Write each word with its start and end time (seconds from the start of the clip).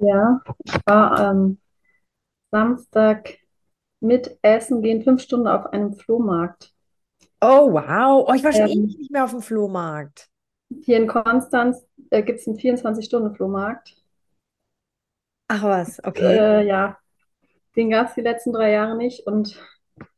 Ja, 0.00 0.40
ich 0.64 0.72
war 0.86 1.30
ähm, 1.32 1.58
Samstag 2.52 3.38
mit 4.00 4.38
Essen 4.42 4.82
gehen, 4.82 5.02
fünf 5.04 5.22
Stunden 5.22 5.48
auf 5.48 5.66
einem 5.72 5.94
Flohmarkt. 5.94 6.74
Oh, 7.42 7.68
wow. 7.72 8.24
Oh, 8.28 8.34
ich 8.34 8.42
war 8.44 8.52
schon 8.52 8.66
ewig 8.66 8.80
Ähm, 8.82 8.98
nicht 8.98 9.10
mehr 9.10 9.24
auf 9.24 9.30
dem 9.30 9.42
Flohmarkt. 9.42 10.30
hier 10.84 10.96
in 10.96 11.06
Konstanz 11.06 11.86
äh, 12.10 12.22
gibt 12.24 12.40
es 12.40 12.48
einen 12.48 12.58
24-Stunden-Flohmarkt. 12.58 13.94
Ach 15.48 15.62
was, 15.62 16.00
okay. 16.04 16.40
Äh, 16.40 16.66
ja, 16.66 16.98
den 17.76 17.90
gab 17.90 18.08
es 18.08 18.14
die 18.14 18.20
letzten 18.22 18.52
drei 18.52 18.72
Jahre 18.72 18.96
nicht 18.96 19.26
und 19.26 19.56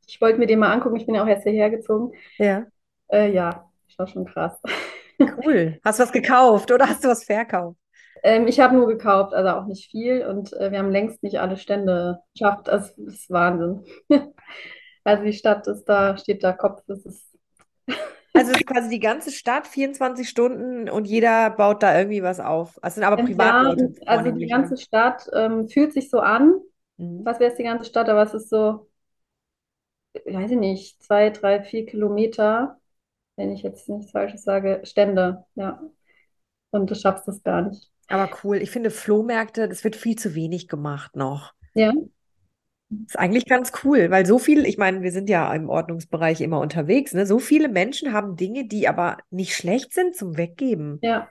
ich 0.09 0.21
wollte 0.21 0.39
mir 0.39 0.46
den 0.46 0.59
mal 0.61 0.73
angucken. 0.73 0.96
Ich 0.96 1.07
bin 1.07 1.14
ja 1.14 1.25
auch 1.25 1.29
erst 1.29 1.45
hierher 1.45 1.71
gezogen. 1.71 2.12
Ja, 2.39 2.67
Äh, 3.12 3.33
ja, 3.35 3.71
das 3.89 3.99
war 3.99 4.07
schon 4.09 4.27
krass. 4.27 4.61
cool. 5.37 5.79
Hast 5.85 5.99
du 5.99 6.03
was 6.05 6.12
gekauft 6.12 6.71
oder 6.71 6.89
hast 6.89 7.05
du 7.05 7.09
was 7.09 7.25
verkauft? 7.25 7.79
Ähm, 8.23 8.46
ich 8.48 8.61
habe 8.61 8.75
nur 8.77 8.86
gekauft, 8.89 9.34
also 9.34 9.50
auch 9.50 9.66
nicht 9.66 9.91
viel 9.91 10.27
und 10.27 10.52
äh, 10.55 10.70
wir 10.70 10.79
haben 10.79 10.91
längst 10.93 11.23
nicht 11.23 11.41
alle 11.41 11.56
Stände 11.56 12.20
geschafft. 12.34 12.69
Das 12.69 12.97
ist 12.98 13.30
Wahnsinn. 13.30 13.84
Also 15.05 15.24
die 15.24 15.33
Stadt 15.33 15.66
ist 15.69 15.84
da, 15.87 16.16
steht 16.19 16.45
da 16.45 16.52
Kopf. 16.52 16.83
Das 16.87 17.05
ist 17.06 17.27
Also 18.34 18.50
es 18.52 18.59
ist 18.61 18.66
quasi 18.66 18.88
die 18.88 19.00
ganze 19.00 19.30
Stadt, 19.30 19.66
24 19.66 20.28
Stunden 20.28 20.88
und 20.88 21.05
jeder 21.06 21.50
baut 21.50 21.83
da 21.83 21.97
irgendwie 21.98 22.23
was 22.23 22.41
auf. 22.41 22.78
Es 22.83 22.95
sind 22.95 23.05
aber 23.05 23.16
Ähm, 23.16 23.34
Ja, 23.38 23.74
Privatleute 23.74 23.92
also 24.06 24.30
die 24.33 24.47
ne? 24.47 24.47
ganze 24.47 24.77
Stadt 24.77 25.28
ähm, 25.34 25.69
fühlt 25.69 25.92
sich 25.92 26.11
so 26.11 26.20
an, 26.20 26.55
Mhm. 26.98 27.25
was 27.25 27.41
wäre 27.41 27.50
es 27.52 27.56
die 27.59 27.64
ganze 27.64 27.84
Stadt, 27.86 28.09
aber 28.09 28.23
es 28.23 28.34
ist 28.34 28.48
so, 28.50 28.89
weiß 30.27 30.50
ich 30.52 30.59
nicht, 30.59 31.02
zwei, 31.02 31.30
drei, 31.30 31.62
vier 31.62 31.86
Kilometer, 31.86 32.80
wenn 33.36 33.52
ich 33.52 33.62
jetzt 33.64 33.89
nichts 33.91 34.12
Falsches 34.12 34.45
sage, 34.45 34.83
Stände, 34.84 35.47
ja. 35.56 35.83
Und 36.73 36.91
du 36.91 36.97
schaffst 36.97 37.28
das 37.28 37.45
gar 37.45 37.62
nicht. 37.64 37.91
Aber 38.12 38.29
cool. 38.45 38.59
Ich 38.59 38.71
finde 38.71 38.91
Flohmärkte, 38.91 39.69
das 39.69 39.84
wird 39.84 39.97
viel 39.97 40.16
zu 40.16 40.34
wenig 40.34 40.69
gemacht 40.69 41.16
noch. 41.16 41.55
Ja, 41.75 41.93
Ist 43.07 43.19
eigentlich 43.19 43.47
ganz 43.47 43.73
cool, 43.84 44.11
weil 44.11 44.27
so 44.27 44.39
viel, 44.39 44.67
ich 44.67 44.77
meine, 44.77 45.00
wir 45.00 45.12
sind 45.12 45.31
ja 45.31 45.50
im 45.55 45.70
Ordnungsbereich 45.70 46.42
immer 46.42 46.61
unterwegs, 46.61 47.14
ne? 47.14 47.25
So 47.25 47.39
viele 47.39 47.70
Menschen 47.70 48.12
haben 48.12 48.36
Dinge, 48.36 48.67
die 48.67 48.86
aber 48.86 49.17
nicht 49.31 49.55
schlecht 49.55 49.95
sind 49.95 50.14
zum 50.14 50.36
Weggeben, 50.36 50.98
ja. 51.01 51.27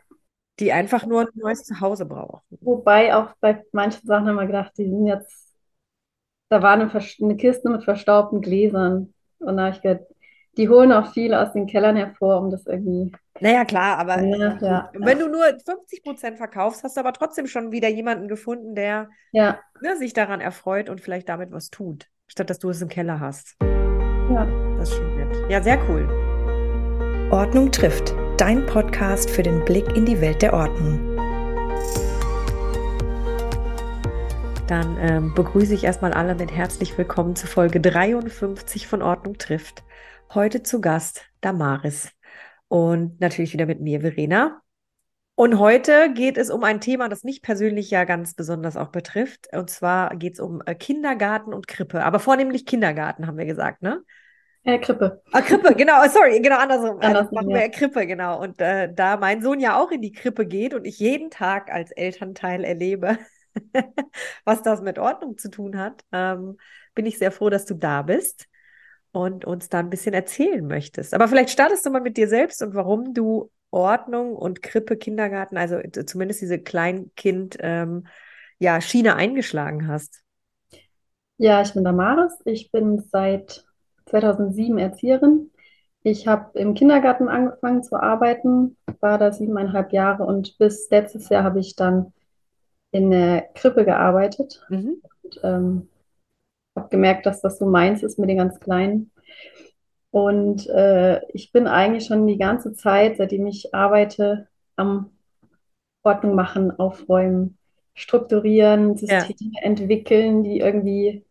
die 0.60 0.72
einfach 0.72 1.06
nur 1.06 1.22
ein 1.22 1.28
neues 1.36 1.64
Zuhause 1.66 2.08
brauchen. 2.08 2.42
Wobei 2.62 3.14
auch 3.14 3.32
bei 3.40 3.64
manchen 3.72 4.08
Sachen 4.08 4.28
haben 4.28 4.38
wir 4.38 4.48
gedacht, 4.48 4.72
die 4.76 4.86
sind 4.86 5.06
jetzt, 5.06 5.54
da 6.50 6.64
war 6.64 6.74
eine, 6.74 6.92
eine 6.92 7.38
Kiste 7.38 7.70
mit 7.70 7.84
verstaubten 7.84 8.42
Gläsern. 8.42 9.14
Und 9.38 9.58
da 9.58 9.66
habe 9.66 9.76
ich 9.76 9.84
gedacht, 9.84 10.06
die 10.58 10.68
holen 10.68 10.92
auch 10.92 11.14
viel 11.14 11.34
aus 11.34 11.54
den 11.54 11.68
Kellern 11.68 11.96
hervor, 11.96 12.40
um 12.40 12.50
das 12.50 12.66
irgendwie, 12.66 13.12
Naja, 13.40 13.64
klar, 13.66 13.98
aber 13.98 14.22
ja, 14.22 14.58
ja, 14.62 14.90
wenn 14.94 15.20
ja. 15.20 15.26
du 15.26 15.32
nur 15.32 15.44
50 15.44 16.04
Prozent 16.04 16.38
verkaufst, 16.38 16.84
hast 16.84 16.98
du 16.98 17.00
aber 17.00 17.14
trotzdem 17.14 17.48
schon 17.48 17.72
wieder 17.72 17.88
jemanden 17.88 18.28
gefunden, 18.28 18.76
der 18.76 19.10
ne, 19.82 19.98
sich 19.98 20.14
daran 20.14 20.42
erfreut 20.42 20.90
und 20.90 21.02
vielleicht 21.02 21.30
damit 21.30 21.52
was 21.52 21.70
tut, 21.70 22.08
statt 22.28 22.50
dass 22.50 22.60
du 22.60 22.70
es 22.70 22.82
im 22.82 22.90
Keller 22.90 23.20
hast. 23.20 23.56
ja. 23.62 24.46
Das 24.78 24.90
ist 24.90 24.96
schon 24.96 25.16
nett. 25.16 25.50
Ja, 25.50 25.62
sehr 25.62 25.78
cool. 25.88 26.08
Ordnung 27.32 27.72
trifft, 27.72 28.14
dein 28.38 28.66
Podcast 28.66 29.30
für 29.30 29.44
den 29.44 29.64
Blick 29.64 29.96
in 29.96 30.06
die 30.06 30.20
Welt 30.20 30.42
der 30.42 30.54
Ordnung. 30.54 31.00
Dann 34.68 34.98
ähm, 35.00 35.34
begrüße 35.34 35.74
ich 35.74 35.84
erstmal 35.84 36.14
alle 36.14 36.34
mit 36.36 36.52
herzlich 36.52 36.98
willkommen 36.98 37.36
zu 37.36 37.46
Folge 37.46 37.80
53 37.80 38.88
von 38.88 39.02
Ordnung 39.02 39.38
trifft. 39.38 39.84
Heute 40.34 40.64
zu 40.64 40.80
Gast 40.80 41.26
Damaris 41.42 42.10
und 42.70 43.20
natürlich 43.20 43.52
wieder 43.52 43.66
mit 43.66 43.82
mir, 43.82 44.00
Verena. 44.00 44.62
Und 45.36 45.60
heute 45.60 46.14
geht 46.14 46.38
es 46.38 46.50
um 46.50 46.64
ein 46.64 46.80
Thema, 46.80 47.10
das 47.10 47.26
mich 47.26 47.42
persönlich 47.42 47.92
ja 47.92 48.06
ganz 48.06 48.34
besonders 48.34 48.78
auch 48.78 48.94
betrifft. 48.94 49.50
Und 49.52 49.70
zwar 49.70 50.16
geht 50.16 50.36
es 50.36 50.40
um 50.40 50.62
äh, 50.66 50.74
Kindergarten 50.74 51.54
und 51.54 51.68
Krippe. 51.68 52.06
Aber 52.06 52.20
vornehmlich 52.20 52.66
Kindergarten, 52.66 53.28
haben 53.28 53.38
wir 53.38 53.44
gesagt, 53.44 53.82
ne? 53.82 54.06
Äh, 54.64 54.80
Krippe. 54.80 55.22
Ah, 55.34 55.42
Krippe, 55.42 55.76
genau, 55.76 56.02
sorry, 56.08 56.40
genau 56.40 56.60
andersrum. 56.60 57.00
Also 57.02 57.08
Andersrum, 57.08 57.36
machen 57.36 57.50
ja. 57.50 57.68
Krippe, 57.68 58.08
genau. 58.08 58.42
Und 58.42 58.62
äh, 58.62 58.88
da 58.94 59.18
mein 59.18 59.42
Sohn 59.42 59.60
ja 59.60 59.78
auch 59.78 59.92
in 59.92 60.02
die 60.02 60.14
Krippe 60.14 60.46
geht 60.46 60.74
und 60.74 60.86
ich 60.86 60.98
jeden 60.98 61.30
Tag 61.30 61.70
als 61.70 61.92
Elternteil 61.92 62.64
erlebe, 62.64 63.18
was 64.46 64.64
das 64.64 64.82
mit 64.82 64.98
Ordnung 64.98 65.38
zu 65.38 65.50
tun 65.50 65.78
hat, 65.78 66.06
ähm, 66.14 66.58
bin 66.96 67.06
ich 67.06 67.18
sehr 67.18 67.34
froh, 67.34 67.50
dass 67.50 67.66
du 67.66 67.74
da 67.74 68.04
bist 68.04 68.48
und 69.12 69.46
uns 69.46 69.70
da 69.70 69.80
ein 69.80 69.90
bisschen 69.90 70.14
erzählen 70.14 70.66
möchtest. 70.66 71.14
Aber 71.14 71.28
vielleicht 71.28 71.50
startest 71.52 71.86
du 71.86 71.90
mal 71.92 72.02
mit 72.02 72.18
dir 72.18 72.28
selbst 72.28 72.62
und 72.62 72.74
warum 72.76 73.14
du 73.14 73.52
Ordnung 73.72 74.36
und 74.36 74.62
Krippe, 74.62 74.98
Kindergarten, 74.98 75.58
also 75.58 75.80
zumindest 76.06 76.42
diese 76.42 76.60
Kleinkind, 76.60 77.58
ähm, 77.60 78.08
ja, 78.60 78.82
Schiene 78.82 79.16
eingeschlagen 79.16 79.88
hast. 79.88 80.22
Ja, 81.38 81.62
ich 81.62 81.74
bin 81.74 81.84
Damaris. 81.84 82.34
Ich 82.46 82.72
bin 82.72 83.00
seit 83.12 83.66
2007 84.06 84.78
Erzieherin. 84.78 85.52
Ich 86.04 86.28
habe 86.28 86.58
im 86.60 86.74
Kindergarten 86.74 87.28
angefangen 87.30 87.84
zu 87.84 87.96
arbeiten, 87.96 88.78
war 89.02 89.18
da 89.18 89.32
siebeneinhalb 89.32 89.92
Jahre 89.94 90.24
und 90.26 90.58
bis 90.58 90.90
letztes 90.90 91.30
Jahr 91.30 91.44
habe 91.44 91.60
ich 91.60 91.76
dann 91.76 92.14
in 92.92 93.12
der 93.12 93.44
Krippe 93.56 93.86
gearbeitet 93.86 94.68
Mhm. 94.70 95.02
und 95.24 95.42
ähm, 95.44 95.90
habe 96.76 96.90
gemerkt, 96.90 97.26
dass 97.26 97.42
das 97.42 97.60
so 97.60 97.66
meins 97.66 98.04
ist 98.04 98.20
mit 98.20 98.30
den 98.30 98.38
ganz 98.38 98.60
Kleinen. 98.60 99.12
Und 100.12 100.68
äh, 100.68 101.22
ich 101.34 101.52
bin 101.52 101.68
eigentlich 101.68 102.06
schon 102.06 102.28
die 102.28 102.38
ganze 102.38 102.74
Zeit, 102.74 103.18
seitdem 103.18 103.48
ich 103.48 103.74
arbeite, 103.74 104.48
am 104.76 105.12
Ordnung 106.04 106.36
machen, 106.36 106.72
aufräumen, 106.80 107.58
strukturieren, 107.96 108.98
Ja, 109.06 109.28
Systeme 109.28 109.62
entwickeln, 109.62 110.44
die 110.44 110.60
irgendwie 110.60 111.26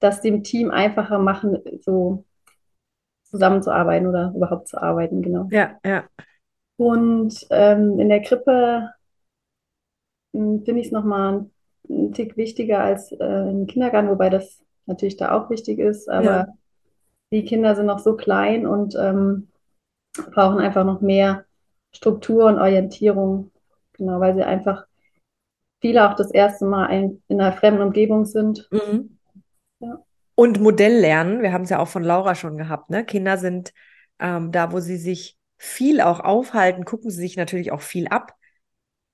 das 0.00 0.22
dem 0.22 0.44
Team 0.44 0.70
einfacher 0.70 1.18
machen, 1.18 1.58
so 1.80 2.24
zusammenzuarbeiten 3.24 4.06
oder 4.08 4.32
überhaupt 4.36 4.68
zu 4.68 4.80
arbeiten, 4.82 5.22
genau. 5.22 5.48
ja, 5.50 5.78
ja, 5.84 6.08
Und 6.76 7.46
ähm, 7.50 8.00
in 8.00 8.08
der 8.08 8.22
Krippe 8.22 8.90
mh, 10.32 10.64
finde 10.64 10.80
ich 10.80 10.86
es 10.88 10.92
nochmal 10.92 11.46
einen 11.90 12.12
Tick 12.12 12.36
wichtiger 12.36 12.80
als 12.80 13.12
äh, 13.12 13.50
im 13.50 13.66
Kindergarten, 13.66 14.08
wobei 14.08 14.30
das 14.30 14.62
natürlich 14.86 15.16
da 15.16 15.32
auch 15.32 15.50
wichtig 15.50 15.78
ist, 15.78 16.06
ja. 16.06 16.14
aber 16.14 16.48
die 17.32 17.44
Kinder 17.44 17.76
sind 17.76 17.86
noch 17.86 17.98
so 17.98 18.16
klein 18.16 18.66
und 18.66 18.96
ähm, 18.96 19.48
brauchen 20.32 20.58
einfach 20.58 20.84
noch 20.84 21.00
mehr 21.00 21.44
Struktur 21.92 22.46
und 22.46 22.58
Orientierung, 22.58 23.50
genau, 23.92 24.20
weil 24.20 24.34
sie 24.34 24.42
einfach 24.42 24.86
viele 25.80 26.08
auch 26.08 26.14
das 26.14 26.30
erste 26.30 26.64
Mal 26.64 26.86
ein, 26.86 27.22
in 27.28 27.40
einer 27.40 27.52
fremden 27.56 27.82
Umgebung 27.82 28.26
sind. 28.26 28.68
Mhm. 28.70 29.18
Ja, 29.80 30.02
Und 30.34 30.60
Modell 30.60 30.98
lernen, 30.98 31.42
wir 31.42 31.52
haben 31.52 31.62
es 31.62 31.70
ja 31.70 31.78
auch 31.78 31.88
von 31.88 32.04
Laura 32.04 32.34
schon 32.34 32.56
gehabt, 32.56 32.90
ne? 32.90 33.04
Kinder 33.04 33.38
sind 33.38 33.72
ähm, 34.18 34.52
da, 34.52 34.72
wo 34.72 34.80
sie 34.80 34.96
sich 34.96 35.36
viel 35.56 36.00
auch 36.00 36.20
aufhalten, 36.20 36.84
gucken 36.84 37.10
sie 37.10 37.20
sich 37.20 37.36
natürlich 37.36 37.72
auch 37.72 37.80
viel 37.82 38.08
ab. 38.08 38.34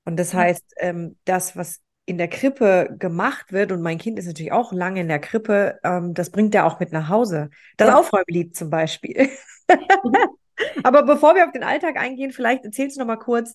Und 0.04 0.16
das 0.16 0.32
ja, 0.32 0.40
heißt, 0.40 0.74
ähm, 0.78 1.16
das, 1.24 1.56
was 1.56 1.80
in 2.06 2.18
der 2.18 2.28
Krippe 2.28 2.94
gemacht 2.98 3.52
wird, 3.52 3.72
und 3.72 3.82
mein 3.82 3.98
Kind 3.98 4.18
ist 4.18 4.26
natürlich 4.26 4.52
auch 4.52 4.72
lange 4.72 5.00
in 5.00 5.08
der 5.08 5.18
Krippe, 5.18 5.78
ähm, 5.82 6.14
das 6.14 6.30
bringt 6.30 6.54
er 6.54 6.66
auch 6.66 6.78
mit 6.80 6.92
nach 6.92 7.08
Hause. 7.08 7.50
Das 7.76 7.88
ja. 7.88 7.96
Aufräumlied 7.98 8.56
zum 8.56 8.70
Beispiel. 8.70 9.28
Aber 10.84 11.02
bevor 11.02 11.34
wir 11.34 11.44
auf 11.44 11.52
den 11.52 11.64
Alltag 11.64 11.96
eingehen, 11.96 12.30
vielleicht 12.30 12.64
erzählst 12.64 12.96
du 12.96 13.00
noch 13.00 13.06
mal 13.06 13.16
kurz 13.16 13.54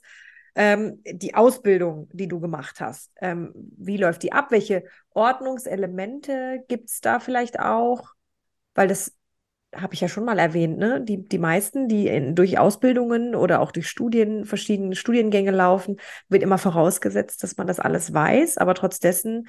ähm, 0.55 1.01
die 1.05 1.33
Ausbildung, 1.33 2.09
die 2.11 2.27
du 2.27 2.39
gemacht 2.39 2.81
hast. 2.81 3.11
Ähm, 3.21 3.53
wie 3.55 3.97
läuft 3.97 4.23
die 4.23 4.33
ab? 4.33 4.51
Welche 4.51 4.83
Ordnungselemente 5.11 6.63
gibt 6.67 6.89
es 6.89 6.99
da 6.99 7.19
vielleicht 7.19 7.59
auch? 7.59 8.09
Weil 8.75 8.89
das 8.89 9.13
habe 9.75 9.93
ich 9.93 10.01
ja 10.01 10.07
schon 10.07 10.25
mal 10.25 10.39
erwähnt, 10.39 10.77
ne? 10.77 11.01
Die, 11.01 11.27
die 11.27 11.37
meisten, 11.39 11.87
die 11.87 12.07
in, 12.07 12.35
durch 12.35 12.59
Ausbildungen 12.59 13.35
oder 13.35 13.61
auch 13.61 13.71
durch 13.71 13.87
Studien, 13.89 14.45
verschiedene 14.45 14.95
Studiengänge 14.95 15.51
laufen, 15.51 15.97
wird 16.29 16.43
immer 16.43 16.57
vorausgesetzt, 16.57 17.43
dass 17.43 17.57
man 17.57 17.67
das 17.67 17.79
alles 17.79 18.13
weiß, 18.13 18.57
aber 18.57 18.73
trotz 18.75 18.99
dessen, 18.99 19.47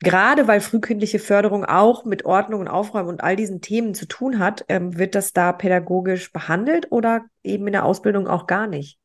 gerade 0.00 0.48
weil 0.48 0.60
frühkindliche 0.60 1.18
Förderung 1.18 1.64
auch 1.64 2.04
mit 2.04 2.24
Ordnung 2.24 2.60
und 2.60 2.68
Aufräumen 2.68 3.08
und 3.08 3.22
all 3.22 3.36
diesen 3.36 3.60
Themen 3.60 3.94
zu 3.94 4.06
tun 4.06 4.38
hat, 4.38 4.64
ähm, 4.68 4.98
wird 4.98 5.14
das 5.14 5.32
da 5.32 5.52
pädagogisch 5.52 6.32
behandelt 6.32 6.92
oder 6.92 7.24
eben 7.42 7.66
in 7.66 7.72
der 7.72 7.84
Ausbildung 7.84 8.28
auch 8.28 8.46
gar 8.46 8.66
nicht? 8.66 8.98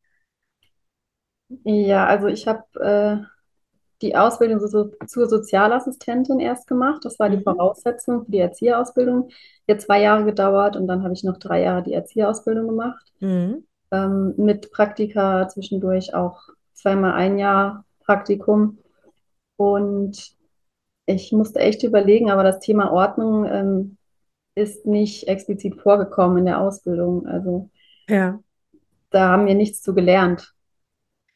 Ja, 1.65 2.05
also 2.07 2.27
ich 2.27 2.47
habe 2.47 2.63
äh, 2.79 3.32
die 4.03 4.15
Ausbildung 4.15 4.59
zur 5.07 5.27
Sozialassistentin 5.27 6.39
erst 6.39 6.67
gemacht. 6.67 7.03
Das 7.05 7.17
war 7.19 7.29
die 7.29 7.37
Mhm. 7.37 7.43
Voraussetzung 7.43 8.25
für 8.25 8.31
die 8.31 8.39
Erzieherausbildung. 8.39 9.29
Die 9.67 9.71
hat 9.73 9.81
zwei 9.81 10.01
Jahre 10.01 10.25
gedauert 10.25 10.75
und 10.75 10.87
dann 10.87 11.03
habe 11.03 11.13
ich 11.13 11.23
noch 11.23 11.37
drei 11.37 11.61
Jahre 11.63 11.83
die 11.83 11.93
Erzieherausbildung 11.93 12.67
gemacht. 12.67 13.11
Mhm. 13.19 13.63
Ähm, 13.91 14.33
mit 14.37 14.71
Praktika 14.71 15.47
zwischendurch 15.49 16.13
auch 16.13 16.41
zweimal 16.73 17.13
ein 17.13 17.39
Jahr 17.39 17.85
Praktikum. 18.05 18.77
Und 19.57 20.35
ich 21.05 21.31
musste 21.31 21.59
echt 21.59 21.83
überlegen, 21.83 22.29
aber 22.31 22.43
das 22.43 22.59
Thema 22.59 22.91
Ordnung 22.91 23.45
ähm, 23.45 23.97
ist 24.55 24.85
nicht 24.85 25.27
explizit 25.27 25.81
vorgekommen 25.81 26.39
in 26.39 26.45
der 26.45 26.59
Ausbildung. 26.61 27.25
Also 27.27 27.69
Ja. 28.09 28.39
da 29.09 29.29
haben 29.29 29.45
wir 29.47 29.55
nichts 29.55 29.81
zu 29.81 29.93
gelernt. 29.93 30.53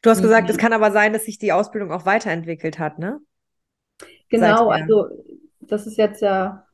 Du 0.08 0.12
hast 0.12 0.22
gesagt, 0.22 0.48
es 0.50 0.56
kann 0.56 0.72
aber 0.72 0.90
sein, 0.90 1.12
dass 1.12 1.24
sich 1.26 1.38
die 1.38 1.52
Ausbildung 1.52 1.92
auch 1.92 2.06
weiterentwickelt 2.06 2.78
hat, 2.78 2.98
ne? 2.98 3.20
Genau, 4.30 4.68
Seither. 4.68 4.84
also 4.84 5.08
das 5.60 5.86
ist 5.86 5.96
jetzt 5.98 6.22
ja 6.22 6.64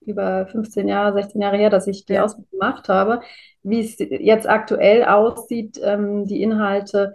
über 0.00 0.46
15 0.46 0.88
Jahre, 0.88 1.14
16 1.14 1.42
Jahre 1.42 1.56
her, 1.58 1.70
dass 1.70 1.86
ich 1.86 2.06
die 2.06 2.14
Ja. 2.14 2.24
Ausbildung 2.24 2.50
gemacht 2.52 2.88
habe. 2.88 3.20
Wie 3.62 3.80
es 3.80 3.96
jetzt 3.98 4.48
aktuell 4.48 5.04
aussieht, 5.04 5.80
ähm, 5.82 6.26
die 6.26 6.42
Inhalte, 6.42 7.14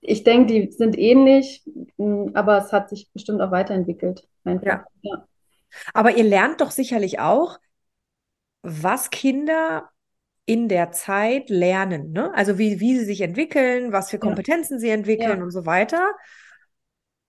ich 0.00 0.24
denke, 0.24 0.52
die 0.52 0.70
sind 0.72 0.96
ähnlich, 0.98 1.64
aber 2.34 2.58
es 2.58 2.72
hat 2.72 2.88
sich 2.88 3.10
bestimmt 3.12 3.40
auch 3.42 3.50
weiterentwickelt. 3.50 4.28
Ja. 4.44 4.84
Ja. 5.02 5.26
Aber 5.94 6.16
ihr 6.16 6.24
lernt 6.24 6.60
doch 6.60 6.70
sicherlich 6.70 7.20
auch, 7.20 7.58
was 8.62 9.10
Kinder 9.10 9.90
in 10.48 10.68
der 10.68 10.92
Zeit 10.92 11.50
lernen, 11.50 12.10
ne? 12.12 12.32
Also 12.34 12.56
wie, 12.58 12.80
wie 12.80 12.98
sie 12.98 13.04
sich 13.04 13.20
entwickeln, 13.20 13.92
was 13.92 14.10
für 14.10 14.18
Kompetenzen 14.18 14.80
sie 14.80 14.88
entwickeln 14.88 15.38
Ja. 15.38 15.44
und 15.44 15.50
so 15.50 15.66
weiter. 15.66 16.10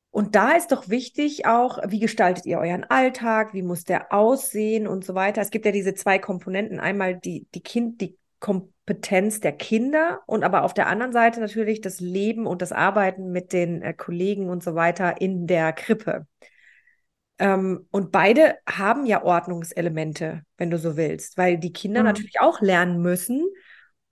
Und 0.10 0.36
da 0.36 0.54
ist 0.54 0.72
doch 0.72 0.90
wichtig 0.90 1.46
auch, 1.46 1.80
wie 1.86 2.00
gestaltet 2.00 2.46
ihr 2.46 2.60
euren 2.60 2.86
Alltag, 2.86 3.54
wie 3.54 3.62
muss 3.62 3.84
der 3.84 4.14
aussehen 4.14 4.88
und 4.88 5.04
so 5.04 5.16
weiter. 5.16 5.42
Es 5.42 5.52
gibt 5.52 5.66
ja 5.66 5.72
diese 5.72 5.94
zwei 5.94 6.18
Komponenten, 6.18 6.80
einmal 6.80 7.16
die, 7.18 7.46
die 7.54 7.62
Kind, 7.62 8.00
die 8.02 8.18
Kompetenz 8.40 9.42
der 9.42 9.52
Kinder 9.52 10.22
und 10.26 10.44
aber 10.46 10.64
auf 10.64 10.74
der 10.74 10.88
anderen 10.88 11.12
Seite 11.12 11.42
natürlich 11.42 11.82
das 11.82 12.00
Leben 12.00 12.48
und 12.48 12.62
das 12.62 12.72
Arbeiten 12.72 13.32
mit 13.32 13.52
den 13.52 13.82
äh, 13.82 13.94
Kollegen 13.94 14.50
und 14.50 14.64
so 14.64 14.76
weiter 14.76 15.20
in 15.20 15.46
der 15.46 15.74
Krippe. 15.74 16.26
Ähm, 17.40 17.88
und 17.92 18.12
beide 18.12 18.58
haben 18.70 19.06
ja 19.06 19.24
Ordnungselemente, 19.24 20.44
wenn 20.58 20.70
du 20.72 20.78
so 20.78 20.98
willst, 20.98 21.38
weil 21.38 21.58
die 21.58 21.74
Kinder 21.74 22.04
Mhm. 22.04 22.04
natürlich 22.04 22.40
auch 22.42 22.62
lernen 22.62 23.02
müssen, 23.02 23.48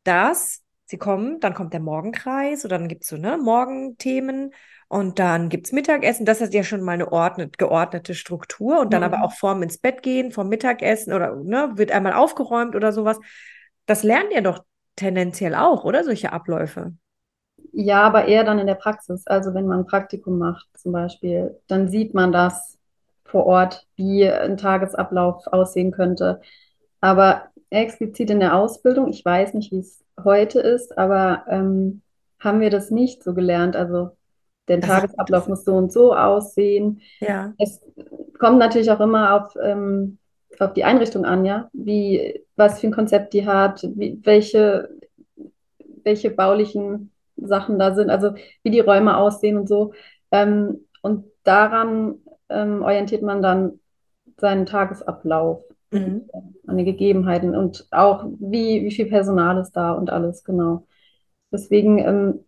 dass 0.04 0.64
sie 0.86 0.98
kommen, 0.98 1.40
dann 1.42 1.54
kommt 1.54 1.74
der 1.74 1.82
Morgenkreis 1.82 2.64
oder 2.66 2.78
dann 2.78 2.88
gibt 2.88 3.04
es 3.04 3.10
so 3.10 3.18
ne, 3.18 3.38
Morgenthemen 3.38 4.54
und 4.88 5.20
dann 5.20 5.50
gibt 5.50 5.68
es 5.68 5.74
Mittagessen. 5.74 6.26
Das 6.26 6.40
ist 6.42 6.54
ja 6.54 6.64
schon 6.64 6.82
mal 6.82 6.94
eine 6.94 7.12
ordnet, 7.12 7.58
geordnete 7.58 8.16
Struktur 8.16 8.80
und 8.80 8.94
dann 8.94 9.04
aber 9.04 9.18
Mhm. 9.18 9.24
auch 9.24 9.34
vorm 9.34 9.64
ins 9.64 9.78
Bett 9.78 10.02
gehen, 10.04 10.32
vorm 10.32 10.48
Mittagessen 10.50 11.14
oder 11.14 11.36
ne, 11.36 11.72
wird 11.76 11.92
einmal 11.92 12.14
aufgeräumt 12.14 12.76
oder 12.76 12.94
sowas. 12.94 13.20
Das 13.86 14.04
lernen 14.04 14.32
ja 14.32 14.42
doch 14.42 14.64
tendenziell 14.96 15.56
auch, 15.56 15.84
oder? 15.84 16.04
Solche 16.06 16.32
Abläufe. 16.34 16.94
Ja, 17.74 18.02
aber 18.04 18.26
eher 18.26 18.44
dann 18.44 18.60
in 18.60 18.68
der 18.68 18.76
Praxis. 18.76 19.26
Also 19.28 19.54
wenn 19.54 19.68
man 19.68 19.80
ein 19.82 19.86
Praktikum 19.88 20.38
macht 20.38 20.68
zum 20.78 20.92
Beispiel, 20.92 21.60
dann 21.68 21.90
sieht 21.90 22.14
man 22.14 22.32
das 22.32 22.78
vor 23.28 23.46
Ort, 23.46 23.86
wie 23.96 24.28
ein 24.28 24.58
Tagesablauf 24.58 25.48
aussehen 25.48 25.92
könnte. 25.92 26.42
Aber 27.02 27.44
explizit 27.70 28.30
in 28.30 28.40
der 28.40 28.56
Ausbildung, 28.56 29.08
ich 29.10 29.24
weiß 29.24 29.54
nicht, 29.54 29.72
wie 29.72 29.80
es 29.80 30.04
heute 30.24 30.60
ist, 30.60 30.98
aber 30.98 31.44
ähm, 31.50 32.02
haben 32.40 32.60
wir 32.60 32.70
das 32.70 32.92
nicht 32.92 33.24
so 33.24 33.34
gelernt. 33.34 33.76
Also 33.76 34.12
der 34.68 34.80
ist 34.80 34.86
Tagesablauf 34.86 35.48
muss 35.48 35.64
so 35.64 35.76
und 35.76 35.92
so 35.92 36.16
aussehen. 36.16 37.02
Ja. 37.20 37.54
Es 37.58 37.82
kommt 38.40 38.60
natürlich 38.60 38.92
auch 38.92 39.00
immer 39.00 39.34
auf, 39.34 39.56
ähm, 39.62 40.18
auf 40.60 40.74
die 40.74 40.84
Einrichtung 40.84 41.26
an, 41.26 41.46
ja, 41.46 41.70
wie, 41.74 42.44
was 42.56 42.80
für 42.80 42.88
ein 42.88 42.94
Konzept 42.94 43.34
die 43.34 43.46
hat, 43.46 43.84
wie, 43.96 44.20
welche, 44.24 44.90
welche 46.04 46.32
baulichen 46.32 47.12
Sachen 47.38 47.78
da 47.80 47.94
sind, 47.94 48.10
also 48.10 48.32
wie 48.64 48.72
die 48.72 48.80
Räume 48.80 49.18
aussehen 49.18 49.58
und 49.58 49.68
so. 49.68 49.94
Ähm, 50.32 50.86
und 51.02 51.26
daran 51.44 52.16
ähm, 52.50 52.84
orientiert 52.84 53.22
man 53.24 53.42
dann 53.42 53.80
seinen 54.38 54.66
Tagesablauf 54.66 55.62
Mhm. 55.92 56.30
an 56.68 56.78
den 56.78 56.86
Gegebenheiten 56.86 57.56
und 57.56 57.88
auch 57.92 58.26
wie, 58.40 58.84
wie 58.84 58.92
viel 58.92 59.08
Personal 59.08 59.60
ist 59.60 59.72
da 59.74 59.94
und 59.94 60.10
alles, 60.12 60.44
genau. 60.44 60.86
Deswegen, 61.52 62.00
ähm, 62.00 62.46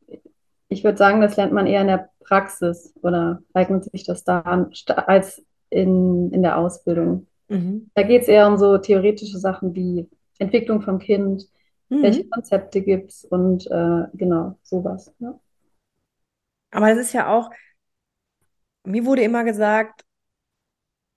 ich 0.69 0.83
würde 0.83 0.97
sagen, 0.97 1.21
das 1.21 1.37
lernt 1.37 1.53
man 1.53 1.67
eher 1.67 1.81
in 1.81 1.87
der 1.87 2.09
Praxis 2.21 2.93
oder 3.01 3.41
eignet 3.53 3.85
sich 3.85 4.05
das 4.05 4.23
da 4.23 4.41
an, 4.41 4.71
als 5.07 5.43
in, 5.69 6.31
in 6.33 6.41
der 6.43 6.57
Ausbildung. 6.57 7.27
Mhm. 7.49 7.89
Da 7.95 8.03
geht 8.03 8.23
es 8.23 8.27
eher 8.27 8.47
um 8.47 8.57
so 8.57 8.77
theoretische 8.77 9.39
Sachen 9.39 9.75
wie 9.75 10.09
Entwicklung 10.39 10.81
vom 10.81 10.99
Kind, 10.99 11.47
welche 12.01 12.23
Mhm. 12.23 12.29
Konzepte 12.29 12.81
gibt 12.81 13.11
es 13.11 13.25
und 13.25 13.67
äh, 13.71 14.03
genau, 14.15 14.57
sowas. 14.63 15.13
Ja. 15.19 15.39
Aber 16.71 16.91
es 16.91 16.97
ist 16.99 17.13
ja 17.13 17.27
auch, 17.27 17.49
mir 18.89 19.05
wurde 19.05 19.23
immer 19.23 19.43
gesagt, 19.43 20.03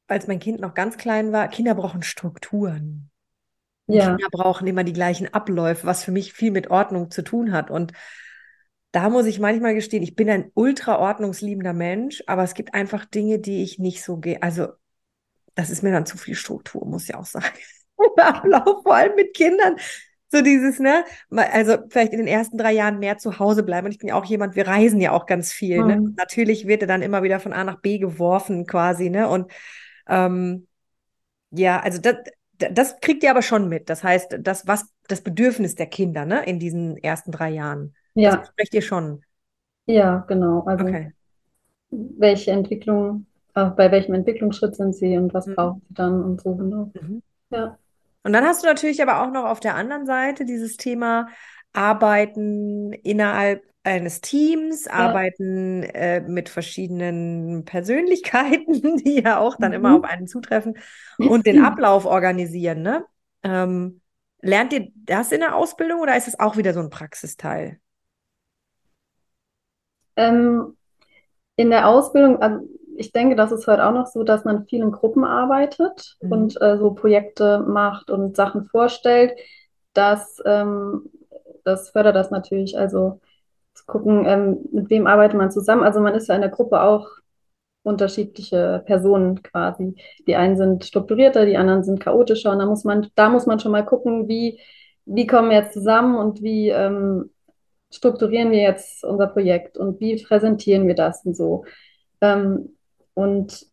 als 0.06 0.26
mein 0.26 0.38
Kind 0.38 0.60
noch 0.60 0.74
ganz 0.74 0.96
klein 0.96 1.32
war, 1.32 1.48
Kinder 1.48 1.74
brauchen 1.74 2.02
Strukturen. 2.02 3.10
Ja, 3.86 4.10
Kinder 4.10 4.28
brauchen 4.30 4.66
immer 4.66 4.84
die 4.84 4.92
gleichen 4.92 5.32
Abläufe, 5.32 5.86
was 5.86 6.04
für 6.04 6.12
mich 6.12 6.32
viel 6.32 6.50
mit 6.50 6.70
Ordnung 6.70 7.10
zu 7.10 7.22
tun 7.22 7.52
hat. 7.52 7.70
Und 7.70 7.92
da 8.92 9.08
muss 9.08 9.26
ich 9.26 9.40
manchmal 9.40 9.74
gestehen, 9.74 10.02
ich 10.02 10.14
bin 10.14 10.28
ein 10.28 10.50
ultra 10.54 10.98
ordnungsliebender 10.98 11.72
Mensch, 11.72 12.22
aber 12.26 12.42
es 12.42 12.54
gibt 12.54 12.74
einfach 12.74 13.04
Dinge, 13.04 13.38
die 13.38 13.62
ich 13.62 13.78
nicht 13.78 14.04
so 14.04 14.18
gehe. 14.18 14.42
Also, 14.42 14.68
das 15.54 15.70
ist 15.70 15.82
mir 15.82 15.92
dann 15.92 16.06
zu 16.06 16.16
viel 16.16 16.34
Struktur, 16.34 16.86
muss 16.86 17.04
ich 17.08 17.14
auch 17.14 17.26
sagen. 17.26 17.58
Der 18.16 18.36
Ablauf, 18.36 18.82
vor 18.82 18.94
allem 18.94 19.14
mit 19.16 19.34
Kindern. 19.34 19.76
So 20.32 20.40
dieses, 20.42 20.78
ne? 20.80 21.04
Also 21.30 21.76
vielleicht 21.90 22.12
in 22.12 22.18
den 22.18 22.26
ersten 22.26 22.56
drei 22.56 22.72
Jahren 22.72 22.98
mehr 22.98 23.18
zu 23.18 23.38
Hause 23.38 23.62
bleiben. 23.62 23.86
Und 23.86 23.92
ich 23.92 23.98
bin 23.98 24.08
ja 24.08 24.14
auch 24.14 24.24
jemand, 24.24 24.56
wir 24.56 24.66
reisen 24.66 25.00
ja 25.00 25.12
auch 25.12 25.26
ganz 25.26 25.52
viel, 25.52 25.84
ne? 25.84 25.96
Mhm. 25.96 26.16
Natürlich 26.16 26.66
wird 26.66 26.82
er 26.82 26.88
dann 26.88 27.02
immer 27.02 27.22
wieder 27.22 27.38
von 27.40 27.52
A 27.52 27.64
nach 27.64 27.80
B 27.80 27.98
geworfen, 27.98 28.66
quasi, 28.66 29.10
ne? 29.10 29.28
Und 29.28 29.52
ähm, 30.08 30.68
ja, 31.50 31.80
also 31.80 32.00
das, 32.00 32.16
das 32.58 33.00
kriegt 33.00 33.22
ihr 33.24 33.30
aber 33.30 33.42
schon 33.42 33.68
mit. 33.68 33.90
Das 33.90 34.04
heißt, 34.04 34.38
das, 34.40 34.66
was, 34.66 34.86
das 35.08 35.22
Bedürfnis 35.22 35.74
der 35.76 35.86
Kinder, 35.86 36.26
ne, 36.26 36.44
in 36.46 36.58
diesen 36.60 36.96
ersten 36.98 37.32
drei 37.32 37.50
Jahren, 37.50 37.96
das 38.24 38.36
ja, 38.36 38.40
besprecht 38.40 38.74
ihr 38.74 38.82
schon. 38.82 39.24
ja, 39.86 40.24
genau. 40.28 40.64
Also 40.66 40.84
Okay. 40.84 41.12
welche 41.90 42.50
Entwicklung, 42.52 43.26
äh, 43.54 43.66
bei 43.70 43.90
welchem 43.92 44.14
Entwicklungsschritt 44.14 44.76
sind 44.76 44.94
sie 44.94 45.16
und 45.16 45.34
was 45.34 45.46
Mhm. 45.46 45.54
brauchen 45.54 45.82
sie 45.88 45.94
dann 45.94 46.22
und 46.24 46.40
so, 46.40 46.54
genau. 46.56 46.92
Mhm. 46.94 47.22
Ja. 47.50 47.78
Und 48.22 48.32
dann 48.32 48.44
hast 48.44 48.62
du 48.62 48.66
natürlich 48.66 49.02
aber 49.02 49.22
auch 49.22 49.30
noch 49.32 49.44
auf 49.44 49.60
der 49.60 49.74
anderen 49.74 50.06
Seite 50.06 50.44
dieses 50.44 50.76
Thema 50.76 51.28
Arbeiten 51.72 52.92
innerhalb 52.92 53.64
eines 53.84 54.20
Teams, 54.20 54.86
Arbeiten 54.86 55.82
äh, 55.82 56.20
mit 56.20 56.48
verschiedenen 56.48 57.64
Persönlichkeiten, 57.64 58.96
die 59.04 59.20
ja 59.22 59.38
auch 59.38 59.56
dann 59.58 59.72
immer 59.72 59.94
Mhm. 59.94 59.96
auf 59.96 60.04
einen 60.04 60.28
zutreffen 60.28 60.78
und 61.22 61.46
den 61.46 61.58
Ablauf 61.58 62.04
organisieren, 62.06 62.82
ne? 62.82 63.04
Ähm, 63.42 64.00
lernt 64.40 64.72
ihr 64.72 64.88
das 64.94 65.32
in 65.32 65.40
der 65.40 65.56
Ausbildung 65.56 66.00
oder 66.00 66.16
ist 66.16 66.28
es 66.28 66.38
auch 66.38 66.56
wieder 66.56 66.72
so 66.74 66.80
ein 66.80 66.90
Praxisteil? 66.90 67.80
Ähm, 70.16 70.76
in 71.56 71.70
der 71.70 71.88
Ausbildung, 71.88 72.40
also 72.42 72.66
ich 72.96 73.12
denke, 73.12 73.36
das 73.36 73.52
ist 73.52 73.66
heute 73.66 73.86
auch 73.86 73.92
noch 73.92 74.06
so, 74.06 74.22
dass 74.22 74.44
man 74.44 74.66
viel 74.66 74.82
in 74.82 74.92
Gruppen 74.92 75.24
arbeitet 75.24 76.16
Mhm. 76.20 76.32
und 76.32 76.62
äh, 76.62 76.78
so 76.78 76.92
Projekte 76.92 77.60
macht 77.60 78.10
und 78.10 78.36
Sachen 78.36 78.66
vorstellt. 78.66 79.32
Das, 79.94 80.42
ähm, 80.44 81.10
das 81.64 81.90
fördert 81.90 82.16
das 82.16 82.30
natürlich. 82.30 82.78
Also 82.78 83.20
zu 83.74 83.84
gucken, 83.86 84.24
ähm, 84.26 84.58
mit 84.72 84.90
wem 84.90 85.06
arbeitet 85.06 85.36
man 85.38 85.50
zusammen. 85.50 85.82
Also 85.82 86.00
man 86.00 86.14
ist 86.14 86.28
ja 86.28 86.34
in 86.34 86.40
der 86.42 86.50
Gruppe 86.50 86.82
auch 86.82 87.08
unterschiedliche 87.82 88.82
Personen 88.86 89.42
quasi. 89.42 89.96
Die 90.26 90.36
einen 90.36 90.56
sind 90.56 90.84
strukturierter, 90.84 91.46
die 91.46 91.56
anderen 91.56 91.82
sind 91.82 92.00
chaotischer. 92.00 92.52
Und 92.52 92.58
da 92.60 92.66
muss 92.66 92.84
man, 92.84 93.08
da 93.14 93.28
muss 93.28 93.46
man 93.46 93.58
schon 93.60 93.72
mal 93.72 93.84
gucken, 93.84 94.28
wie, 94.28 94.60
wie 95.04 95.26
kommen 95.26 95.50
wir 95.50 95.56
jetzt 95.58 95.72
zusammen 95.74 96.16
und 96.16 96.42
wie 96.42 96.68
ähm, 96.68 97.30
strukturieren 97.90 98.50
wir 98.52 98.60
jetzt 98.60 99.04
unser 99.04 99.26
Projekt 99.26 99.76
und 99.78 100.00
wie 100.00 100.22
präsentieren 100.22 100.86
wir 100.86 100.94
das 100.94 101.24
und 101.24 101.36
so. 101.36 101.64
Ähm, 102.20 102.76
und 103.14 103.66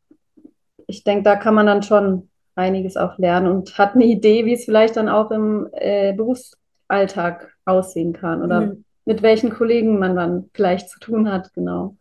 ich 0.87 1.03
denke, 1.03 1.23
da 1.23 1.35
kann 1.35 1.53
man 1.55 1.65
dann 1.65 1.83
schon 1.83 2.29
einiges 2.55 2.97
auch 2.97 3.17
lernen 3.17 3.47
und 3.47 3.77
hat 3.77 3.95
eine 3.95 4.05
Idee, 4.05 4.45
wie 4.45 4.53
es 4.53 4.65
vielleicht 4.65 4.97
dann 4.97 5.09
auch 5.09 5.31
im 5.31 5.69
äh, 5.73 6.13
Berufsalltag 6.13 7.55
aussehen 7.65 8.13
kann 8.13 8.43
oder 8.43 8.73
Mhm. 8.73 8.83
mit 9.05 9.21
welchen 9.21 9.49
Kollegen 9.51 9.99
man 9.99 10.15
dann 10.15 10.49
vielleicht 10.53 10.89
zu 10.89 10.99
tun 10.99 11.31
hat, 11.31 11.53
genau. 11.53 11.97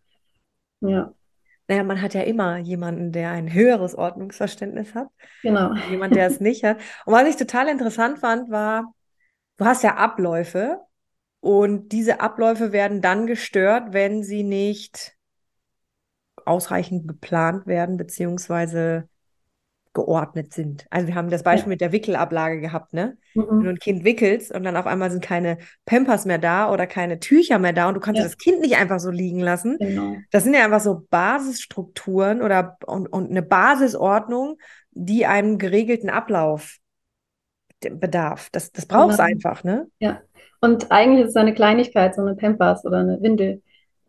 Ja, 0.80 1.12
Naja, 1.68 1.84
man 1.84 2.00
hat 2.00 2.14
ja 2.14 2.22
immer 2.22 2.58
jemanden, 2.58 3.12
der 3.12 3.30
ein 3.30 3.52
höheres 3.52 3.94
Ordnungsverständnis 3.94 4.94
hat, 4.94 5.08
genau. 5.42 5.74
jemand, 5.84 6.16
der 6.16 6.26
es 6.28 6.40
nicht 6.40 6.64
hat. 6.64 6.78
Und 7.06 7.14
was 7.14 7.28
ich 7.28 7.36
total 7.36 7.68
interessant 7.68 8.18
fand, 8.20 8.50
war, 8.50 8.94
du 9.58 9.66
hast 9.66 9.84
ja 9.84 9.96
Abläufe 9.96 10.80
und 11.40 11.90
diese 11.92 12.20
Abläufe 12.22 12.72
werden 12.72 13.02
dann 13.02 13.26
gestört, 13.28 13.94
wenn 13.94 14.24
sie 14.24 14.44
nicht 14.44 15.17
ausreichend 16.48 17.06
geplant 17.08 17.66
werden, 17.66 17.96
beziehungsweise 17.96 19.08
geordnet 19.94 20.52
sind. 20.52 20.86
Also 20.90 21.08
wir 21.08 21.14
haben 21.16 21.30
das 21.30 21.42
Beispiel 21.42 21.70
Ja. 21.70 21.74
mit 21.74 21.80
der 21.80 21.92
Wickelablage 21.92 22.60
gehabt, 22.60 22.92
ne? 22.92 23.16
Wenn 23.34 23.46
du 23.46 23.54
Mhm. 23.64 23.68
ein 23.70 23.78
Kind 23.78 24.04
wickelst 24.04 24.52
und 24.52 24.62
dann 24.62 24.76
auf 24.76 24.86
einmal 24.86 25.10
sind 25.10 25.24
keine 25.24 25.58
Pampers 25.86 26.24
mehr 26.24 26.38
da 26.38 26.70
oder 26.72 26.86
keine 26.86 27.18
Tücher 27.18 27.58
mehr 27.58 27.72
da 27.72 27.88
und 27.88 27.94
du 27.94 28.00
kannst 28.00 28.18
Ja. 28.20 28.24
das 28.24 28.36
Kind 28.36 28.60
nicht 28.60 28.76
einfach 28.76 29.00
so 29.00 29.10
liegen 29.10 29.40
lassen. 29.40 29.76
Genau. 29.80 30.16
Das 30.30 30.44
sind 30.44 30.54
ja 30.54 30.64
einfach 30.64 30.80
so 30.80 31.06
Basisstrukturen 31.10 32.42
oder 32.42 32.76
und, 32.86 33.08
und 33.12 33.30
eine 33.30 33.42
Basisordnung, 33.42 34.58
die 34.92 35.26
einem 35.26 35.58
geregelten 35.58 36.10
Ablauf 36.10 36.76
bedarf. 37.80 38.48
Das, 38.52 38.70
das 38.72 38.86
braucht 38.86 39.12
es 39.12 39.16
Genau. 39.18 39.28
einfach, 39.28 39.64
ne? 39.64 39.86
Ja. 40.00 40.20
Und 40.60 40.90
eigentlich 40.90 41.24
ist 41.24 41.30
es 41.30 41.36
eine 41.36 41.54
Kleinigkeit, 41.54 42.14
so 42.14 42.22
eine 42.22 42.34
Pampers 42.34 42.84
oder 42.84 42.98
eine 42.98 43.20
Windel. 43.22 43.62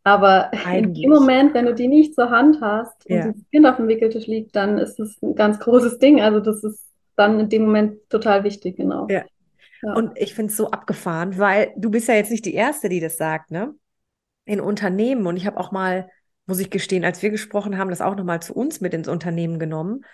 Aber 0.09 0.49
in 0.51 0.59
Eigentlich. 0.59 1.03
dem 1.03 1.11
Moment, 1.11 1.53
wenn 1.53 1.67
du 1.67 1.75
die 1.75 1.87
nicht 1.87 2.15
zur 2.15 2.31
Hand 2.31 2.61
hast 2.61 3.05
und 3.05 3.15
Ja. 3.15 3.27
dieses 3.27 3.47
Kind 3.51 3.67
auf 3.67 3.75
dem 3.75 3.87
Wickeltisch 3.87 4.25
liegt, 4.25 4.55
dann 4.55 4.79
ist 4.79 4.99
es 4.99 5.21
ein 5.21 5.35
ganz 5.35 5.59
großes 5.59 5.99
Ding. 5.99 6.19
Also 6.19 6.39
das 6.39 6.63
ist 6.63 6.83
dann 7.15 7.39
in 7.39 7.47
dem 7.47 7.65
Moment 7.65 8.09
total 8.09 8.43
wichtig, 8.43 8.77
genau. 8.77 9.07
Ja. 9.07 9.23
Ja. 9.83 9.93
Und 9.93 10.17
ich 10.17 10.33
finde 10.33 10.49
es 10.49 10.57
so 10.57 10.71
abgefahren, 10.71 11.37
weil 11.37 11.73
du 11.77 11.91
bist 11.91 12.07
ja 12.07 12.15
jetzt 12.15 12.31
nicht 12.31 12.43
die 12.43 12.55
Erste, 12.55 12.89
die 12.89 12.99
das 12.99 13.17
sagt, 13.17 13.51
ne? 13.51 13.75
In 14.45 14.61
Unternehmen. 14.61 15.27
Und 15.27 15.37
ich 15.37 15.45
habe 15.45 15.57
auch 15.57 15.71
mal, 15.71 16.09
muss 16.47 16.59
ich 16.59 16.71
gestehen, 16.71 17.05
als 17.05 17.21
wir 17.21 17.29
gesprochen 17.29 17.77
haben, 17.77 17.91
das 17.91 18.01
auch 18.01 18.15
nochmal 18.15 18.41
zu 18.41 18.55
uns 18.55 18.81
mit 18.81 18.95
ins 18.95 19.07
Unternehmen 19.07 19.59
genommen. 19.59 20.05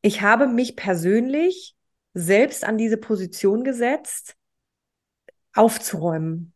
Ich 0.00 0.22
habe 0.22 0.46
mich 0.46 0.76
persönlich 0.76 1.76
selbst 2.14 2.64
an 2.64 2.78
diese 2.78 2.96
Position 2.96 3.64
gesetzt, 3.64 4.34
aufzuräumen. 5.54 6.54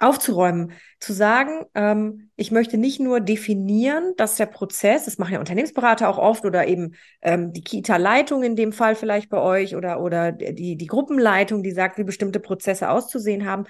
Aufzuräumen, 0.00 0.72
zu 0.98 1.12
sagen, 1.12 1.66
ähm, 1.74 2.30
ich 2.36 2.50
möchte 2.50 2.78
nicht 2.78 3.00
nur 3.00 3.20
definieren, 3.20 4.14
dass 4.16 4.36
der 4.36 4.46
Prozess, 4.46 5.04
das 5.04 5.18
machen 5.18 5.34
ja 5.34 5.38
Unternehmensberater 5.38 6.08
auch 6.08 6.16
oft 6.16 6.44
oder 6.46 6.66
eben 6.66 6.94
ähm, 7.20 7.52
die 7.52 7.62
Kita-Leitung 7.62 8.42
in 8.42 8.56
dem 8.56 8.72
Fall 8.72 8.94
vielleicht 8.94 9.28
bei 9.28 9.38
euch 9.38 9.76
oder, 9.76 10.00
oder 10.00 10.32
die, 10.32 10.76
die 10.76 10.86
Gruppenleitung, 10.86 11.62
die 11.62 11.72
sagt, 11.72 11.98
wie 11.98 12.04
bestimmte 12.04 12.40
Prozesse 12.40 12.88
auszusehen 12.88 13.44
haben. 13.44 13.64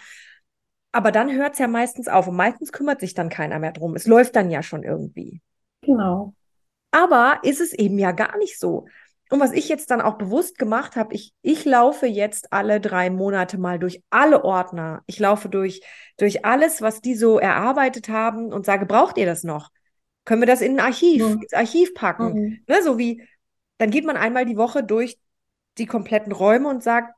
Aber 0.92 1.10
dann 1.10 1.32
hört 1.32 1.54
es 1.54 1.58
ja 1.58 1.66
meistens 1.66 2.06
auf 2.06 2.28
und 2.28 2.36
meistens 2.36 2.72
kümmert 2.72 3.00
sich 3.00 3.14
dann 3.14 3.28
keiner 3.28 3.58
mehr 3.58 3.72
drum. 3.72 3.96
Es 3.96 4.06
läuft 4.06 4.36
dann 4.36 4.50
ja 4.50 4.62
schon 4.62 4.84
irgendwie. 4.84 5.40
Genau. 5.82 6.34
Aber 6.92 7.40
ist 7.42 7.60
es 7.60 7.72
eben 7.72 7.98
ja 7.98 8.12
gar 8.12 8.38
nicht 8.38 8.58
so. 8.58 8.86
Und 9.30 9.40
was 9.40 9.52
ich 9.52 9.68
jetzt 9.68 9.90
dann 9.90 10.00
auch 10.00 10.18
bewusst 10.18 10.58
gemacht 10.58 10.96
habe, 10.96 11.14
ich, 11.14 11.32
ich 11.42 11.64
laufe 11.64 12.06
jetzt 12.06 12.52
alle 12.52 12.80
drei 12.80 13.10
Monate 13.10 13.58
mal 13.58 13.78
durch 13.78 14.02
alle 14.10 14.44
Ordner. 14.44 15.02
Ich 15.06 15.18
laufe 15.20 15.48
durch, 15.48 15.80
durch 16.18 16.44
alles, 16.44 16.82
was 16.82 17.00
die 17.00 17.14
so 17.14 17.38
erarbeitet 17.38 18.08
haben 18.08 18.52
und 18.52 18.66
sage, 18.66 18.86
braucht 18.86 19.16
ihr 19.18 19.26
das 19.26 19.44
noch? 19.44 19.70
Können 20.24 20.42
wir 20.42 20.46
das 20.46 20.60
in 20.60 20.78
ein 20.78 20.84
Archiv, 20.84 21.22
Mhm. 21.22 21.42
ins 21.42 21.52
Archiv 21.52 21.94
packen? 21.94 22.34
Mhm. 22.34 22.64
Ne, 22.66 22.82
so 22.82 22.98
wie, 22.98 23.26
dann 23.78 23.90
geht 23.90 24.04
man 24.04 24.16
einmal 24.16 24.44
die 24.46 24.56
Woche 24.56 24.82
durch 24.82 25.16
die 25.78 25.86
kompletten 25.86 26.32
Räume 26.32 26.68
und 26.68 26.82
sagt, 26.82 27.14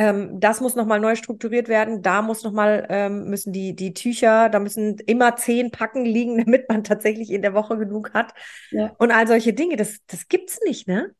ähm, 0.00 0.40
das 0.40 0.62
muss 0.62 0.76
nochmal 0.76 0.98
neu 0.98 1.14
strukturiert 1.14 1.68
werden, 1.68 2.00
da 2.00 2.22
muss 2.22 2.42
nochmal, 2.42 2.86
ähm, 2.88 3.24
müssen 3.28 3.52
die, 3.52 3.76
die 3.76 3.92
Tücher, 3.92 4.48
da 4.48 4.58
müssen 4.58 4.96
immer 5.00 5.36
zehn 5.36 5.70
Packen 5.70 6.06
liegen, 6.06 6.38
damit 6.46 6.70
man 6.70 6.84
tatsächlich 6.84 7.30
in 7.30 7.42
der 7.42 7.52
Woche 7.52 7.76
genug 7.76 8.14
hat. 8.14 8.32
Ja. 8.70 8.92
Und 8.96 9.12
all 9.12 9.26
solche 9.28 9.52
Dinge, 9.52 9.76
das, 9.76 9.98
das 10.06 10.26
gibt's 10.28 10.58
nicht, 10.64 10.88
ne? 10.88 11.10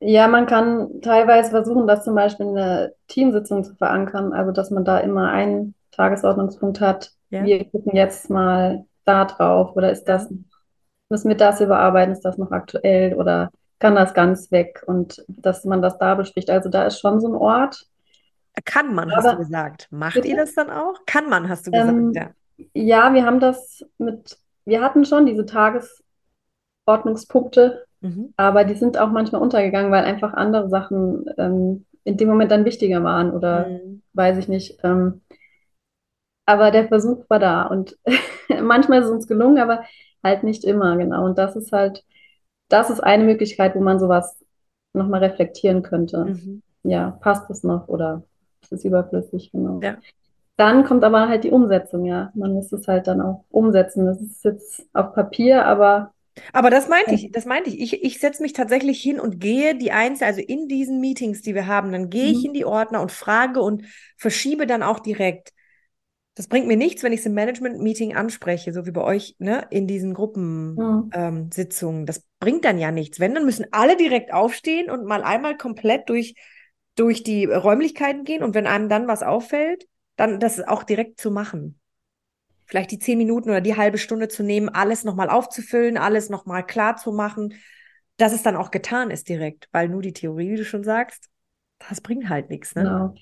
Ja, 0.00 0.26
man 0.26 0.46
kann 0.46 1.02
teilweise 1.02 1.50
versuchen, 1.50 1.86
das 1.86 2.02
zum 2.02 2.14
Beispiel 2.14 2.46
in 2.46 2.56
eine 2.56 2.94
Teamsitzung 3.08 3.62
zu 3.62 3.74
verankern, 3.74 4.32
also 4.32 4.50
dass 4.50 4.70
man 4.70 4.86
da 4.86 4.98
immer 4.98 5.28
einen 5.30 5.74
Tagesordnungspunkt 5.90 6.80
hat. 6.80 7.12
Ja. 7.28 7.44
Wir 7.44 7.62
gucken 7.66 7.94
jetzt 7.94 8.30
mal 8.30 8.86
da 9.04 9.26
drauf 9.26 9.76
oder 9.76 9.92
ist 9.92 10.04
das, 10.04 10.32
müssen 11.10 11.28
wir 11.28 11.36
das 11.36 11.60
überarbeiten, 11.60 12.12
ist 12.12 12.24
das 12.24 12.38
noch 12.38 12.52
aktuell 12.52 13.14
oder 13.14 13.50
kann 13.78 13.94
das 13.94 14.14
ganz 14.14 14.50
weg 14.50 14.82
und 14.86 15.24
dass 15.28 15.64
man 15.64 15.82
das 15.82 15.98
da 15.98 16.14
bespricht. 16.14 16.48
Also 16.50 16.68
da 16.70 16.84
ist 16.84 16.98
schon 17.00 17.20
so 17.20 17.28
ein 17.28 17.34
Ort. 17.34 17.86
Kann 18.64 18.94
man, 18.94 19.10
hast 19.14 19.24
du 19.24 19.28
Aber- 19.30 19.38
gesagt. 19.38 19.88
Macht 19.90 20.14
Bitte? 20.14 20.28
ihr 20.28 20.36
das 20.36 20.54
dann 20.54 20.70
auch? 20.70 20.94
Kann 21.06 21.28
man, 21.28 21.48
hast 21.48 21.66
du 21.66 21.70
gesagt, 21.70 21.90
Ähm, 21.90 22.12
ja. 22.14 22.30
Ja, 22.72 23.12
wir 23.12 23.26
haben 23.26 23.38
das 23.38 23.84
mit, 23.98 24.38
wir 24.64 24.80
hatten 24.80 25.04
schon 25.04 25.26
diese 25.26 25.44
Tagesordnungspunkte, 26.86 27.84
Mhm. 28.00 28.32
aber 28.36 28.64
die 28.64 28.74
sind 28.76 28.98
auch 28.98 29.10
manchmal 29.10 29.40
untergegangen, 29.42 29.90
weil 29.92 30.04
einfach 30.04 30.32
andere 30.34 30.68
Sachen 30.68 31.26
ähm, 31.38 31.84
in 32.04 32.16
dem 32.16 32.28
Moment 32.28 32.50
dann 32.50 32.64
wichtiger 32.64 33.02
waren 33.04 33.30
oder 33.32 33.68
Mhm. 33.68 34.02
weiß 34.14 34.38
ich 34.38 34.48
nicht. 34.48 34.78
Ähm, 34.84 35.22
aber 36.46 36.70
der 36.70 36.88
Versuch 36.88 37.24
war 37.28 37.38
da 37.40 37.64
und 37.64 37.98
manchmal 38.62 39.00
ist 39.00 39.06
es 39.06 39.12
uns 39.12 39.26
gelungen, 39.26 39.58
aber 39.58 39.84
halt 40.22 40.44
nicht 40.44 40.64
immer, 40.64 40.96
genau. 40.96 41.24
Und 41.24 41.36
das 41.38 41.56
ist 41.56 41.72
halt, 41.72 42.04
das 42.68 42.90
ist 42.90 43.00
eine 43.00 43.24
Möglichkeit, 43.24 43.74
wo 43.74 43.80
man 43.80 43.98
sowas 43.98 44.38
nochmal 44.92 45.24
reflektieren 45.24 45.82
könnte. 45.82 46.24
Mhm. 46.24 46.62
Ja, 46.82 47.10
passt 47.20 47.50
es 47.50 47.62
noch 47.64 47.88
oder 47.88 48.24
ist 48.62 48.72
es 48.72 48.84
überflüssig, 48.84 49.50
genau. 49.52 49.80
Ja. 49.82 50.00
Dann 50.56 50.84
kommt 50.84 51.04
aber 51.04 51.28
halt 51.28 51.44
die 51.44 51.50
Umsetzung, 51.50 52.06
ja. 52.06 52.32
Man 52.34 52.52
muss 52.54 52.72
es 52.72 52.88
halt 52.88 53.06
dann 53.08 53.20
auch 53.20 53.44
umsetzen. 53.50 54.06
Das 54.06 54.20
ist 54.20 54.44
jetzt 54.44 54.86
auf 54.94 55.14
Papier, 55.14 55.66
aber 55.66 56.12
Aber 56.52 56.70
das 56.70 56.88
meinte 56.88 57.14
ich, 57.14 57.30
das 57.32 57.44
meinte 57.46 57.70
ich. 57.70 57.80
Ich, 57.94 58.02
ich 58.04 58.18
setze 58.20 58.42
mich 58.42 58.52
tatsächlich 58.52 59.00
hin 59.02 59.20
und 59.20 59.40
gehe 59.40 59.74
die 59.76 59.92
Einzel, 59.92 60.24
also 60.24 60.40
in 60.40 60.68
diesen 60.68 61.00
Meetings, 61.00 61.42
die 61.42 61.54
wir 61.54 61.66
haben, 61.66 61.92
dann 61.92 62.10
gehe 62.10 62.30
ich 62.30 62.44
Mhm. 62.44 62.44
in 62.44 62.52
die 62.52 62.64
Ordner 62.64 63.00
und 63.00 63.12
frage 63.12 63.60
und 63.62 63.84
verschiebe 64.16 64.66
dann 64.66 64.82
auch 64.82 65.00
direkt. 65.00 65.52
Das 66.36 66.48
bringt 66.48 66.66
mir 66.66 66.76
nichts, 66.76 67.02
wenn 67.02 67.14
ich 67.14 67.20
es 67.20 67.26
im 67.26 67.32
Management-Meeting 67.32 68.14
anspreche, 68.14 68.74
so 68.74 68.84
wie 68.84 68.90
bei 68.90 69.02
euch, 69.02 69.34
ne, 69.38 69.66
in 69.70 69.86
diesen 69.86 70.12
Gruppensitzungen. 70.12 71.06
Mhm. 71.06 71.10
Ähm, 71.14 71.50
Sitzungen. 71.50 72.06
das 72.06 72.24
bringt 72.38 72.66
dann 72.66 72.78
ja 72.78 72.90
nichts. 72.90 73.18
Wenn, 73.18 73.34
dann 73.34 73.46
müssen 73.46 73.64
alle 73.72 73.96
direkt 73.96 74.34
aufstehen 74.34 74.90
und 74.90 75.06
mal 75.06 75.24
einmal 75.24 75.56
komplett 75.56 76.10
durch, 76.10 76.34
durch 76.94 77.22
die 77.22 77.46
Räumlichkeiten 77.46 78.24
gehen. 78.24 78.42
Und 78.42 78.54
wenn 78.54 78.66
einem 78.66 78.90
dann 78.90 79.08
was 79.08 79.22
auffällt, 79.22 79.86
dann 80.16 80.38
das 80.38 80.60
auch 80.60 80.84
direkt 80.84 81.18
zu 81.18 81.30
machen. 81.30 81.80
Vielleicht 82.66 82.90
die 82.90 82.98
zehn 82.98 83.16
Minuten 83.16 83.48
oder 83.48 83.62
die 83.62 83.76
halbe 83.76 83.96
Stunde 83.96 84.28
zu 84.28 84.42
nehmen, 84.42 84.68
alles 84.68 85.04
nochmal 85.04 85.30
aufzufüllen, 85.30 85.96
alles 85.96 86.28
nochmal 86.28 86.66
klar 86.66 86.96
zu 86.96 87.12
machen, 87.12 87.54
dass 88.18 88.34
es 88.34 88.42
dann 88.42 88.56
auch 88.56 88.70
getan 88.70 89.10
ist 89.10 89.30
direkt. 89.30 89.70
Weil 89.72 89.88
nur 89.88 90.02
die 90.02 90.12
Theorie, 90.12 90.50
wie 90.50 90.56
du 90.56 90.64
schon 90.66 90.84
sagst, 90.84 91.30
das 91.88 92.02
bringt 92.02 92.28
halt 92.28 92.50
nichts, 92.50 92.74
ne? 92.74 92.82
Genau. 92.82 93.14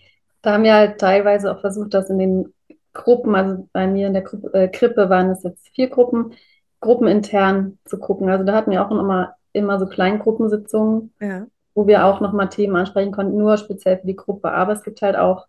Da 0.42 0.52
haben 0.52 0.64
wir 0.64 0.74
halt 0.74 1.00
teilweise 1.00 1.52
auch 1.52 1.60
versucht, 1.60 1.94
das 1.94 2.10
in 2.10 2.18
den 2.18 2.54
Gruppen, 2.94 3.34
also 3.34 3.68
bei 3.72 3.86
mir 3.86 4.06
in 4.06 4.14
der 4.14 4.22
Gruppe, 4.22 4.52
äh, 4.54 4.68
Krippe 4.68 5.10
waren 5.10 5.30
es 5.30 5.42
jetzt 5.42 5.68
vier 5.74 5.90
Gruppen, 5.90 6.32
gruppenintern 6.80 7.78
zu 7.84 7.98
gucken. 7.98 8.28
Also 8.30 8.44
da 8.44 8.54
hatten 8.54 8.70
wir 8.70 8.84
auch 8.86 8.90
immer, 8.90 9.34
immer 9.52 9.78
so 9.78 9.86
Kleingruppensitzungen, 9.86 11.12
Ja. 11.20 11.46
wo 11.74 11.86
wir 11.86 12.04
auch 12.06 12.20
nochmal 12.20 12.48
Themen 12.48 12.76
ansprechen 12.76 13.12
konnten, 13.12 13.36
nur 13.36 13.56
speziell 13.56 13.98
für 13.98 14.06
die 14.06 14.16
Gruppe. 14.16 14.52
Aber 14.52 14.72
es 14.72 14.82
gibt 14.82 15.02
halt 15.02 15.16
auch 15.16 15.46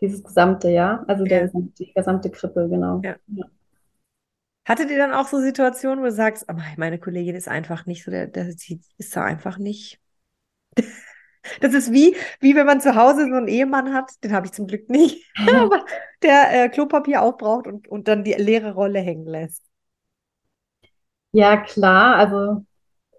dieses 0.00 0.22
gesamte 0.22 0.68
Jahr, 0.68 1.04
also 1.08 1.24
der, 1.24 1.46
Ja. 1.46 1.50
die 1.54 1.92
gesamte 1.92 2.30
Krippe, 2.30 2.68
genau. 2.68 3.00
Ja. 3.02 3.16
Hattet 4.64 4.90
ihr 4.90 4.98
dann 4.98 5.12
auch 5.12 5.26
so 5.26 5.40
Situationen, 5.40 6.00
wo 6.00 6.04
du 6.04 6.12
sagst, 6.12 6.48
aber 6.48 6.62
meine 6.76 6.98
Kollegin 6.98 7.34
ist 7.34 7.48
einfach 7.48 7.86
nicht 7.86 8.04
so, 8.04 8.10
der, 8.10 8.28
der 8.28 8.52
sie 8.52 8.80
ist 8.98 9.16
da 9.16 9.24
einfach 9.24 9.58
nicht. 9.58 9.98
Das 11.60 11.74
ist 11.74 11.92
wie, 11.92 12.16
wie 12.40 12.54
wenn 12.54 12.66
man 12.66 12.80
zu 12.80 12.94
Hause 12.94 13.26
so 13.28 13.34
einen 13.36 13.48
Ehemann 13.48 13.92
hat, 13.94 14.12
den 14.24 14.32
habe 14.32 14.46
ich 14.46 14.52
zum 14.52 14.66
Glück 14.66 14.88
nicht, 14.88 15.24
aber 15.52 15.84
der 16.22 16.64
äh, 16.66 16.68
Klopapier 16.68 17.22
aufbraucht 17.22 17.66
und, 17.66 17.88
und 17.88 18.08
dann 18.08 18.24
die 18.24 18.32
leere 18.34 18.74
Rolle 18.74 19.00
hängen 19.00 19.26
lässt. 19.26 19.62
Ja, 21.32 21.56
klar, 21.56 22.16
also 22.16 22.64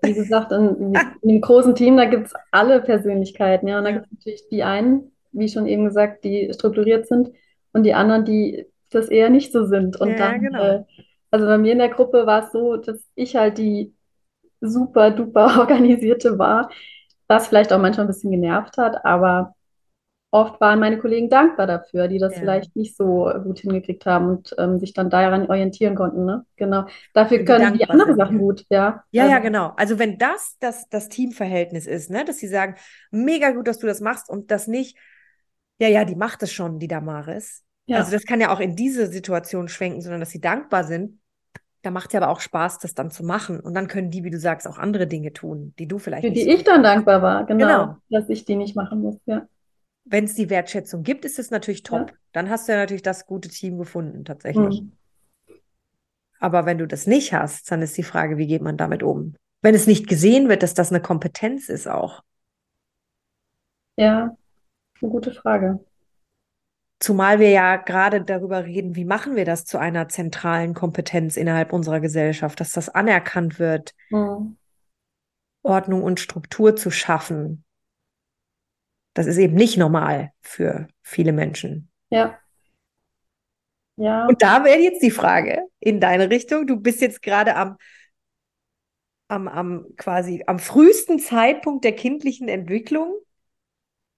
wie 0.01 0.13
gesagt, 0.13 0.51
in, 0.51 0.77
in 0.77 0.94
dem 1.24 1.42
großen 1.42 1.75
Team, 1.75 1.98
da 1.98 2.06
gibt 2.06 2.27
es 2.27 2.34
alle 2.51 2.82
Persönlichkeiten, 2.82 3.68
ja. 3.68 3.80
Und 3.80 3.86
da 3.86 3.92
gibt 3.94 4.08
es 4.08 4.12
natürlich 4.13 4.50
die 4.50 4.63
einen, 4.63 5.12
wie 5.32 5.50
schon 5.50 5.68
eben 5.68 5.86
gesagt, 5.86 6.24
die 6.24 6.51
strukturiert 6.53 7.08
sind 7.08 7.32
und 7.74 7.84
die 7.84 7.94
anderen, 7.94 8.25
die 8.25 8.68
das 8.92 9.10
eher 9.10 9.30
nicht 9.30 9.51
so 9.53 9.65
sind. 9.65 9.98
Und 10.01 10.20
Ja, 10.20 10.20
dann, 10.20 10.38
genau. 10.38 10.60
äh, 10.60 10.84
also 11.32 11.46
bei 11.48 11.58
mir 11.58 11.74
in 11.74 11.80
der 11.80 11.89
Gruppe 11.89 12.25
war 12.27 12.46
es 12.46 12.51
so, 12.51 12.77
dass 12.77 13.00
ich 13.15 13.36
halt 13.36 13.58
die 13.60 13.96
super 14.62 15.12
duper 15.12 15.60
organisierte 15.62 16.39
war, 16.39 16.70
was 17.27 17.48
vielleicht 17.48 17.74
auch 17.74 17.80
manchmal 17.80 18.06
ein 18.06 18.08
bisschen 18.08 18.32
genervt 18.32 18.77
hat, 18.77 19.06
aber 19.06 19.56
oft 20.32 20.60
waren 20.62 20.80
meine 20.80 21.00
Kollegen 21.00 21.30
dankbar 21.30 21.68
dafür, 21.68 22.08
die 22.08 22.20
das 22.20 22.34
Ja. 22.34 22.39
vielleicht 22.39 22.75
nicht 22.75 22.98
so 22.98 23.32
gut 23.44 23.60
hingekriegt 23.60 24.06
haben 24.06 24.30
und 24.30 24.56
ähm, 24.58 24.80
sich 24.80 24.94
dann 24.94 25.10
daran 25.10 25.50
orientieren 25.50 25.96
konnten, 25.96 26.25
ne? 26.25 26.46
Genau. 26.58 26.86
Dafür 27.13 27.39
Die 27.39 27.46
können 27.46 27.74
die 27.74 27.86
dankbar 27.86 27.89
andere 27.89 28.13
sind, 28.13 28.18
Sachen 28.18 28.38
ja. 28.38 28.39
gut, 28.39 28.65
ja. 28.70 29.03
Ja, 29.12 29.25
ja, 29.25 29.39
Also, 29.39 29.39
genau. 29.39 29.74
Also 29.77 30.00
wenn 30.00 30.18
das 30.18 30.58
das, 30.60 30.89
das 30.89 31.10
Teamverhältnis 31.10 31.88
ist, 31.88 32.10
ne, 32.12 32.25
dass 32.25 32.39
sie 32.39 32.48
sagen, 32.48 32.75
mega 33.12 33.51
gut, 33.51 33.68
dass 33.68 33.80
du 33.80 33.88
das 33.88 34.01
machst 34.01 34.30
und 34.30 34.51
das 34.51 34.68
nicht, 34.68 34.98
ja, 35.80 35.88
ja, 35.89 36.06
die 36.06 36.15
macht 36.15 36.44
es 36.44 36.51
schon, 36.51 36.80
die 36.80 36.88
Damaris. 36.88 37.63
Ja. 37.86 38.00
Also 38.00 38.12
das 38.12 38.25
kann 38.25 38.42
ja 38.42 38.51
auch 38.53 38.60
in 38.60 38.75
diese 38.75 39.08
Situation 39.08 39.68
schwenken, 39.70 40.01
sondern 40.01 40.22
dass 40.22 40.32
sie 40.32 40.42
dankbar 40.42 40.84
sind. 40.86 41.20
Da 41.84 41.92
macht 41.92 42.08
es 42.08 42.13
ja 42.13 42.22
aber 42.22 42.32
auch 42.32 42.40
Spaß, 42.40 42.80
das 42.80 42.96
dann 42.96 43.12
zu 43.12 43.24
machen. 43.24 43.60
Und 43.60 43.74
dann 43.75 43.88
können 43.88 44.10
die, 44.10 44.24
wie 44.24 44.30
du 44.30 44.40
sagst, 44.40 44.68
auch 44.68 44.78
andere 44.78 45.06
Dinge 45.06 45.34
tun, 45.34 45.74
die 45.78 45.88
du 45.88 46.00
vielleicht 46.00 46.25
Für 46.25 46.32
die 46.32 46.44
so 46.44 46.50
ich 46.50 46.63
dann 46.63 46.82
dankbar 46.82 47.22
war, 47.22 47.46
genau, 47.46 47.66
Genau. 47.68 47.98
dass 48.10 48.30
ich 48.30 48.46
die 48.46 48.56
nicht 48.56 48.75
machen 48.75 49.02
muss, 49.02 49.18
ja. 49.25 49.46
Wenn 50.06 50.24
es 50.24 50.34
die 50.34 50.50
Wertschätzung 50.50 51.04
gibt, 51.04 51.25
ist 51.25 51.40
es 51.40 51.52
natürlich 51.52 51.84
top. 51.84 52.10
Ja. 52.12 52.16
Dann 52.32 52.50
hast 52.50 52.68
du 52.68 52.72
ja 52.72 52.80
natürlich 52.80 53.04
das 53.04 53.25
gute 53.25 53.50
Team 53.50 53.78
gefunden, 53.78 54.25
tatsächlich. 54.25 54.82
Mhm. 54.82 54.94
Aber 56.40 56.66
wenn 56.66 56.78
du 56.78 56.88
das 56.88 57.06
nicht 57.06 57.34
hast, 57.34 57.70
dann 57.72 57.82
ist 57.82 57.98
die 57.98 58.04
Frage, 58.04 58.38
wie 58.38 58.48
geht 58.48 58.62
man 58.62 58.75
damit 58.75 59.04
um? 59.04 59.36
Wenn 59.62 59.75
es 59.75 59.88
nicht 59.88 60.08
gesehen 60.08 60.50
wird, 60.50 60.63
dass 60.63 60.74
das 60.74 60.90
eine 60.92 61.02
Kompetenz 61.02 61.70
ist 61.70 61.88
auch. 61.88 62.22
Ja, 63.98 64.36
eine 65.02 65.12
gute 65.12 65.32
Frage. 65.32 65.80
Zumal 67.03 67.39
wir 67.41 67.50
ja 67.50 67.75
gerade 67.75 68.22
darüber 68.22 68.63
reden, 68.63 68.95
wie 68.95 69.03
machen 69.03 69.36
wir 69.36 69.43
das 69.43 69.65
zu 69.65 69.77
einer 69.77 70.07
zentralen 70.07 70.74
Kompetenz 70.74 71.36
innerhalb 71.36 71.74
unserer 71.74 72.00
Gesellschaft, 72.00 72.62
dass 72.62 72.72
das 72.72 72.88
anerkannt 72.88 73.60
wird, 73.60 73.93
Mhm. 74.10 74.55
Ordnung 75.63 76.01
und 76.01 76.22
Struktur 76.22 76.77
zu 76.77 76.91
schaffen. 76.91 77.65
Das 79.13 79.25
ist 79.25 79.38
eben 79.38 79.53
nicht 79.53 79.75
normal 79.75 80.31
für 80.39 80.88
viele 81.01 81.33
Menschen. 81.33 81.89
Ja, 82.10 82.39
Ja, 83.98 84.25
Und 84.27 84.41
da 84.41 84.63
wäre 84.63 84.79
jetzt 84.79 85.03
die 85.03 85.12
Frage 85.12 85.62
in 85.81 86.00
deine 86.00 86.29
Richtung. 86.29 86.67
Du 86.67 86.77
bist 86.77 87.01
jetzt 87.01 87.22
gerade 87.22 87.57
am, 87.57 87.75
am, 89.27 89.50
am 89.50 89.88
quasi 89.98 90.41
am 90.48 90.57
frühesten 90.57 91.19
Zeitpunkt 91.19 91.83
der 91.83 91.95
kindlichen 91.95 92.48
Entwicklung. 92.48 93.13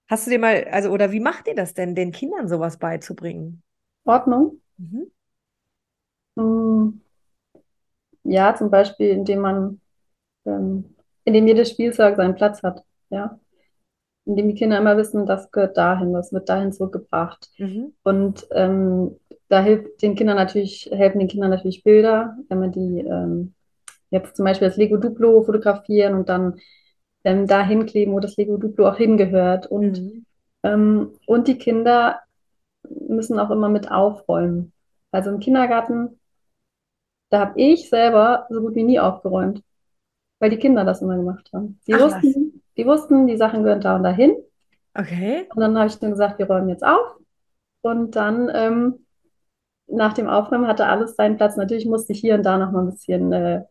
Hast 0.08 0.26
du 0.26 0.30
dir 0.30 0.38
mal, 0.40 0.64
also, 0.70 0.90
oder 0.90 1.12
wie 1.12 1.20
macht 1.20 1.46
ihr 1.48 1.54
das 1.54 1.74
denn, 1.74 1.94
den 1.94 2.10
Kindern 2.12 2.48
sowas 2.48 2.78
beizubringen? 2.78 3.62
Ordnung. 4.06 4.62
Mhm. 4.78 5.10
Mm, 6.36 7.00
Ja, 8.24 8.54
zum 8.54 8.70
Beispiel, 8.70 9.10
indem 9.10 9.40
man, 9.40 9.80
ähm, 10.46 10.96
indem 11.24 11.46
jedes 11.48 11.70
Spielzeug 11.70 12.16
seinen 12.16 12.34
Platz 12.36 12.62
hat. 12.62 12.84
Ja, 13.10 13.38
indem 14.26 14.48
die 14.48 14.54
Kinder 14.54 14.78
immer 14.78 14.96
wissen, 14.96 15.26
das 15.26 15.50
gehört 15.52 15.76
dahin, 15.76 16.12
das 16.14 16.32
wird 16.32 16.48
dahin 16.48 16.72
zurückgebracht. 16.72 17.50
Mhm. 17.58 17.92
Und 18.04 18.46
ähm, 18.52 19.18
da 19.48 19.62
hilft 19.62 20.02
den 20.02 20.16
Kindern 20.16 20.36
natürlich, 20.36 20.90
helfen 20.92 21.20
den 21.20 21.28
Kindern 21.28 21.50
natürlich 21.50 21.84
Bilder, 21.84 22.36
wenn 22.48 22.60
man 22.60 22.72
die 22.72 23.00
ähm, 23.00 23.54
jetzt 24.10 24.36
zum 24.36 24.44
Beispiel 24.46 24.68
das 24.68 24.76
Lego 24.78 24.96
Duplo 24.98 25.44
fotografieren 25.44 26.14
und 26.14 26.28
dann 26.28 26.60
ähm, 27.26 27.48
da 27.48 27.62
hinkleben, 27.64 28.14
wo 28.14 28.20
das 28.20 28.36
Lego 28.38 28.58
Duplo 28.58 28.88
auch 28.90 28.98
hingehört. 28.98 29.68
Und, 29.68 29.98
Mhm. 29.98 30.26
ähm, 30.64 31.12
und 31.26 31.48
die 31.48 31.58
Kinder 31.58 32.20
müssen 33.08 33.38
auch 33.40 33.50
immer 33.50 33.68
mit 33.70 33.90
aufräumen. 33.90 34.72
Also 35.12 35.30
im 35.30 35.40
Kindergarten, 35.40 36.20
da 37.30 37.40
habe 37.40 37.60
ich 37.60 37.88
selber 37.88 38.46
so 38.50 38.60
gut 38.60 38.74
wie 38.74 38.84
nie 38.84 39.00
aufgeräumt, 39.00 39.62
weil 40.40 40.50
die 40.50 40.58
Kinder 40.58 40.84
das 40.84 41.02
immer 41.02 41.16
gemacht 41.16 41.50
haben. 41.54 41.80
Sie 41.84 41.94
Ach 41.94 42.00
was. 42.10 42.24
wussten, 42.24 42.62
die 42.76 42.86
wussten, 42.86 43.26
die 43.28 43.36
Sachen 43.38 43.62
gehören 43.64 43.82
da 43.82 43.96
und 43.96 44.04
dahin. 44.04 44.36
Okay. 44.98 45.46
Und 45.54 45.60
dann 45.60 45.76
habe 45.78 45.88
ich 45.88 45.98
dann 45.98 46.10
gesagt, 46.10 46.38
wir 46.38 46.46
räumen 46.46 46.68
jetzt 46.68 46.84
auf. 46.84 47.16
Und 47.82 48.16
dann 48.16 48.50
ähm, 48.54 49.06
nach 49.88 50.14
dem 50.14 50.28
Aufräumen 50.28 50.66
hatte 50.68 50.86
alles 50.86 51.16
seinen 51.16 51.36
Platz. 51.38 51.56
Natürlich 51.56 51.86
musste 51.86 52.12
ich 52.12 52.20
hier 52.20 52.34
und 52.36 52.44
da 52.44 52.58
noch 52.58 52.72
mal 52.72 52.80
ein 52.84 52.90
bisschen 52.90 53.32
äh, 53.32 53.64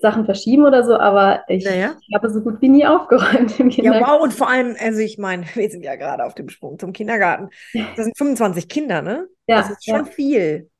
Sachen 0.00 0.24
verschieben 0.24 0.64
oder 0.66 0.84
so, 0.84 0.96
aber 0.98 1.42
ich 1.48 1.64
Naja. 1.64 2.00
habe 2.14 2.30
so 2.30 2.40
gut 2.42 2.60
wie 2.60 2.68
nie 2.68 2.86
aufgeräumt 2.86 3.58
im 3.60 3.70
Ja, 3.80 3.92
Kindergarten. 3.92 3.98
wow, 3.98 4.22
und 4.22 4.32
vor 4.32 4.48
allem, 4.48 4.76
also 4.78 5.00
ich 5.00 5.18
meine, 5.18 5.44
wir 5.54 5.70
sind 5.70 5.84
ja 5.84 5.96
gerade 5.96 6.24
auf 6.24 6.34
dem 6.34 6.48
Sprung 6.48 6.78
zum 6.78 6.92
Kindergarten. 6.92 7.50
Das 7.94 8.04
sind 8.04 8.16
25 8.16 8.68
Kinder, 8.68 9.02
ne? 9.02 9.28
Ja, 9.46 9.54
Das 9.54 9.68
ist 9.70 9.86
schon 9.88 10.06
ja. 10.06 10.06
viel. 10.06 10.70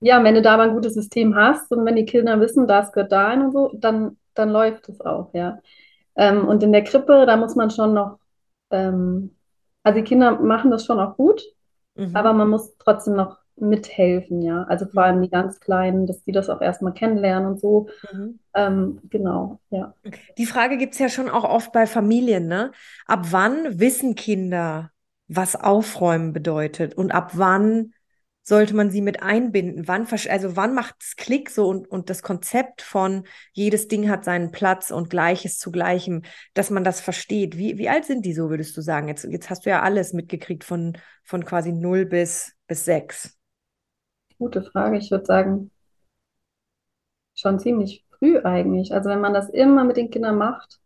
Ja, 0.00 0.22
wenn 0.22 0.34
du 0.34 0.42
da 0.42 0.54
aber 0.54 0.62
ein 0.64 0.74
gutes 0.74 0.94
System 0.94 1.34
hast 1.34 1.72
und 1.72 1.84
wenn 1.84 1.96
die 1.96 2.04
Kinder 2.04 2.40
wissen, 2.40 2.68
das 2.68 2.92
gehört 2.92 3.10
dahin 3.12 3.42
und 3.42 3.52
so, 3.52 3.70
dann, 3.74 4.16
dann 4.34 4.50
läuft 4.50 4.88
es 4.88 5.00
auch, 5.00 5.30
ja. 5.34 5.58
Ähm, 6.16 6.46
und 6.48 6.62
in 6.62 6.72
der 6.72 6.84
Krippe, 6.84 7.26
da 7.26 7.36
muss 7.36 7.56
man 7.56 7.70
schon 7.70 7.94
noch, 7.94 8.18
ähm, 8.70 9.36
also 9.82 9.98
die 10.00 10.04
Kinder 10.04 10.32
machen 10.40 10.70
das 10.70 10.84
schon 10.86 11.00
auch 11.00 11.16
gut, 11.16 11.42
aber 12.12 12.32
Mhm. 12.32 12.34
man 12.34 12.48
muss 12.50 12.76
trotzdem 12.78 13.16
noch 13.16 13.38
mithelfen, 13.60 14.42
ja. 14.42 14.64
Also 14.64 14.86
vor 14.86 15.02
allem 15.04 15.22
die 15.22 15.30
ganz 15.30 15.60
Kleinen, 15.60 16.06
dass 16.06 16.22
die 16.24 16.32
das 16.32 16.48
auch 16.48 16.60
erstmal 16.60 16.94
kennenlernen 16.94 17.48
und 17.48 17.60
so. 17.60 17.88
Mhm. 18.12 18.38
Ähm, 18.54 19.00
genau, 19.10 19.60
ja. 19.70 19.94
Die 20.36 20.46
Frage 20.46 20.76
gibt 20.76 20.94
es 20.94 20.98
ja 20.98 21.08
schon 21.08 21.28
auch 21.28 21.44
oft 21.44 21.72
bei 21.72 21.86
Familien, 21.86 22.46
ne? 22.46 22.72
Ab 23.06 23.26
wann 23.30 23.78
wissen 23.78 24.14
Kinder, 24.14 24.90
was 25.28 25.56
Aufräumen 25.56 26.32
bedeutet? 26.32 26.94
Und 26.94 27.12
ab 27.12 27.32
wann 27.34 27.92
sollte 28.48 28.74
man 28.74 28.90
sie 28.90 29.02
mit 29.02 29.22
einbinden? 29.22 29.86
Wann, 29.86 30.06
also 30.10 30.56
wann 30.56 30.74
macht 30.74 30.96
es 31.00 31.16
Klick 31.16 31.50
so 31.50 31.68
und, 31.68 31.86
und 31.86 32.08
das 32.08 32.22
Konzept 32.22 32.80
von 32.80 33.24
jedes 33.52 33.88
Ding 33.88 34.08
hat 34.08 34.24
seinen 34.24 34.52
Platz 34.52 34.90
und 34.90 35.10
Gleiches 35.10 35.58
zu 35.58 35.70
Gleichem, 35.70 36.22
dass 36.54 36.70
man 36.70 36.82
das 36.82 37.02
versteht? 37.02 37.58
Wie, 37.58 37.76
wie 37.76 37.90
alt 37.90 38.06
sind 38.06 38.24
die 38.24 38.32
so, 38.32 38.48
würdest 38.48 38.74
du 38.76 38.80
sagen? 38.80 39.06
Jetzt, 39.06 39.24
jetzt 39.24 39.50
hast 39.50 39.66
du 39.66 39.70
ja 39.70 39.82
alles 39.82 40.14
mitgekriegt 40.14 40.64
von, 40.64 40.96
von 41.24 41.44
quasi 41.44 41.72
0 41.72 42.06
bis, 42.06 42.54
bis 42.66 42.86
6. 42.86 43.37
Gute 44.38 44.62
Frage. 44.62 44.98
Ich 44.98 45.12
würde 45.12 45.26
sagen, 45.26 45.70
schon 47.34 47.58
ziemlich 47.58 48.04
früh 48.18 48.38
eigentlich. 48.40 48.92
Also 48.92 49.08
wenn 49.08 49.20
man 49.22 49.32
das 49.32 49.48
immer 49.48 49.84
mit 49.84 49.96
den 49.96 50.10
Kindern 50.10 50.36
macht, 50.36 50.78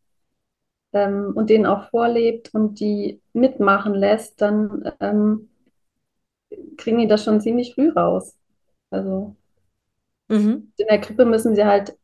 ähm, 0.92 1.33
und 1.35 1.50
denen 1.50 1.66
auch 1.66 1.88
vorlebt 1.90 2.55
und 2.55 2.81
die 2.81 3.20
mitmachen 3.33 3.94
lässt, 3.94 4.40
dann 4.40 4.90
ähm, 5.00 5.48
kriegen 6.76 6.98
die 6.98 7.09
das 7.09 7.24
schon 7.24 7.40
ziemlich 7.40 7.74
früh 7.74 7.88
raus. 7.90 8.37
Also 8.90 9.37
Mhm. 10.29 10.72
in 10.76 10.87
der 10.88 11.00
Krippe 11.00 11.24
müssen 11.24 11.55
sie 11.55 11.64
halt, 11.64 11.96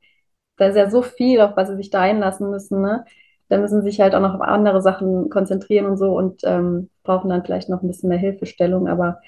da 0.57 0.69
ist 0.69 0.77
ja 0.77 0.91
so 0.91 1.03
viel, 1.03 1.41
auf 1.41 1.57
was 1.57 1.69
sie 1.69 1.77
sich 1.77 1.91
da 1.91 2.01
einlassen 2.03 2.51
müssen, 2.51 2.83
ne? 2.83 3.05
Da 3.49 3.59
müssen 3.59 3.83
sie 3.83 3.91
sich 3.91 4.01
halt 4.01 4.15
auch 4.15 4.21
noch 4.21 4.35
auf 4.35 4.43
andere 4.43 4.83
Sachen 4.83 5.31
konzentrieren 5.31 5.87
und 5.87 5.99
so 5.99 6.17
und 6.17 6.43
ähm, 6.45 6.91
brauchen 7.05 7.31
dann 7.31 7.45
vielleicht 7.45 7.69
noch 7.71 7.83
ein 7.83 7.89
bisschen 7.89 8.09
mehr 8.11 8.19
Hilfestellung. 8.19 8.89
Aber 8.89 9.21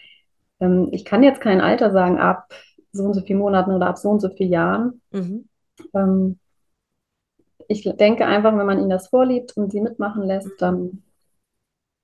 ähm, 0.61 0.89
ich 0.93 1.05
kann 1.05 1.23
jetzt 1.23 1.41
kein 1.41 1.61
Alter 1.61 1.91
sagen, 1.91 2.19
ab 2.19 2.53
so 2.93 3.05
und 3.05 3.15
so 3.15 3.21
vielen 3.23 3.39
Monaten 3.39 3.73
oder 3.73 3.87
ab 3.87 3.99
so 3.99 4.11
und 4.11 4.21
so 4.21 4.29
vielen 4.29 4.53
Jahren. 4.53 5.03
Mhm. 5.11 5.49
Ähm, 5.95 6.39
ich 7.69 7.85
denke 7.85 8.27
einfach, 8.27 8.57
wenn 8.57 8.67
man 8.67 8.79
ihnen 8.79 8.91
das 8.91 9.09
vorlebt 9.09 9.57
und 9.57 9.71
sie 9.71 9.81
mitmachen 9.81 10.25
lässt, 10.25 10.51
dann 10.59 11.03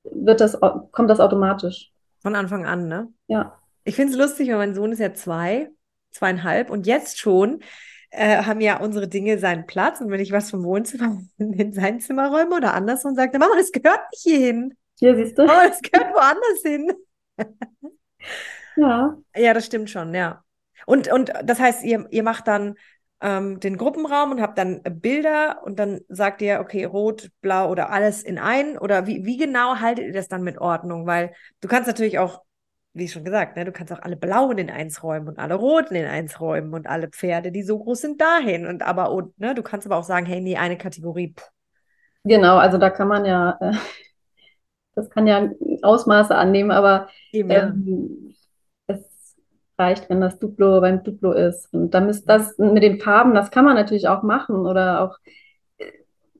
wird 0.04 0.40
das, 0.40 0.58
kommt 0.92 1.10
das 1.10 1.20
automatisch. 1.20 1.92
Von 2.20 2.36
Anfang 2.36 2.66
an, 2.66 2.86
ne? 2.86 3.08
Ja. 3.26 3.58
Ich 3.84 3.96
finde 3.96 4.12
es 4.12 4.18
lustig, 4.18 4.48
weil 4.48 4.58
mein 4.58 4.74
Sohn 4.74 4.92
ist 4.92 5.00
ja 5.00 5.12
zwei, 5.14 5.70
zweieinhalb 6.10 6.70
und 6.70 6.86
jetzt 6.86 7.18
schon 7.18 7.60
äh, 8.10 8.42
haben 8.44 8.60
ja 8.60 8.80
unsere 8.80 9.08
Dinge 9.08 9.38
seinen 9.38 9.66
Platz. 9.66 10.00
Und 10.00 10.10
wenn 10.10 10.20
ich 10.20 10.32
was 10.32 10.50
vom 10.50 10.64
Wohnzimmer 10.64 11.20
in 11.38 11.72
sein 11.72 12.00
Zimmer 12.00 12.30
räume 12.30 12.56
oder 12.56 12.74
andersrum, 12.74 13.14
sagt 13.14 13.34
er, 13.34 13.40
Mama, 13.40 13.54
das 13.56 13.72
gehört 13.72 14.00
nicht 14.12 14.22
hierhin. 14.22 14.74
Hier 14.98 15.16
siehst 15.16 15.36
du. 15.36 15.44
Mama, 15.44 15.68
das 15.68 15.82
gehört 15.82 16.14
woanders 16.14 16.62
hin. 16.62 16.92
Ja, 18.76 19.16
Ja, 19.34 19.52
das 19.54 19.66
stimmt 19.66 19.90
schon, 19.90 20.14
ja. 20.14 20.42
Und, 20.86 21.12
und 21.12 21.32
das 21.44 21.58
heißt, 21.60 21.84
ihr, 21.84 22.06
ihr 22.10 22.22
macht 22.22 22.46
dann 22.48 22.74
ähm, 23.20 23.60
den 23.60 23.76
Gruppenraum 23.76 24.30
und 24.32 24.40
habt 24.40 24.58
dann 24.58 24.82
Bilder 24.82 25.62
und 25.64 25.78
dann 25.78 26.00
sagt 26.08 26.42
ihr, 26.42 26.60
okay, 26.60 26.84
rot, 26.84 27.30
blau 27.40 27.70
oder 27.70 27.90
alles 27.90 28.22
in 28.22 28.38
ein? 28.38 28.78
Oder 28.78 29.06
wie, 29.06 29.24
wie 29.24 29.36
genau 29.36 29.76
haltet 29.80 30.06
ihr 30.06 30.12
das 30.12 30.28
dann 30.28 30.42
mit 30.42 30.58
Ordnung? 30.58 31.06
Weil 31.06 31.34
du 31.60 31.68
kannst 31.68 31.86
natürlich 31.86 32.18
auch, 32.18 32.42
wie 32.94 33.08
schon 33.08 33.24
gesagt, 33.24 33.56
ne, 33.56 33.64
du 33.64 33.72
kannst 33.72 33.92
auch 33.92 34.00
alle 34.00 34.16
blauen 34.16 34.58
in 34.58 34.70
eins 34.70 35.02
räumen 35.02 35.28
und 35.28 35.38
alle 35.38 35.54
roten 35.54 35.94
in 35.96 36.06
eins 36.06 36.40
räumen 36.40 36.72
und 36.74 36.86
alle 36.86 37.08
Pferde, 37.08 37.52
die 37.52 37.62
so 37.62 37.78
groß 37.78 38.00
sind, 38.02 38.20
dahin. 38.20 38.66
Und 38.66 38.82
aber, 38.82 39.10
und, 39.12 39.38
ne, 39.38 39.54
du 39.54 39.62
kannst 39.62 39.86
aber 39.86 39.96
auch 39.96 40.04
sagen, 40.04 40.24
hey, 40.26 40.40
nee, 40.40 40.56
eine 40.56 40.78
Kategorie, 40.78 41.32
puh, 41.34 41.44
genau. 42.24 42.58
Also 42.58 42.78
da 42.78 42.90
kann 42.90 43.08
man 43.08 43.24
ja, 43.24 43.56
äh, 43.60 43.72
das 44.96 45.10
kann 45.10 45.26
ja 45.26 45.50
Ausmaße 45.82 46.34
annehmen, 46.34 46.72
aber 46.72 47.08
eben, 47.30 47.50
ja. 47.50 47.68
ähm, 47.68 48.34
es 48.88 49.36
reicht, 49.78 50.08
wenn 50.10 50.20
das 50.20 50.38
Duplo 50.38 50.80
beim 50.80 51.04
Duplo 51.04 51.32
ist. 51.32 51.72
Und 51.72 51.92
dann 51.92 52.08
ist 52.08 52.28
das 52.28 52.58
mit 52.58 52.82
den 52.82 52.98
Farben, 52.98 53.34
das 53.34 53.50
kann 53.50 53.64
man 53.64 53.76
natürlich 53.76 54.08
auch 54.08 54.22
machen 54.22 54.56
oder 54.56 55.02
auch, 55.02 55.18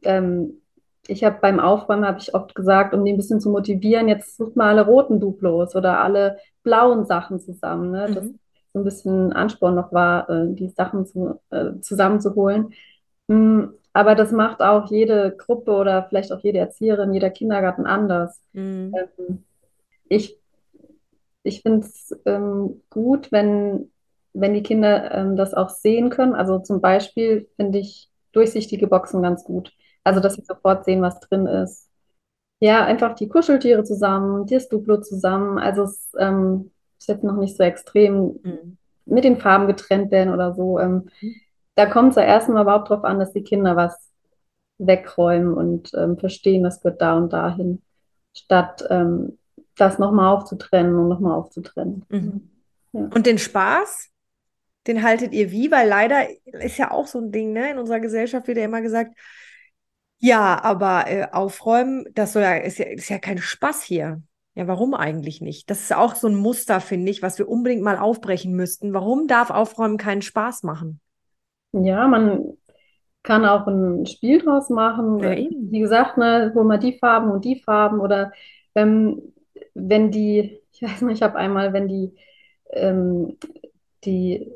ähm, 0.03 0.63
ich 1.07 1.23
habe 1.23 1.39
beim 1.41 1.61
Aufräumen, 1.61 2.07
habe 2.07 2.19
ich 2.19 2.35
oft 2.35 2.55
gesagt, 2.55 2.95
um 2.95 3.05
die 3.05 3.13
ein 3.13 3.17
bisschen 3.17 3.41
zu 3.41 3.51
motivieren, 3.51 4.09
jetzt 4.09 4.37
sucht 4.37 4.57
mal 4.57 4.71
alle 4.71 4.87
roten 4.87 5.21
Duplos 5.21 5.77
oder 5.77 6.01
alle 6.01 6.39
blauen 6.65 7.05
Sachen 7.05 7.39
zusammen, 7.39 7.93
ne? 7.93 8.09
Mhm. 8.09 8.39
so 8.73 8.81
ein 8.81 8.85
bisschen 8.85 9.33
Ansporn 9.33 9.75
noch 9.75 9.93
war, 9.93 10.29
äh, 10.29 10.47
die 10.49 10.69
Sachen 10.71 11.07
zu, 11.07 11.39
äh, 11.51 11.79
zusammenzuholen. 11.81 12.73
Aber 13.97 14.15
das 14.15 14.31
macht 14.31 14.61
auch 14.61 14.91
jede 14.91 15.35
Gruppe 15.35 15.73
oder 15.73 16.05
vielleicht 16.05 16.31
auch 16.31 16.41
jede 16.41 16.59
Erzieherin, 16.59 17.15
jeder 17.15 17.31
Kindergarten 17.31 17.87
anders. 17.87 18.43
Mhm. 18.53 18.93
Ähm, 18.95 19.45
Ich, 20.09 20.39
ich 21.43 21.63
finde 21.63 21.87
es 21.87 22.15
ähm, 22.27 22.83
gut, 22.91 23.33
wenn, 23.33 23.91
wenn 24.35 24.53
die 24.53 24.63
Kinder 24.63 25.13
ähm, 25.15 25.37
das 25.37 25.55
auch 25.55 25.71
sehen 25.71 26.11
können. 26.11 26.35
Also 26.35 26.59
zum 26.59 26.81
Beispiel 26.81 27.49
finde 27.57 27.79
ich 27.79 28.11
durchsichtige 28.33 28.87
Boxen 28.87 29.23
ganz 29.23 29.45
gut. 29.45 29.73
Also, 30.05 30.21
dass 30.21 30.35
sie 30.35 30.43
sofort 30.43 30.85
sehen, 30.85 31.03
was 31.03 31.19
drin 31.21 31.47
ist. 31.47 31.89
Ja, 32.61 32.85
einfach 32.85 33.15
die 33.15 33.29
Kuscheltiere 33.29 33.83
zusammen, 33.85 34.47
das 34.47 34.69
Duplo 34.69 35.01
zusammen. 35.01 35.59
Also 35.59 35.85
es 35.85 36.13
ähm, 36.19 36.71
ist 36.99 37.09
jetzt 37.09 37.25
noch 37.25 37.37
nicht 37.37 37.57
so 37.57 37.63
extrem 37.63 38.41
Mhm. 38.43 38.77
mit 39.07 39.25
den 39.25 39.39
Farben 39.39 39.67
getrennt 39.67 40.11
werden 40.11 40.35
oder 40.35 40.55
so. 40.55 40.79
Ähm, 40.79 41.09
Mhm. 41.21 41.35
Da 41.77 41.87
kommt 41.87 42.11
es 42.11 42.17
ja 42.17 42.23
erstmal 42.23 42.63
überhaupt 42.63 42.89
drauf 42.89 43.05
an, 43.05 43.19
dass 43.19 43.33
die 43.33 43.45
Kinder 43.45 43.77
was 43.77 44.11
wegräumen 44.79 45.55
und 45.55 45.93
ähm, 45.95 46.19
verstehen, 46.19 46.65
das 46.65 46.81
gehört 46.81 47.01
da 47.01 47.17
und 47.17 47.33
dahin, 47.33 47.83
statt 48.35 48.85
ähm, 48.91 49.39
das 49.77 49.99
nochmal 49.99 50.35
aufzutrennen 50.35 50.95
und 50.97 51.09
nochmal 51.09 51.35
aufzutrennen. 51.39 52.05
Mhm. 52.09 52.51
Ja. 52.93 53.01
Und 53.15 53.27
den 53.27 53.39
Spaß, 53.39 54.11
den 54.87 55.03
haltet 55.03 55.33
ihr 55.33 55.51
wie? 55.51 55.71
Weil 55.71 55.89
leider 55.89 56.27
ist 56.45 56.79
ja 56.79 56.91
auch 56.91 57.07
so 57.07 57.21
ein 57.21 57.31
Ding, 57.31 57.53
ne? 57.53 57.71
In 57.71 57.79
unserer 57.79 58.01
Gesellschaft 58.01 58.49
wird 58.49 58.59
ja 58.59 58.65
immer 58.65 58.81
gesagt, 58.81 59.17
ja, 60.19 60.63
aber 60.63 61.09
äh, 61.09 61.29
aufräumen, 61.31 62.07
das 62.15 62.33
soll 62.33 62.43
ja, 62.43 62.57
ist 62.57 62.79
ja, 62.79 62.87
ist 62.87 63.11
ja 63.11 63.19
kein 63.19 63.39
Spaß 63.39 63.83
hier. 63.83 64.23
Ja, 64.55 64.67
warum 64.67 64.95
eigentlich 64.95 65.43
nicht? 65.43 65.69
Das 65.69 65.81
ist 65.83 65.95
auch 65.95 66.15
so 66.15 66.29
ein 66.29 66.37
Muster, 66.37 66.81
finde 66.81 67.11
ich, 67.11 67.21
was 67.21 67.39
wir 67.39 67.49
unbedingt 67.49 67.83
mal 67.83 67.99
aufbrechen 67.99 68.55
müssten. 68.55 68.95
Warum 68.95 69.27
darf 69.27 69.51
Aufräumen 69.51 69.99
keinen 69.99 70.23
Spaß 70.23 70.63
machen? 70.63 71.01
Ja, 71.85 72.07
man 72.09 72.57
kann 73.23 73.45
auch 73.45 73.67
ein 73.67 74.07
Spiel 74.07 74.41
draus 74.41 74.71
machen. 74.71 75.19
Ja, 75.21 75.35
eben. 75.35 75.71
Wie 75.71 75.81
gesagt, 75.81 76.17
ne, 76.19 76.53
hol 76.55 76.65
mal 76.65 76.79
die 76.79 76.99
Farben 76.99 77.31
und 77.31 77.45
die 77.45 77.61
Farben 77.61 78.01
oder 78.01 78.33
ähm, 78.75 79.21
wenn 79.75 80.11
die, 80.11 80.61
ich 80.73 80.83
weiß 80.83 81.03
nicht, 81.03 81.17
ich 81.17 81.23
habe 81.23 81.37
einmal, 81.37 81.73
wenn 81.73 81.89
die 81.89 82.15
ähm, 82.71 83.37
die, 84.05 84.51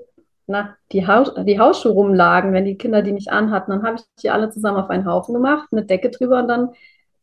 na, 0.46 0.76
die, 0.92 1.06
Haus, 1.06 1.32
die 1.46 1.58
Hausschuhe 1.58 1.92
rumlagen, 1.92 2.52
wenn 2.52 2.64
die 2.64 2.76
Kinder 2.78 3.02
die 3.02 3.12
nicht 3.12 3.30
anhatten, 3.30 3.70
dann 3.70 3.82
habe 3.82 3.96
ich 3.96 4.02
die 4.22 4.30
alle 4.30 4.50
zusammen 4.50 4.78
auf 4.78 4.90
einen 4.90 5.06
Haufen 5.06 5.34
gemacht, 5.34 5.68
eine 5.72 5.84
Decke 5.84 6.10
drüber 6.10 6.40
und 6.40 6.48
dann 6.48 6.70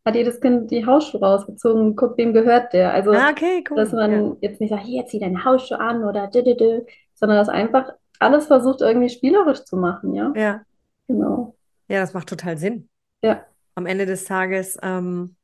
hat 0.06 0.16
jedes 0.16 0.40
Kind 0.40 0.72
die 0.72 0.86
Hausschuhe 0.86 1.20
rausgezogen, 1.22 1.96
guckt, 1.96 2.18
wem 2.18 2.34
gehört 2.34 2.74
der. 2.74 2.94
Also, 2.94 3.12
Ah, 3.12 3.30
okay, 3.32 3.64
cool. 3.70 3.76
dass 3.78 3.92
man 3.92 4.12
Ja. 4.12 4.36
jetzt 4.42 4.62
nicht 4.62 4.70
sagt, 4.70 4.86
hier, 4.86 5.06
zieh 5.06 5.20
deine 5.20 5.44
Hausschuhe 5.44 5.80
an 5.80 6.04
oder 6.06 6.28
dü, 6.28 6.44
dü, 6.44 6.56
dü, 6.56 6.82
sondern 7.14 7.38
das 7.38 7.50
einfach 7.50 7.92
alles 8.20 8.48
versucht 8.48 8.82
irgendwie 8.82 9.10
spielerisch 9.10 9.64
zu 9.64 9.78
machen, 9.78 10.14
ja. 10.14 10.34
Ja. 10.36 10.62
Genau. 11.08 11.56
Ja, 11.88 12.02
das 12.02 12.14
macht 12.14 12.28
total 12.30 12.58
Sinn. 12.58 12.90
Ja. 13.22 13.46
Am 13.76 13.86
Ende 13.86 14.06
des 14.06 14.26
Tages 14.26 14.78
ähm, 14.82 15.36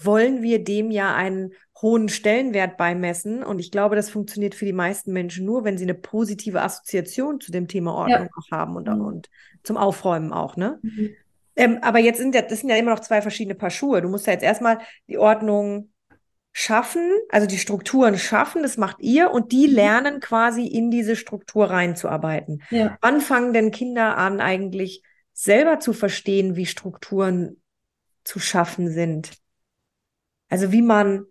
wollen 0.00 0.42
wir 0.42 0.62
dem 0.62 0.90
ja 0.90 1.14
einen 1.14 1.52
hohen 1.80 2.08
Stellenwert 2.08 2.76
beimessen. 2.76 3.42
Und 3.42 3.58
ich 3.58 3.70
glaube, 3.70 3.96
das 3.96 4.10
funktioniert 4.10 4.54
für 4.54 4.64
die 4.64 4.72
meisten 4.72 5.12
Menschen 5.12 5.44
nur, 5.46 5.64
wenn 5.64 5.78
sie 5.78 5.84
eine 5.84 5.94
positive 5.94 6.62
Assoziation 6.62 7.40
zu 7.40 7.52
dem 7.52 7.68
Thema 7.68 7.94
Ordnung 7.94 8.28
auch 8.36 8.50
haben 8.50 8.76
und, 8.76 8.88
Mhm. 8.88 9.00
und 9.00 9.30
zum 9.62 9.76
Aufräumen 9.76 10.32
auch, 10.32 10.56
ne? 10.56 10.78
Mhm. 10.82 11.10
Ähm, 11.58 11.78
aber 11.80 11.98
jetzt 11.98 12.18
sind 12.18 12.34
ja, 12.34 12.42
das 12.42 12.60
sind 12.60 12.68
ja 12.68 12.76
immer 12.76 12.90
noch 12.90 13.00
zwei 13.00 13.22
verschiedene 13.22 13.54
Paar 13.54 13.70
Schuhe. 13.70 14.02
Du 14.02 14.08
musst 14.08 14.26
ja 14.26 14.34
jetzt 14.34 14.42
erstmal 14.42 14.78
die 15.08 15.16
Ordnung 15.18 15.90
schaffen, 16.58 17.12
also 17.28 17.46
die 17.46 17.58
Strukturen 17.58 18.16
schaffen, 18.16 18.62
das 18.62 18.78
macht 18.78 18.96
ihr 19.00 19.30
und 19.30 19.52
die 19.52 19.68
Mhm. 19.68 19.74
lernen 19.74 20.20
quasi 20.20 20.66
in 20.66 20.90
diese 20.90 21.14
Struktur 21.14 21.68
reinzuarbeiten. 21.68 22.62
Ja. 22.70 22.96
Wann 23.02 23.20
fangen 23.20 23.52
denn 23.52 23.70
Kinder 23.70 24.16
an, 24.16 24.40
eigentlich 24.40 25.02
selber 25.34 25.80
zu 25.80 25.92
verstehen, 25.92 26.56
wie 26.56 26.64
Strukturen 26.64 27.60
zu 28.24 28.40
schaffen 28.40 28.90
sind? 28.90 29.32
Also 30.48 30.72
wie 30.72 30.80
man, 30.80 31.26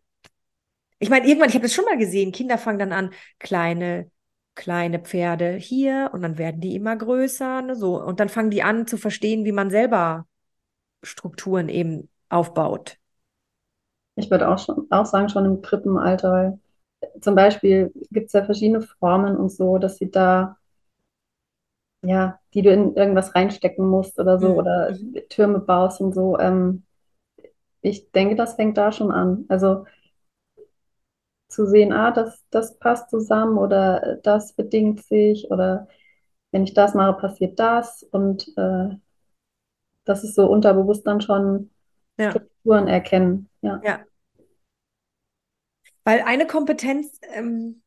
ich 0.99 1.09
meine, 1.09 1.27
irgendwann, 1.27 1.49
ich 1.49 1.55
habe 1.55 1.63
das 1.63 1.73
schon 1.73 1.85
mal 1.85 1.97
gesehen, 1.97 2.31
Kinder 2.31 2.59
fangen 2.59 2.77
dann 2.77 2.93
an, 2.93 3.11
kleine, 3.39 4.11
kleine 4.53 4.99
Pferde 4.99 5.55
hier 5.55 6.11
und 6.13 6.21
dann 6.21 6.37
werden 6.37 6.61
die 6.61 6.75
immer 6.75 6.95
größer, 6.95 7.63
ne, 7.63 7.75
so. 7.75 7.99
Und 7.99 8.19
dann 8.19 8.29
fangen 8.29 8.51
die 8.51 8.61
an 8.61 8.85
zu 8.85 8.97
verstehen, 8.97 9.43
wie 9.43 9.51
man 9.51 9.71
selber 9.71 10.27
Strukturen 11.01 11.67
eben 11.67 12.09
aufbaut. 12.29 12.99
Ich 14.15 14.31
würde 14.31 14.49
auch 14.49 14.59
schon 14.59 14.87
auch 14.91 15.05
sagen, 15.05 15.29
schon 15.29 15.45
im 15.45 15.61
Krippenalter, 15.61 16.31
weil 16.31 16.59
zum 17.21 17.35
Beispiel 17.35 17.91
gibt 18.11 18.27
es 18.27 18.33
ja 18.33 18.45
verschiedene 18.45 18.81
Formen 18.81 19.37
und 19.37 19.51
so, 19.51 19.77
dass 19.77 19.97
sie 19.97 20.11
da, 20.11 20.57
ja, 22.03 22.39
die 22.53 22.61
du 22.61 22.71
in 22.71 22.95
irgendwas 22.95 23.35
reinstecken 23.35 23.85
musst 23.87 24.19
oder 24.19 24.39
so, 24.39 24.47
Mhm. 24.47 24.57
oder. 24.57 24.95
Türme 25.29 25.59
baust 25.59 26.01
und 26.01 26.13
so. 26.13 26.37
Ähm, 26.39 26.83
ich 27.81 28.11
denke, 28.11 28.35
das 28.35 28.55
fängt 28.55 28.77
da 28.77 28.91
schon 28.91 29.11
an. 29.11 29.45
Also 29.49 29.85
zu 31.47 31.65
sehen, 31.67 31.91
ah, 31.93 32.11
das, 32.11 32.43
das 32.51 32.77
passt 32.79 33.09
zusammen 33.09 33.57
oder 33.57 34.17
das 34.23 34.53
bedingt 34.53 35.03
sich 35.03 35.49
oder 35.51 35.87
wenn 36.51 36.63
ich 36.63 36.73
das 36.73 36.93
mache, 36.95 37.19
passiert 37.19 37.59
das 37.59 38.03
und 38.03 38.47
äh, 38.57 38.89
das 40.05 40.23
ist 40.23 40.35
so 40.35 40.47
unterbewusst 40.49 41.05
dann 41.07 41.21
schon 41.21 41.71
Ja, 42.17 42.41
Strukturen 42.41 42.87
erkennen. 42.87 43.49
Ja. 43.65 43.81
ja. 43.83 44.05
Weil 46.03 46.21
eine 46.21 46.45
Kompetenz, 46.45 47.19
ähm, 47.33 47.81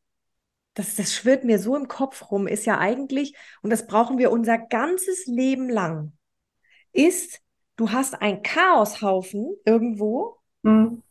das, 0.73 0.95
das 0.95 1.13
schwirrt 1.13 1.43
mir 1.43 1.59
so 1.59 1.75
im 1.75 1.87
Kopf 1.87 2.31
rum, 2.31 2.47
ist 2.47 2.65
ja 2.65 2.77
eigentlich, 2.77 3.35
und 3.61 3.69
das 3.69 3.87
brauchen 3.87 4.17
wir 4.17 4.31
unser 4.31 4.57
ganzes 4.57 5.25
Leben 5.25 5.69
lang, 5.69 6.13
ist, 6.91 7.41
du 7.75 7.91
hast 7.91 8.21
einen 8.21 8.43
Chaoshaufen 8.43 9.55
irgendwo 9.65 10.37
Mhm. 10.61 11.01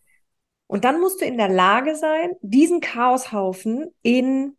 und 0.66 0.84
dann 0.84 1.00
musst 1.00 1.22
du 1.22 1.24
in 1.24 1.38
der 1.38 1.48
Lage 1.48 1.96
sein, 1.96 2.32
diesen 2.42 2.80
Chaoshaufen 2.80 3.94
in 4.02 4.58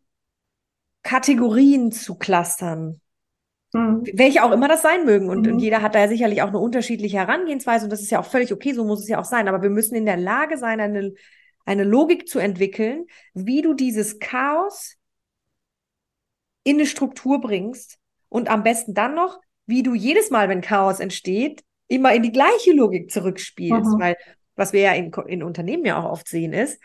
Kategorien 1.04 1.92
zu 1.92 2.16
clustern. 2.16 2.99
Mhm. 3.72 4.02
Welche 4.14 4.42
auch 4.42 4.52
immer 4.52 4.68
das 4.68 4.82
sein 4.82 5.04
mögen. 5.04 5.28
Und, 5.28 5.46
und 5.46 5.54
Mhm. 5.54 5.58
jeder 5.58 5.82
hat 5.82 5.94
da 5.94 6.00
ja 6.00 6.08
sicherlich 6.08 6.42
auch 6.42 6.48
eine 6.48 6.58
unterschiedliche 6.58 7.18
Herangehensweise 7.18 7.84
und 7.84 7.90
das 7.90 8.00
ist 8.00 8.10
ja 8.10 8.20
auch 8.20 8.24
völlig 8.24 8.52
okay, 8.52 8.72
so 8.72 8.84
muss 8.84 9.00
es 9.00 9.08
ja 9.08 9.18
auch 9.20 9.24
sein. 9.24 9.48
Aber 9.48 9.62
wir 9.62 9.70
müssen 9.70 9.94
in 9.94 10.06
der 10.06 10.16
Lage 10.16 10.58
sein, 10.58 10.80
eine, 10.80 11.12
eine 11.64 11.84
Logik 11.84 12.28
zu 12.28 12.38
entwickeln, 12.38 13.06
wie 13.34 13.62
du 13.62 13.74
dieses 13.74 14.18
Chaos 14.18 14.96
in 16.64 16.76
eine 16.76 16.86
Struktur 16.86 17.40
bringst 17.40 17.98
und 18.28 18.50
am 18.50 18.62
besten 18.62 18.94
dann 18.94 19.14
noch, 19.14 19.40
wie 19.66 19.82
du 19.82 19.94
jedes 19.94 20.30
Mal, 20.30 20.48
wenn 20.48 20.60
Chaos 20.60 21.00
entsteht, 21.00 21.62
immer 21.88 22.12
in 22.14 22.22
die 22.22 22.32
gleiche 22.32 22.72
Logik 22.72 23.10
zurückspielst. 23.10 23.92
Mhm. 23.94 24.00
Weil 24.00 24.16
was 24.56 24.72
wir 24.72 24.80
ja 24.80 24.92
in, 24.92 25.12
in 25.26 25.42
Unternehmen 25.42 25.84
ja 25.84 25.98
auch 25.98 26.10
oft 26.10 26.28
sehen 26.28 26.52
ist, 26.52 26.80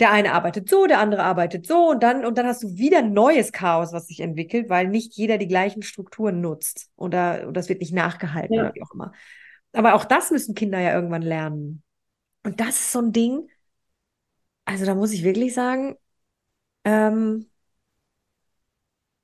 der 0.00 0.10
eine 0.10 0.32
arbeitet 0.32 0.68
so, 0.68 0.86
der 0.86 0.98
andere 0.98 1.22
arbeitet 1.22 1.66
so 1.66 1.90
und 1.90 2.02
dann, 2.02 2.24
und 2.24 2.36
dann 2.38 2.46
hast 2.46 2.62
du 2.62 2.76
wieder 2.76 3.02
neues 3.02 3.52
Chaos, 3.52 3.92
was 3.92 4.06
sich 4.08 4.20
entwickelt, 4.20 4.68
weil 4.68 4.88
nicht 4.88 5.14
jeder 5.14 5.38
die 5.38 5.46
gleichen 5.48 5.82
Strukturen 5.82 6.40
nutzt 6.40 6.90
oder, 6.96 7.42
oder 7.44 7.52
das 7.52 7.68
wird 7.68 7.80
nicht 7.80 7.92
nachgehalten 7.94 8.54
Ja. 8.56 8.62
oder 8.64 8.74
wie 8.74 8.82
auch 8.82 8.92
immer. 8.94 9.12
Aber 9.72 9.94
auch 9.94 10.04
das 10.04 10.30
müssen 10.30 10.54
Kinder 10.54 10.80
ja 10.80 10.94
irgendwann 10.94 11.22
lernen. 11.22 11.82
Und 12.44 12.60
das 12.60 12.70
ist 12.70 12.92
so 12.92 13.00
ein 13.00 13.12
Ding, 13.12 13.48
also 14.64 14.84
da 14.86 14.94
muss 14.94 15.12
ich 15.12 15.24
wirklich 15.24 15.54
sagen, 15.54 15.96
ähm, 16.84 17.50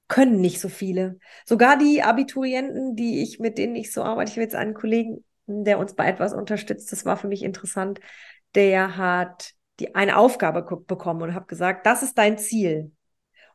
können 0.09 0.41
nicht 0.41 0.61
so 0.61 0.69
viele. 0.69 1.19
Sogar 1.45 1.77
die 1.79 2.03
Abiturienten, 2.03 2.97
die 2.97 3.23
ich, 3.23 3.39
mit 3.41 3.59
denen 3.59 3.77
ich 3.77 3.93
so 3.93 4.03
arbeite, 4.03 4.31
ich 4.31 4.37
habe 4.37 4.43
jetzt 4.45 4.55
einen 4.55 4.75
Kollegen, 4.75 5.25
der 5.47 5.79
uns 5.79 5.95
bei 5.95 6.07
etwas 6.09 6.33
unterstützt, 6.33 6.93
das 6.93 7.05
war 7.05 7.17
für 7.17 7.29
mich 7.29 7.43
interessant, 7.43 8.01
der 8.55 8.97
hat 8.97 9.53
die 9.81 9.95
eine 9.95 10.17
Aufgabe 10.17 10.65
ko- 10.65 10.77
bekommen 10.77 11.23
und 11.23 11.35
habe 11.35 11.47
gesagt, 11.47 11.87
das 11.87 12.03
ist 12.03 12.19
dein 12.19 12.39
Ziel. 12.39 12.93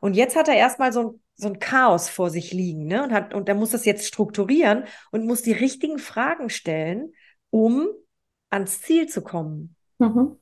Und 0.00 0.14
jetzt 0.14 0.36
hat 0.36 0.48
er 0.48 0.54
erstmal 0.56 0.92
so 0.92 1.00
ein, 1.00 1.20
so 1.36 1.48
ein 1.48 1.58
Chaos 1.58 2.08
vor 2.08 2.30
sich 2.30 2.52
liegen, 2.52 2.86
ne? 2.86 3.02
Und 3.02 3.12
hat, 3.12 3.34
und 3.34 3.48
er 3.48 3.54
muss 3.54 3.70
das 3.70 3.84
jetzt 3.84 4.06
strukturieren 4.06 4.84
und 5.10 5.26
muss 5.26 5.42
die 5.42 5.52
richtigen 5.52 5.98
Fragen 5.98 6.50
stellen, 6.50 7.12
um 7.50 7.88
ans 8.50 8.82
Ziel 8.82 9.08
zu 9.08 9.22
kommen. 9.22 9.76
Mhm. 9.98 10.38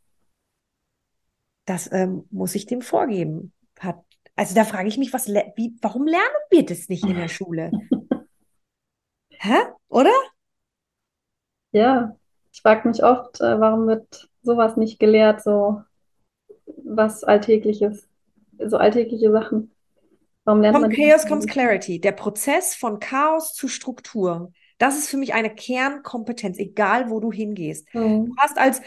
Das 1.65 1.91
ähm, 1.93 2.27
muss 2.31 2.55
ich 2.55 2.67
dem 2.67 2.83
vorgeben. 2.83 3.53
Hat, 3.79 4.05
also 4.37 4.55
da 4.55 4.65
frage 4.65 4.89
ich 4.89 4.99
mich, 4.99 5.13
was, 5.13 5.29
wie, 5.29 5.77
warum 5.81 6.07
lernen 6.07 6.27
wir 6.51 6.67
das 6.67 6.89
nicht 6.89 7.05
in 7.05 7.17
der 7.17 7.29
Schule? 7.29 7.71
Hä? 9.31 9.55
Oder? 9.89 10.13
Ja, 11.73 12.17
ich 12.53 12.61
frage 12.63 12.89
mich 12.89 13.03
oft, 13.03 13.41
äh, 13.41 13.59
warum 13.61 13.87
wird 13.87 14.29
sowas 14.43 14.77
nicht 14.77 14.99
gelehrt, 14.99 15.43
so 15.43 15.83
was 16.85 17.25
Alltägliches, 17.25 18.09
so 18.59 18.77
alltägliche 18.77 19.31
Sachen. 19.33 19.71
Warum 20.45 20.63
lernt 20.63 20.79
From 20.79 20.83
man 20.83 20.91
Chaos 20.91 21.27
comes 21.27 21.47
clarity. 21.47 22.01
Der 22.01 22.13
Prozess 22.13 22.75
von 22.75 22.99
Chaos 22.99 23.53
zu 23.55 23.69
Struktur. 23.69 24.53
Das 24.79 24.97
ist 24.99 25.09
für 25.09 25.17
mich 25.17 25.35
eine 25.35 25.55
Kernkompetenz, 25.55 26.59
egal 26.59 27.11
wo 27.11 27.21
du 27.21 27.31
hingehst. 27.33 27.87
Du 27.93 28.01
Mhm. 28.01 28.35
hast 28.39 28.59
als, 28.59 28.81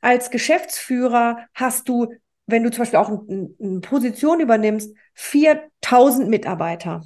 als 0.00 0.30
Geschäftsführer, 0.30 1.38
hast 1.54 1.88
du, 1.88 2.08
wenn 2.46 2.62
du 2.62 2.70
zum 2.70 2.80
Beispiel 2.82 2.98
auch 2.98 3.08
ein- 3.08 3.26
ein- 3.28 3.56
eine 3.60 3.80
Position 3.80 4.40
übernimmst, 4.40 4.94
4000 5.14 6.28
Mitarbeiter. 6.28 7.02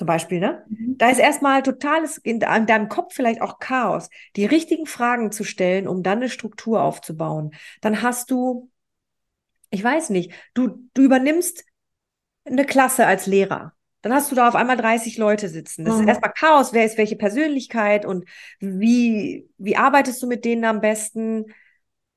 Zum 0.00 0.06
Beispiel, 0.06 0.40
ne? 0.40 0.64
Mhm. 0.70 0.96
Da 0.96 1.10
ist 1.10 1.18
erstmal 1.18 1.62
totales, 1.62 2.16
in, 2.16 2.40
in 2.40 2.64
deinem 2.66 2.88
Kopf 2.88 3.12
vielleicht 3.12 3.42
auch 3.42 3.58
Chaos, 3.58 4.08
die 4.34 4.46
richtigen 4.46 4.86
Fragen 4.86 5.30
zu 5.30 5.44
stellen, 5.44 5.86
um 5.86 6.02
dann 6.02 6.20
eine 6.20 6.30
Struktur 6.30 6.82
aufzubauen. 6.82 7.50
Dann 7.82 8.00
hast 8.00 8.30
du, 8.30 8.70
ich 9.68 9.84
weiß 9.84 10.08
nicht, 10.08 10.32
du, 10.54 10.88
du 10.94 11.02
übernimmst 11.02 11.64
eine 12.44 12.66
Klasse 12.66 13.06
als 13.06 13.26
Lehrer. 13.26 13.74
Dann 14.02 14.14
hast 14.14 14.30
du 14.32 14.36
da 14.36 14.48
auf 14.48 14.54
einmal 14.56 14.76
30 14.76 15.18
Leute 15.18 15.48
sitzen. 15.48 15.84
Das 15.84 15.96
ist 15.96 16.02
Mhm. 16.02 16.08
erstmal 16.08 16.32
Chaos. 16.34 16.72
Wer 16.72 16.86
ist 16.86 16.98
welche 16.98 17.16
Persönlichkeit 17.16 18.06
und 18.06 18.26
wie, 18.60 19.48
wie 19.58 19.76
arbeitest 19.76 20.22
du 20.22 20.28
mit 20.28 20.44
denen 20.44 20.64
am 20.64 20.80
besten? 20.80 21.46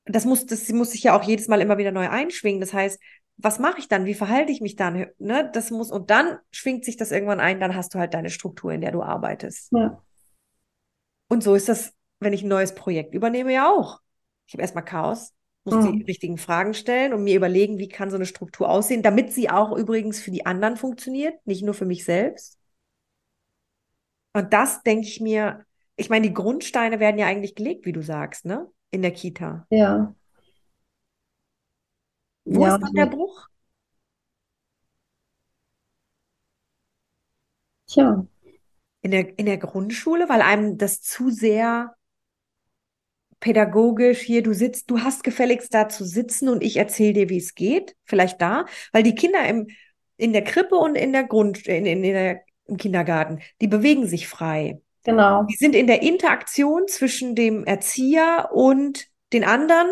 Das 0.06 0.24
muss, 0.24 0.46
das 0.46 0.68
muss 0.70 0.92
sich 0.92 1.04
ja 1.04 1.18
auch 1.18 1.24
jedes 1.24 1.48
Mal 1.48 1.60
immer 1.60 1.78
wieder 1.78 1.92
neu 1.92 2.08
einschwingen. 2.10 2.60
Das 2.60 2.72
heißt, 2.74 3.00
was 3.36 3.58
mache 3.58 3.78
ich 3.78 3.88
dann? 3.88 4.04
Wie 4.04 4.14
verhalte 4.14 4.52
ich 4.52 4.60
mich 4.60 4.76
dann? 4.76 5.06
Ne? 5.18 5.50
Das 5.52 5.70
muss, 5.70 5.90
und 5.90 6.10
dann 6.10 6.38
schwingt 6.50 6.84
sich 6.84 6.96
das 6.96 7.10
irgendwann 7.10 7.40
ein, 7.40 7.60
dann 7.60 7.74
hast 7.74 7.94
du 7.94 7.98
halt 7.98 8.14
deine 8.14 8.30
Struktur, 8.30 8.72
in 8.72 8.80
der 8.80 8.92
du 8.92 9.02
arbeitest. 9.02 9.72
Ja. 9.72 10.00
Und 11.28 11.42
so 11.42 11.54
ist 11.54 11.68
das, 11.68 11.92
wenn 12.20 12.32
ich 12.32 12.42
ein 12.42 12.48
neues 12.48 12.74
Projekt 12.74 13.14
übernehme, 13.14 13.52
ja 13.52 13.68
auch. 13.70 14.00
Ich 14.46 14.54
habe 14.54 14.62
erstmal 14.62 14.84
Chaos, 14.84 15.32
muss 15.64 15.78
die 15.78 15.88
Mhm. 15.90 16.02
richtigen 16.06 16.38
Fragen 16.38 16.74
stellen 16.74 17.12
und 17.12 17.24
mir 17.24 17.36
überlegen, 17.36 17.78
wie 17.78 17.88
kann 17.88 18.10
so 18.10 18.16
eine 18.16 18.26
Struktur 18.26 18.68
aussehen, 18.68 19.02
damit 19.02 19.32
sie 19.32 19.50
auch 19.50 19.76
übrigens 19.76 20.20
für 20.20 20.30
die 20.30 20.46
anderen 20.46 20.76
funktioniert, 20.76 21.34
nicht 21.46 21.62
nur 21.62 21.74
für 21.74 21.86
mich 21.86 22.04
selbst. 22.04 22.58
Und 24.32 24.52
das 24.52 24.82
denke 24.82 25.06
ich 25.06 25.20
mir, 25.20 25.64
ich 25.96 26.10
meine, 26.10 26.26
die 26.28 26.34
Grundsteine 26.34 27.00
werden 27.00 27.18
ja 27.18 27.26
eigentlich 27.26 27.54
gelegt, 27.54 27.86
wie 27.86 27.92
du 27.92 28.02
sagst, 28.02 28.44
ne? 28.44 28.68
In 28.90 29.02
der 29.02 29.12
Kita. 29.12 29.68
Ja. 29.70 30.14
Wo 32.46 32.64
Ja, 32.64 32.66
ist 32.66 32.80
dann 32.80 32.94
der 32.94 33.04
Bruch? 33.06 33.48
Tja, 37.86 38.26
In 39.02 39.12
der, 39.12 39.38
in 39.38 39.46
der 39.46 39.58
Grundschule, 39.58 40.28
weil 40.28 40.42
einem 40.42 40.78
das 40.78 41.00
zu 41.00 41.30
sehr 41.30 41.94
pädagogisch 43.40 44.20
hier, 44.20 44.42
du 44.42 44.52
sitzt, 44.54 44.90
du 44.90 45.00
hast 45.00 45.22
gefälligst 45.24 45.74
da 45.74 45.88
zu 45.88 46.04
sitzen 46.04 46.48
und 46.48 46.62
ich 46.62 46.76
erzähle 46.76 47.12
dir, 47.12 47.28
wie 47.28 47.38
es 47.38 47.54
geht. 47.54 47.94
Vielleicht 48.04 48.40
da, 48.40 48.64
weil 48.92 49.02
die 49.02 49.14
Kinder 49.14 49.46
im, 49.46 49.68
in 50.16 50.32
der 50.32 50.44
Krippe 50.44 50.76
und 50.76 50.94
in 50.96 51.12
der 51.12 51.24
Grund, 51.24 51.66
in, 51.66 51.84
in, 51.86 52.04
in 52.04 52.12
der, 52.14 52.40
im 52.66 52.76
Kindergarten, 52.78 53.40
die 53.60 53.68
bewegen 53.68 54.06
sich 54.06 54.28
frei. 54.28 54.80
Genau. 55.04 55.50
Die 55.50 55.56
sind 55.56 55.74
in 55.74 55.86
der 55.86 56.02
Interaktion 56.02 56.88
zwischen 56.88 57.34
dem 57.34 57.64
Erzieher 57.64 58.50
und 58.52 59.08
den 59.32 59.44
anderen 59.44 59.88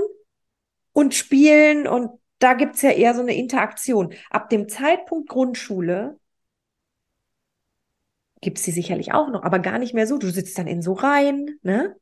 und 0.92 1.14
spielen 1.14 1.86
und 1.86 2.10
da 2.42 2.55
gibt 2.55 2.76
es 2.76 2.83
ja 2.83 2.90
eher 2.90 3.14
so 3.14 3.20
eine 3.22 3.35
Interaktion. 3.35 4.14
Ab 4.31 4.50
dem 4.50 4.68
Zeitpunkt 4.68 5.28
Grundschule 5.28 6.18
gibt 8.40 8.59
es 8.59 8.64
die 8.64 8.72
sicherlich 8.72 9.14
auch 9.14 9.28
noch, 9.31 9.42
aber 9.44 9.59
gar 9.59 9.78
nicht 9.78 9.94
mehr 9.94 10.07
so. 10.07 10.18
Du 10.18 10.31
sitzt 10.31 10.59
dann 10.59 10.66
in 10.66 10.83
so 10.83 10.92
Reihen, 10.94 11.59
ne? 11.62 11.96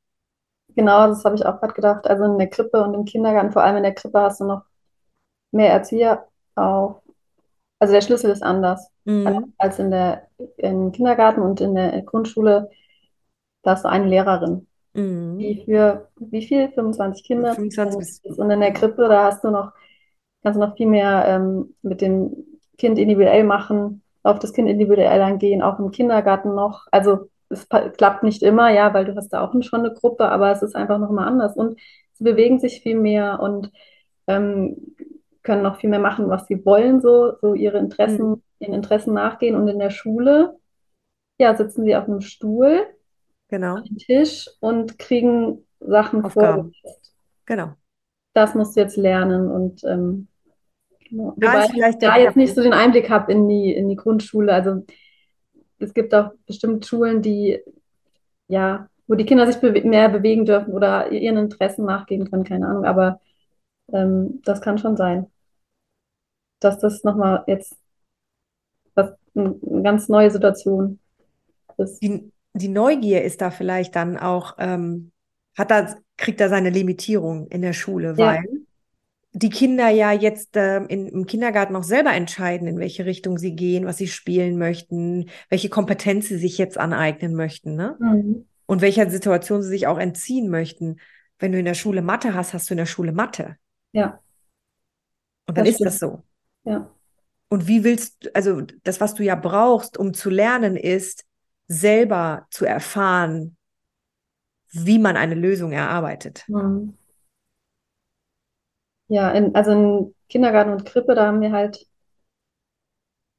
Genau, 0.76 1.09
das 1.09 1.24
habe 1.24 1.35
ich 1.35 1.44
auch 1.44 1.61
gerade 1.61 1.74
gedacht. 1.74 2.07
Also 2.07 2.24
in 2.24 2.38
der 2.38 2.48
Krippe 2.48 2.83
und 2.83 2.94
im 2.94 3.05
Kindergarten, 3.05 3.53
vor 3.53 3.62
allem 3.62 3.76
in 3.79 3.83
der 3.83 3.94
Krippe 3.94 4.20
hast 4.20 4.40
du 4.40 4.44
noch 4.44 4.62
mehr 5.53 5.70
Erzieher 5.72 6.26
auf. 6.55 7.03
Also 7.79 7.94
der 7.94 8.03
Schlüssel 8.03 8.31
ist 8.31 8.42
anders 8.42 8.90
Mhm. 9.05 9.53
als 9.59 9.79
in 9.79 9.90
der 9.90 10.29
im 10.59 10.92
Kindergarten 10.92 11.40
und 11.42 11.61
in 11.61 11.74
der 11.74 12.03
Grundschule. 12.03 12.70
Da 13.62 13.72
hast 13.72 13.85
du 13.85 13.88
eine 13.88 14.07
Lehrerin, 14.07 14.66
Mhm. 14.94 15.38
die 15.38 15.62
für 15.64 16.09
wie 16.18 16.46
viel? 16.46 16.70
25 16.72 17.24
Kinder 17.24 17.55
25 17.55 17.96
zuständig 17.96 17.98
bis 17.98 18.20
ist. 18.24 18.38
Und 18.38 18.50
in 18.50 18.61
der 18.61 18.72
Krippe, 18.72 19.09
da 19.09 19.24
hast 19.26 19.44
du 19.44 19.50
noch, 19.50 19.72
kannst 20.42 20.57
du 20.61 20.64
noch 20.64 20.76
viel 20.76 20.87
mehr 20.87 21.24
ähm, 21.26 21.74
mit 21.83 22.00
dem 22.00 22.37
Kind 22.79 22.98
individuell 22.98 23.44
machen, 23.44 24.03
auf 24.22 24.38
das 24.38 24.53
Kind 24.53 24.68
individuell 24.68 25.20
eingehen, 25.22 25.62
auch 25.62 25.79
im 25.79 25.90
Kindergarten 25.90 26.55
noch. 26.55 26.87
Also 26.90 27.29
es 27.48 27.68
klappt 27.68 28.22
nicht 28.22 28.42
immer, 28.42 28.70
ja, 28.70 28.94
weil 28.94 29.05
du 29.05 29.16
hast 29.16 29.31
da 29.31 29.42
auch 29.42 29.53
schon 29.62 29.81
eine 29.81 29.94
Gruppe, 29.94 30.29
aber 30.31 30.50
es 30.53 30.62
ist 30.62 30.76
einfach 30.76 30.98
noch 30.98 31.11
mal 31.11 31.26
anders. 31.26 31.57
Und 31.57 31.79
sie 32.14 32.24
bewegen 32.24 32.59
sich 32.61 32.81
viel 32.81 32.96
mehr 32.98 33.40
und 33.40 33.70
ähm, 34.26 34.94
können 35.42 35.62
noch 35.62 35.76
viel 35.76 35.90
mehr 35.90 35.98
machen, 36.00 36.29
was 36.29 36.46
sie 36.46 36.64
wollen, 36.64 37.00
so, 37.00 37.33
so 37.40 37.55
ihre 37.55 37.81
Mhm. 37.81 37.85
Interessen, 37.85 38.42
ihren 38.59 38.74
Interessen 38.74 39.14
nachgehen. 39.14 39.57
Und 39.57 39.68
in 39.68 39.79
der 39.79 39.90
Schule, 39.90 40.57
ja, 41.38 41.55
sitzen 41.57 41.85
sie 41.85 41.96
auf 41.96 42.05
einem 42.09 42.20
Stuhl, 42.20 42.87
Genau. 43.48 43.76
am 43.76 43.96
Tisch 43.98 44.48
und 44.61 44.98
kriegen 44.98 45.66
Sachen 45.81 46.24
Aufgaben. 46.24 46.72
vorgesetzt. 46.72 47.14
Genau. 47.46 47.76
Das 48.35 48.55
musst 48.55 48.76
du 48.76 48.81
jetzt 48.81 48.96
lernen. 48.96 49.50
Und 49.50 49.83
ähm, 49.85 50.29
genau. 51.11 51.35
Da 51.37 51.53
wobei 51.53 51.64
ich 51.64 51.70
vielleicht 51.73 52.03
da 52.03 52.16
jetzt 52.16 52.37
nicht 52.37 52.55
so 52.55 52.62
den 52.62 52.73
Einblick 52.73 53.11
habe 53.11 53.33
in 53.33 53.49
die, 53.49 53.73
in 53.73 53.88
die 53.88 53.96
Grundschule. 53.96 54.53
Also 54.53 54.85
es 55.79 55.94
gibt 55.94 56.14
auch 56.14 56.31
bestimmt 56.46 56.87
Schulen, 56.87 57.23
die, 57.23 57.61
ja, 58.49 58.88
wo 59.07 59.14
die 59.14 59.27
Kinder 59.27 59.46
sich 59.46 59.61
bewe 59.61 59.83
mehr 59.87 60.09
bewegen 60.09 60.44
dürfen 60.44 60.73
oder 60.73 61.11
ihren 61.11 61.37
Interessen 61.37 61.85
nachgehen 61.85 62.31
können, 62.31 62.44
keine 62.44 62.68
Ahnung. 62.68 62.85
Aber 62.85 63.20
ähm, 63.92 64.40
das 64.44 64.61
kann 64.61 64.79
schon 64.79 64.96
sein, 64.96 65.27
dass 66.61 66.79
das 66.79 67.03
nochmal 67.03 67.42
jetzt 67.46 67.77
was, 68.94 69.12
eine 69.35 69.83
ganz 69.83 70.09
neue 70.09 70.31
Situation 70.31 71.01
ist. 71.77 72.03
die, 72.03 72.31
die 72.55 72.68
Neugier 72.68 73.23
ist 73.25 73.40
da 73.40 73.51
vielleicht 73.51 73.96
dann 73.96 74.16
auch, 74.16 74.57
ähm, 74.59 75.12
hat 75.57 75.70
da, 75.70 75.94
kriegt 76.16 76.40
da 76.40 76.49
seine 76.49 76.70
Limitierung 76.70 77.49
in 77.49 77.62
der 77.62 77.73
Schule, 77.73 78.14
Ja, 78.16 78.27
weil 78.27 78.44
die 79.33 79.51
Kinder 79.51 79.88
ja 79.88 80.12
jetzt 80.12 80.57
ähm, 80.57 80.87
in, 80.88 81.07
im 81.07 81.27
Kindergarten 81.27 81.77
auch 81.77 81.85
selber 81.85 82.12
entscheiden, 82.12 82.66
in 82.66 82.79
welche 82.79 83.05
Richtung 83.05 83.38
sie 83.38 83.55
gehen, 83.55 83.87
was 83.87 83.97
sie 83.99 84.09
spielen 84.09 84.59
möchten, 84.59 85.31
welche 85.49 85.69
Kompetenz 85.69 86.29
sie 86.29 86.38
sich 86.38 86.59
jetzt 86.59 86.79
aneignen 86.79 87.35
möchten, 87.35 87.77
ne? 87.77 87.97
mhm. 88.01 88.47
Und 88.66 88.81
welcher 88.83 89.11
Situation 89.11 89.62
sie 89.62 89.69
sich 89.69 89.87
auch 89.88 89.99
entziehen 89.99 90.49
möchten. 90.49 91.01
Wenn 91.40 91.53
du 91.53 91.59
in 91.59 91.64
der 91.64 91.75
Schule 91.75 92.03
Mathe 92.03 92.35
hast, 92.35 92.55
hast 92.55 92.71
du 92.71 92.75
in 92.75 92.79
der 92.79 92.87
Schule 92.87 93.12
Mathe. 93.12 93.57
Ja, 93.93 94.21
Und 95.49 95.59
dann 95.59 95.64
das 95.64 95.75
ist 95.75 95.85
das 95.85 95.97
stimmt. 95.97 96.12
so. 96.12 96.23
Ja, 96.64 96.90
Und 97.49 97.66
wie 97.66 97.83
willst 97.83 98.25
du, 98.25 98.35
also 98.35 98.61
das, 98.85 99.01
was 99.01 99.14
du 99.14 99.25
ja 99.25 99.35
brauchst, 99.35 99.97
um 99.97 100.14
zu 100.14 100.31
lernen, 100.31 100.77
ist 100.77 101.25
selber 101.66 102.47
zu 102.51 102.64
erfahren, 102.64 103.57
wie 104.73 104.99
man 104.99 105.16
eine 105.16 105.35
Lösung 105.35 105.73
erarbeitet. 105.73 106.49
mhm. 106.49 106.97
Ja, 109.11 109.31
in, 109.33 109.55
also 109.57 109.73
in 109.73 110.14
Kindergarten 110.29 110.70
und 110.70 110.87
Krippe, 110.87 111.16
da 111.16 111.27
haben 111.27 111.40
wir 111.40 111.51
halt 111.51 111.85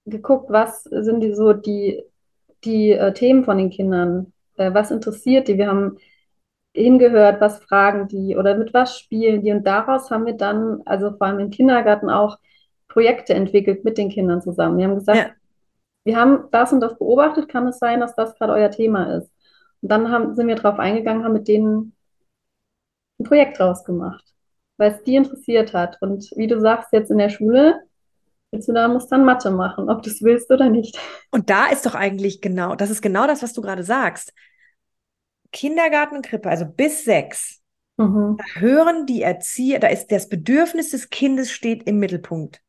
geguckt, 0.05 0.49
was 0.49 0.83
sind 0.83 1.21
die 1.21 1.33
so 1.33 1.53
die, 1.53 2.03
die 2.65 2.91
äh, 2.91 3.13
Themen 3.13 3.45
von 3.45 3.57
den 3.57 3.69
Kindern, 3.69 4.33
äh, 4.57 4.73
was 4.73 4.91
interessiert 4.91 5.47
die. 5.47 5.57
Wir 5.57 5.67
haben 5.67 5.97
hingehört, 6.73 7.39
was 7.39 7.59
fragen 7.63 8.09
die 8.09 8.35
oder 8.35 8.57
mit 8.57 8.73
was 8.73 8.99
spielen 8.99 9.41
die. 9.41 9.51
Und 9.53 9.65
daraus 9.65 10.11
haben 10.11 10.25
wir 10.25 10.33
dann, 10.33 10.81
also 10.85 11.11
vor 11.11 11.27
allem 11.27 11.39
im 11.39 11.49
Kindergarten 11.51 12.09
auch 12.09 12.37
Projekte 12.89 13.33
entwickelt 13.33 13.85
mit 13.85 13.97
den 13.97 14.09
Kindern 14.09 14.41
zusammen. 14.41 14.77
Wir 14.77 14.85
haben 14.85 14.95
gesagt, 14.95 15.17
Ja. 15.19 15.31
wir 16.03 16.17
haben 16.17 16.49
das 16.51 16.73
und 16.73 16.81
das 16.81 16.97
beobachtet, 16.97 17.47
kann 17.47 17.67
es 17.67 17.79
sein, 17.79 18.01
dass 18.01 18.13
das 18.15 18.35
gerade 18.35 18.53
euer 18.53 18.71
Thema 18.71 19.15
ist? 19.15 19.31
Und 19.81 19.89
dann 19.89 20.11
haben, 20.11 20.35
sind 20.35 20.47
wir 20.49 20.55
darauf 20.55 20.79
eingegangen, 20.79 21.23
haben 21.23 21.33
mit 21.33 21.47
denen 21.47 21.95
ein 23.19 23.23
Projekt 23.23 23.59
draus 23.59 23.85
gemacht, 23.85 24.25
weil 24.77 24.91
es 24.91 25.03
die 25.03 25.15
interessiert 25.15 25.73
hat. 25.73 25.97
Und 26.01 26.29
wie 26.35 26.47
du 26.47 26.59
sagst, 26.59 26.89
jetzt 26.91 27.11
in 27.11 27.17
der 27.17 27.29
Schule, 27.29 27.81
willst 28.51 28.67
du 28.67 28.73
da, 28.73 28.87
musst 28.87 29.11
dann 29.11 29.25
Mathe 29.25 29.51
machen, 29.51 29.89
ob 29.89 30.03
du 30.03 30.09
es 30.09 30.21
willst 30.21 30.51
oder 30.51 30.69
nicht. 30.69 30.97
Und 31.31 31.49
da 31.49 31.67
ist 31.67 31.85
doch 31.85 31.95
eigentlich 31.95 32.41
genau, 32.41 32.75
das 32.75 32.89
ist 32.89 33.01
genau 33.01 33.27
das, 33.27 33.43
was 33.43 33.53
du 33.53 33.61
gerade 33.61 33.83
sagst. 33.83 34.33
Kindergarten 35.51 36.17
und 36.17 36.25
Krippe, 36.25 36.49
also 36.49 36.65
bis 36.65 37.03
sechs, 37.03 37.59
Mhm. 37.97 38.37
da 38.37 38.59
hören 38.59 39.05
die 39.05 39.21
Erzieher, 39.21 39.79
da 39.79 39.87
ist 39.87 40.11
das 40.11 40.29
Bedürfnis 40.29 40.91
des 40.91 41.09
Kindes 41.09 41.51
steht 41.51 41.83
im 41.83 41.99
Mittelpunkt. 41.99 42.61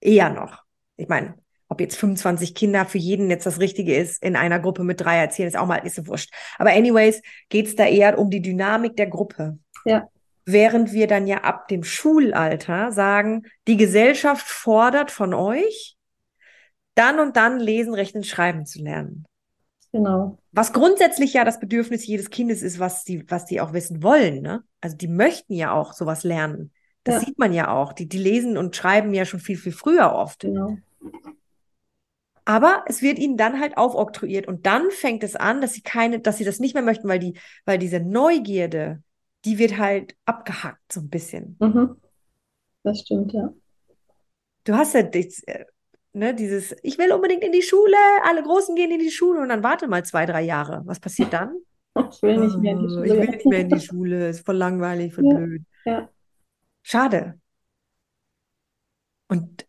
Eher 0.00 0.28
noch. 0.28 0.64
Ich 0.96 1.08
meine, 1.08 1.34
ob 1.68 1.80
jetzt 1.80 1.96
25 1.96 2.54
Kinder 2.54 2.84
für 2.84 2.98
jeden 2.98 3.30
jetzt 3.30 3.46
das 3.46 3.60
Richtige 3.60 3.96
ist, 3.96 4.22
in 4.22 4.36
einer 4.36 4.60
Gruppe 4.60 4.84
mit 4.84 5.00
drei 5.00 5.16
Erziehern, 5.18 5.48
ist 5.48 5.56
auch 5.56 5.66
mal, 5.66 5.76
ist 5.78 5.96
so 5.96 6.06
wurscht. 6.06 6.32
Aber 6.58 6.70
anyways, 6.70 7.22
geht 7.48 7.66
es 7.68 7.76
da 7.76 7.86
eher 7.86 8.18
um 8.18 8.28
die 8.28 8.42
Dynamik 8.42 8.96
der 8.96 9.06
Gruppe. 9.06 9.58
Ja, 9.84 10.08
Während 10.46 10.92
wir 10.92 11.08
dann 11.08 11.26
ja 11.26 11.38
ab 11.44 11.68
dem 11.68 11.84
Schulalter 11.84 12.92
sagen, 12.92 13.46
die 13.68 13.76
Gesellschaft 13.76 14.46
fordert 14.46 15.10
von 15.10 15.34
euch, 15.34 15.96
dann 16.96 17.20
und 17.20 17.36
dann 17.36 17.60
lesen, 17.60 17.94
rechnen, 17.94 18.24
schreiben 18.24 18.66
zu 18.66 18.82
lernen. 18.82 19.24
genau. 19.92 20.38
Was 20.52 20.72
grundsätzlich 20.72 21.34
ja 21.34 21.44
das 21.44 21.60
Bedürfnis 21.60 22.06
jedes 22.06 22.30
Kindes 22.30 22.62
ist, 22.62 22.78
was 22.78 23.04
die, 23.04 23.28
was 23.30 23.44
die 23.44 23.60
auch 23.60 23.72
wissen 23.72 24.02
wollen, 24.02 24.40
ne? 24.42 24.64
Also 24.80 24.96
die 24.96 25.08
möchten 25.08 25.52
ja 25.52 25.72
auch 25.72 25.92
sowas 25.92 26.24
lernen. 26.24 26.72
Das 27.04 27.14
Ja, 27.14 27.20
sieht 27.20 27.38
man 27.38 27.52
ja 27.52 27.68
auch. 27.72 27.92
Die, 27.92 28.08
die 28.08 28.18
lesen 28.18 28.56
und 28.56 28.74
schreiben 28.74 29.12
ja 29.14 29.24
schon 29.24 29.40
viel, 29.40 29.56
viel 29.58 29.72
früher 29.72 30.12
oft. 30.14 30.50
genau. 30.52 30.82
Aber 32.44 32.84
es 32.86 33.02
wird 33.02 33.18
ihnen 33.18 33.36
dann 33.36 33.60
halt 33.60 33.76
aufoktroyiert 33.76 34.46
und 34.46 34.66
dann 34.66 34.90
fängt 34.90 35.24
es 35.24 35.34
an, 35.36 35.60
dass 35.60 35.72
sie 35.74 35.82
keine, 35.82 36.20
dass 36.20 36.38
sie 36.38 36.44
das 36.44 36.60
nicht 36.60 36.74
mehr 36.74 36.82
möchten, 36.82 37.08
weil 37.08 37.18
die, 37.18 37.38
weil 37.64 37.78
diese 37.78 37.98
Neugierde, 38.00 39.02
die 39.46 39.58
wird 39.58 39.78
halt 39.78 40.14
abgehackt 40.26 40.92
so 40.92 41.00
ein 41.00 41.08
bisschen. 41.08 41.56
Mhm. 41.60 41.96
Das 42.82 43.00
stimmt, 43.00 43.32
ja. 43.32 43.52
Du 44.64 44.74
hast 44.74 44.94
ja 44.94 45.02
das, 45.02 45.42
äh, 45.44 45.64
ne, 46.12 46.34
dieses, 46.34 46.74
ich 46.82 46.98
will 46.98 47.12
unbedingt 47.12 47.42
in 47.44 47.52
die 47.52 47.62
Schule, 47.62 47.96
alle 48.24 48.42
Großen 48.42 48.74
gehen 48.76 48.90
in 48.90 48.98
die 48.98 49.10
Schule 49.10 49.40
und 49.40 49.48
dann 49.48 49.62
warte 49.62 49.88
mal 49.88 50.04
zwei, 50.04 50.26
drei 50.26 50.42
Jahre. 50.42 50.82
Was 50.84 51.00
passiert 51.00 51.32
dann? 51.32 51.56
Ich 52.12 52.22
will 52.22 52.36
nicht 52.36 52.58
mehr 52.58 52.72
in 52.72 52.80
die 52.80 52.84
Oh, 52.86 52.88
Schule. 52.90 53.06
ich 53.06 53.12
will 53.18 53.28
nicht 53.30 53.46
mehr 53.46 53.60
in 53.60 53.68
die 53.70 53.80
Schule, 53.80 54.28
ist 54.28 54.44
voll 54.44 54.56
langweilig, 54.56 55.14
voll 55.14 55.24
Ja, 55.24 55.34
blöd. 55.34 55.62
ja, 55.86 56.08
Schade. 56.82 57.40
Und 59.28 59.66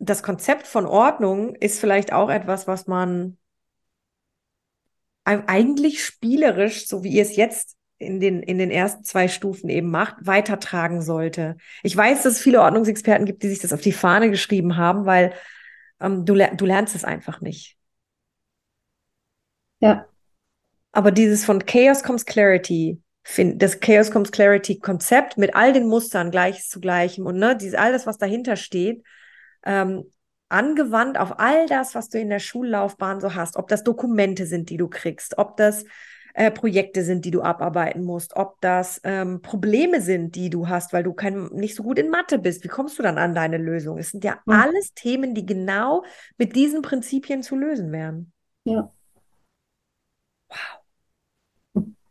das 0.00 0.22
Konzept 0.22 0.66
von 0.66 0.84
Ordnung 0.84 1.54
ist 1.54 1.80
vielleicht 1.80 2.12
auch 2.12 2.28
etwas, 2.28 2.66
was 2.66 2.86
man 2.88 3.38
eig- 5.24 5.44
eigentlich 5.46 6.04
spielerisch, 6.04 6.86
so 6.88 7.02
wie 7.04 7.10
ihr 7.12 7.22
es 7.22 7.36
jetzt 7.36 7.77
in 7.98 8.20
den, 8.20 8.42
in 8.42 8.58
den 8.58 8.70
ersten 8.70 9.04
zwei 9.04 9.28
Stufen 9.28 9.68
eben 9.68 9.90
macht, 9.90 10.16
weitertragen 10.20 11.02
sollte. 11.02 11.56
Ich 11.82 11.96
weiß, 11.96 12.22
dass 12.22 12.34
es 12.34 12.42
viele 12.42 12.62
Ordnungsexperten 12.62 13.26
gibt, 13.26 13.42
die 13.42 13.48
sich 13.48 13.58
das 13.58 13.72
auf 13.72 13.80
die 13.80 13.92
Fahne 13.92 14.30
geschrieben 14.30 14.76
haben, 14.76 15.04
weil 15.04 15.32
ähm, 16.00 16.24
du, 16.24 16.34
du 16.34 16.66
lernst 16.66 16.94
es 16.94 17.04
einfach 17.04 17.40
nicht. 17.40 17.76
ja, 19.80 20.06
Aber 20.92 21.10
dieses 21.12 21.44
von 21.44 21.64
Chaos 21.66 22.02
comes 22.02 22.24
Clarity, 22.26 23.00
das 23.36 23.80
Chaos 23.80 24.10
comes 24.10 24.32
Clarity 24.32 24.78
Konzept 24.78 25.38
mit 25.38 25.54
all 25.54 25.72
den 25.72 25.86
Mustern 25.86 26.30
gleiches 26.30 26.68
zu 26.68 26.80
gleichem 26.80 27.26
und 27.26 27.38
ne, 27.38 27.56
dieses, 27.56 27.78
all 27.78 27.92
das, 27.92 28.06
was 28.06 28.18
dahinter 28.18 28.56
steht, 28.56 29.04
ähm, 29.64 30.04
angewandt 30.48 31.18
auf 31.18 31.38
all 31.38 31.66
das, 31.66 31.94
was 31.94 32.08
du 32.08 32.18
in 32.18 32.30
der 32.30 32.38
Schullaufbahn 32.38 33.20
so 33.20 33.34
hast, 33.34 33.56
ob 33.56 33.68
das 33.68 33.84
Dokumente 33.84 34.46
sind, 34.46 34.70
die 34.70 34.78
du 34.78 34.88
kriegst, 34.88 35.38
ob 35.38 35.56
das 35.56 35.84
äh, 36.38 36.50
Projekte 36.52 37.02
sind, 37.02 37.24
die 37.24 37.30
du 37.32 37.42
abarbeiten 37.42 38.04
musst, 38.04 38.36
ob 38.36 38.60
das 38.60 39.00
ähm, 39.04 39.42
Probleme 39.42 40.00
sind, 40.00 40.36
die 40.36 40.50
du 40.50 40.68
hast, 40.68 40.92
weil 40.92 41.02
du 41.02 41.12
kein, 41.12 41.46
nicht 41.48 41.74
so 41.74 41.82
gut 41.82 41.98
in 41.98 42.10
Mathe 42.10 42.38
bist. 42.38 42.62
Wie 42.64 42.68
kommst 42.68 42.98
du 42.98 43.02
dann 43.02 43.18
an 43.18 43.34
deine 43.34 43.58
Lösung? 43.58 43.98
Es 43.98 44.10
sind 44.12 44.24
ja 44.24 44.38
Mhm. 44.46 44.52
alles 44.62 44.94
Themen, 44.94 45.34
die 45.34 45.46
genau 45.46 46.04
mit 46.36 46.54
diesen 46.54 46.82
Prinzipien 46.82 47.42
zu 47.42 47.56
lösen 47.56 47.92
wären. 47.92 48.32
ja. 48.64 48.92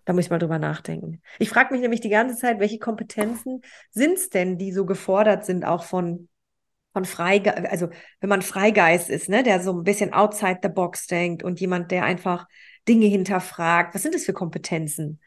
Da 0.06 0.14
muss 0.14 0.26
ich 0.26 0.30
mal 0.30 0.40
drüber 0.40 0.60
nachdenken. 0.60 1.22
Ich 1.38 1.50
frage 1.50 1.74
mich 1.74 1.82
nämlich 1.82 2.00
die 2.00 2.10
ganze 2.10 2.38
Zeit, 2.38 2.60
welche 2.60 2.80
Kompetenzen 2.80 3.62
sind 3.92 4.14
es 4.18 4.30
denn, 4.30 4.58
die 4.58 4.72
so 4.72 4.86
gefordert 4.86 5.46
sind, 5.46 5.66
auch 5.66 5.84
von, 5.84 6.30
von 6.94 7.06
Freigeist, 7.06 7.68
also 7.68 7.90
wenn 8.22 8.30
man 8.30 8.42
Freigeist 8.42 9.10
ist, 9.10 9.30
ne, 9.30 9.44
der 9.44 9.62
so 9.62 9.74
ein 9.74 9.84
bisschen 9.84 10.14
outside 10.14 10.60
the 10.64 10.70
box 10.70 11.08
denkt 11.08 11.44
und 11.44 11.60
jemand, 11.60 11.92
der 11.92 12.06
einfach 12.06 12.48
Dinge 12.88 13.08
hinterfragt. 13.08 13.94
Was 13.96 14.04
sind 14.04 14.16
das 14.16 14.26
für 14.26 14.34
Kompetenzen? 14.34 15.20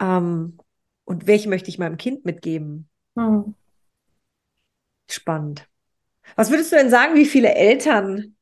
Ähm, 0.00 0.58
und 1.04 1.26
welche 1.26 1.48
möchte 1.48 1.68
ich 1.68 1.78
meinem 1.78 1.96
Kind 1.96 2.24
mitgeben? 2.24 2.88
Hm. 3.16 3.54
Spannend. 5.10 5.68
Was 6.36 6.50
würdest 6.50 6.72
du 6.72 6.76
denn 6.76 6.90
sagen, 6.90 7.14
wie 7.14 7.26
viele 7.26 7.54
Eltern 7.54 8.36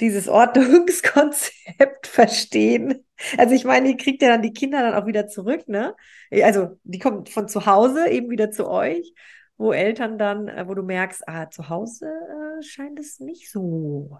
dieses 0.00 0.28
Ordnungskonzept 0.28 2.06
verstehen? 2.06 3.04
Also 3.36 3.54
ich 3.54 3.64
meine, 3.64 3.90
ihr 3.90 3.96
kriegt 3.96 4.22
ja 4.22 4.28
dann 4.28 4.42
die 4.42 4.52
Kinder 4.52 4.80
dann 4.82 4.94
auch 4.94 5.06
wieder 5.06 5.28
zurück, 5.28 5.68
ne? 5.68 5.94
Also 6.30 6.78
die 6.84 6.98
kommen 6.98 7.26
von 7.26 7.48
zu 7.48 7.66
Hause 7.66 8.08
eben 8.08 8.30
wieder 8.30 8.50
zu 8.50 8.68
euch, 8.68 9.14
wo 9.56 9.72
Eltern 9.72 10.18
dann, 10.18 10.48
äh, 10.48 10.66
wo 10.66 10.74
du 10.74 10.82
merkst, 10.82 11.28
ah, 11.28 11.50
zu 11.50 11.68
Hause 11.68 12.06
äh, 12.06 12.62
scheint 12.62 12.98
es 12.98 13.20
nicht 13.20 13.50
so. 13.50 14.18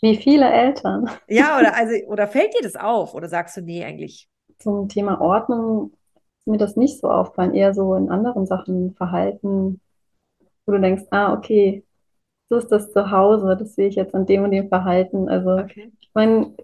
Wie 0.00 0.16
viele 0.16 0.50
Eltern? 0.50 1.10
Ja, 1.28 1.58
oder 1.58 1.74
also, 1.76 1.94
oder 2.06 2.26
fällt 2.26 2.54
dir 2.54 2.62
das 2.62 2.76
auf? 2.76 3.14
Oder 3.14 3.28
sagst 3.28 3.56
du, 3.56 3.62
nee, 3.62 3.84
eigentlich? 3.84 4.28
Zum 4.58 4.88
Thema 4.88 5.20
Ordnung 5.20 5.92
ist 6.38 6.46
mir 6.46 6.58
das 6.58 6.76
nicht 6.76 7.00
so 7.00 7.10
auffallen, 7.10 7.54
eher 7.54 7.74
so 7.74 7.94
in 7.94 8.10
anderen 8.10 8.46
Sachen, 8.46 8.94
Verhalten, 8.94 9.80
wo 10.66 10.72
du 10.72 10.80
denkst, 10.80 11.04
ah, 11.10 11.32
okay, 11.32 11.84
so 12.48 12.56
ist 12.56 12.68
das 12.68 12.92
zu 12.92 13.10
Hause, 13.10 13.56
das 13.58 13.74
sehe 13.74 13.88
ich 13.88 13.94
jetzt 13.94 14.14
an 14.14 14.26
dem 14.26 14.44
und 14.44 14.50
dem 14.50 14.68
Verhalten. 14.68 15.28
Also 15.28 15.52
okay. 15.52 15.92
man 16.14 16.56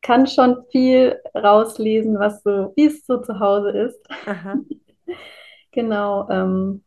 kann 0.00 0.26
schon 0.26 0.64
viel 0.70 1.20
rauslesen, 1.34 2.18
was 2.18 2.42
so, 2.42 2.72
wie 2.74 2.86
es 2.86 3.04
so 3.04 3.18
zu 3.18 3.38
Hause 3.38 3.70
ist. 3.70 4.00
Aha. 4.26 4.58
genau. 5.72 6.28
Ähm, 6.30 6.82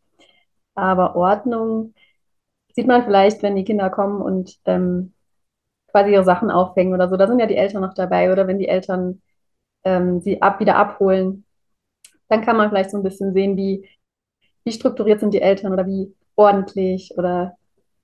aber 0.75 1.15
Ordnung 1.15 1.93
sieht 2.73 2.87
man 2.87 3.03
vielleicht, 3.03 3.43
wenn 3.43 3.55
die 3.55 3.63
Kinder 3.63 3.89
kommen 3.91 4.21
und 4.21 4.57
ähm, 4.65 5.13
quasi 5.93 6.11
ihre 6.11 6.23
Sachen 6.23 6.51
aufhängen 6.51 6.93
oder 6.93 7.07
so. 7.07 7.15
Da 7.15 7.27
sind 7.27 7.39
ja 7.39 7.45
die 7.45 7.55
Eltern 7.55 7.81
noch 7.81 7.93
dabei 7.93 8.31
oder 8.31 8.47
wenn 8.47 8.59
die 8.59 8.67
Eltern 8.67 9.21
ähm, 9.83 10.19
sie 10.21 10.41
ab, 10.41 10.59
wieder 10.59 10.75
abholen, 10.75 11.45
dann 12.29 12.41
kann 12.41 12.57
man 12.57 12.69
vielleicht 12.69 12.91
so 12.91 12.97
ein 12.97 13.03
bisschen 13.03 13.33
sehen, 13.33 13.55
wie, 13.55 13.87
wie 14.63 14.71
strukturiert 14.71 15.19
sind 15.19 15.33
die 15.33 15.41
Eltern 15.41 15.71
oder 15.71 15.85
wie 15.85 16.13
ordentlich 16.35 17.13
oder 17.15 17.55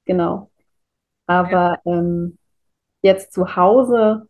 genau. 0.05 0.51
Aber 1.25 1.79
ähm, 1.85 2.37
jetzt 3.01 3.33
zu 3.33 3.55
Hause, 3.55 4.27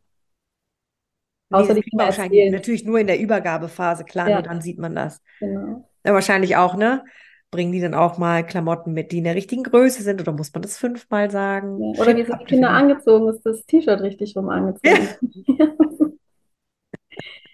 außer 1.50 1.74
nee, 1.74 1.82
die 1.82 1.90
Kinder 1.90 2.06
wahrscheinlich 2.06 2.52
natürlich 2.52 2.86
nur 2.86 3.00
in 3.00 3.08
der 3.08 3.20
Übergabephase, 3.20 4.06
klar, 4.06 4.30
ja. 4.30 4.36
nur 4.36 4.44
dann 4.44 4.62
sieht 4.62 4.80
man 4.80 4.96
das. 4.96 5.22
Genau. 5.40 5.86
Ja, 6.06 6.14
wahrscheinlich 6.14 6.56
auch, 6.56 6.76
ne? 6.76 7.04
Bringen 7.52 7.72
die 7.72 7.82
dann 7.82 7.96
auch 7.96 8.18
mal 8.18 8.46
Klamotten 8.46 8.94
mit, 8.94 9.12
die 9.12 9.18
in 9.20 9.24
der 9.24 9.36
richtigen 9.36 9.64
Größe 9.64 10.04
sind 10.04 10.22
oder 10.22 10.32
muss 10.32 10.54
man 10.54 10.62
das 10.62 10.78
fünfmal 10.78 11.32
sagen? 11.32 11.94
Ja. 11.96 12.02
Oder 12.02 12.16
wie 12.16 12.24
sind 12.24 12.40
die 12.42 12.46
Kinder 12.46 12.70
angezogen? 12.70 13.28
Ist 13.30 13.44
das 13.44 13.66
T-Shirt 13.66 14.02
richtig 14.02 14.36
rum 14.36 14.50
angezogen? 14.50 15.08
Ja. 15.48 15.68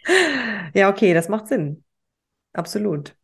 ja, 0.74 0.90
okay, 0.90 1.14
das 1.14 1.30
macht 1.30 1.48
Sinn. 1.48 1.84
Absolut. 2.54 3.16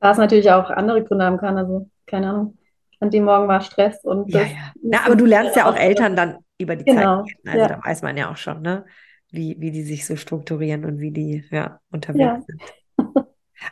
Da 0.00 0.12
es 0.12 0.18
natürlich 0.18 0.50
auch 0.50 0.70
andere 0.70 1.04
Gründe 1.04 1.24
haben 1.24 1.38
kann, 1.38 1.56
also 1.58 1.88
keine 2.06 2.30
Ahnung 2.30 2.58
an 3.04 3.10
dem 3.10 3.24
Morgen 3.24 3.48
war 3.48 3.60
Stress 3.60 4.02
und 4.02 4.32
ja, 4.32 4.42
ja. 4.42 4.72
Na, 4.82 5.04
aber 5.04 5.16
du 5.16 5.26
lernst 5.26 5.56
ja 5.56 5.68
auch 5.68 5.76
Eltern 5.76 6.16
dann 6.16 6.38
über 6.58 6.74
die 6.74 6.84
genau. 6.84 7.22
Zeit 7.22 7.26
kennen. 7.26 7.48
Also 7.48 7.58
ja. 7.58 7.68
da 7.68 7.84
weiß 7.84 8.02
man 8.02 8.16
ja 8.16 8.30
auch 8.30 8.36
schon, 8.36 8.62
ne? 8.62 8.84
Wie, 9.30 9.56
wie 9.58 9.70
die 9.70 9.82
sich 9.82 10.06
so 10.06 10.16
strukturieren 10.16 10.84
und 10.84 11.00
wie 11.00 11.10
die 11.10 11.44
ja, 11.50 11.80
unterwegs 11.90 12.20
ja. 12.20 12.40
sind. 12.46 12.62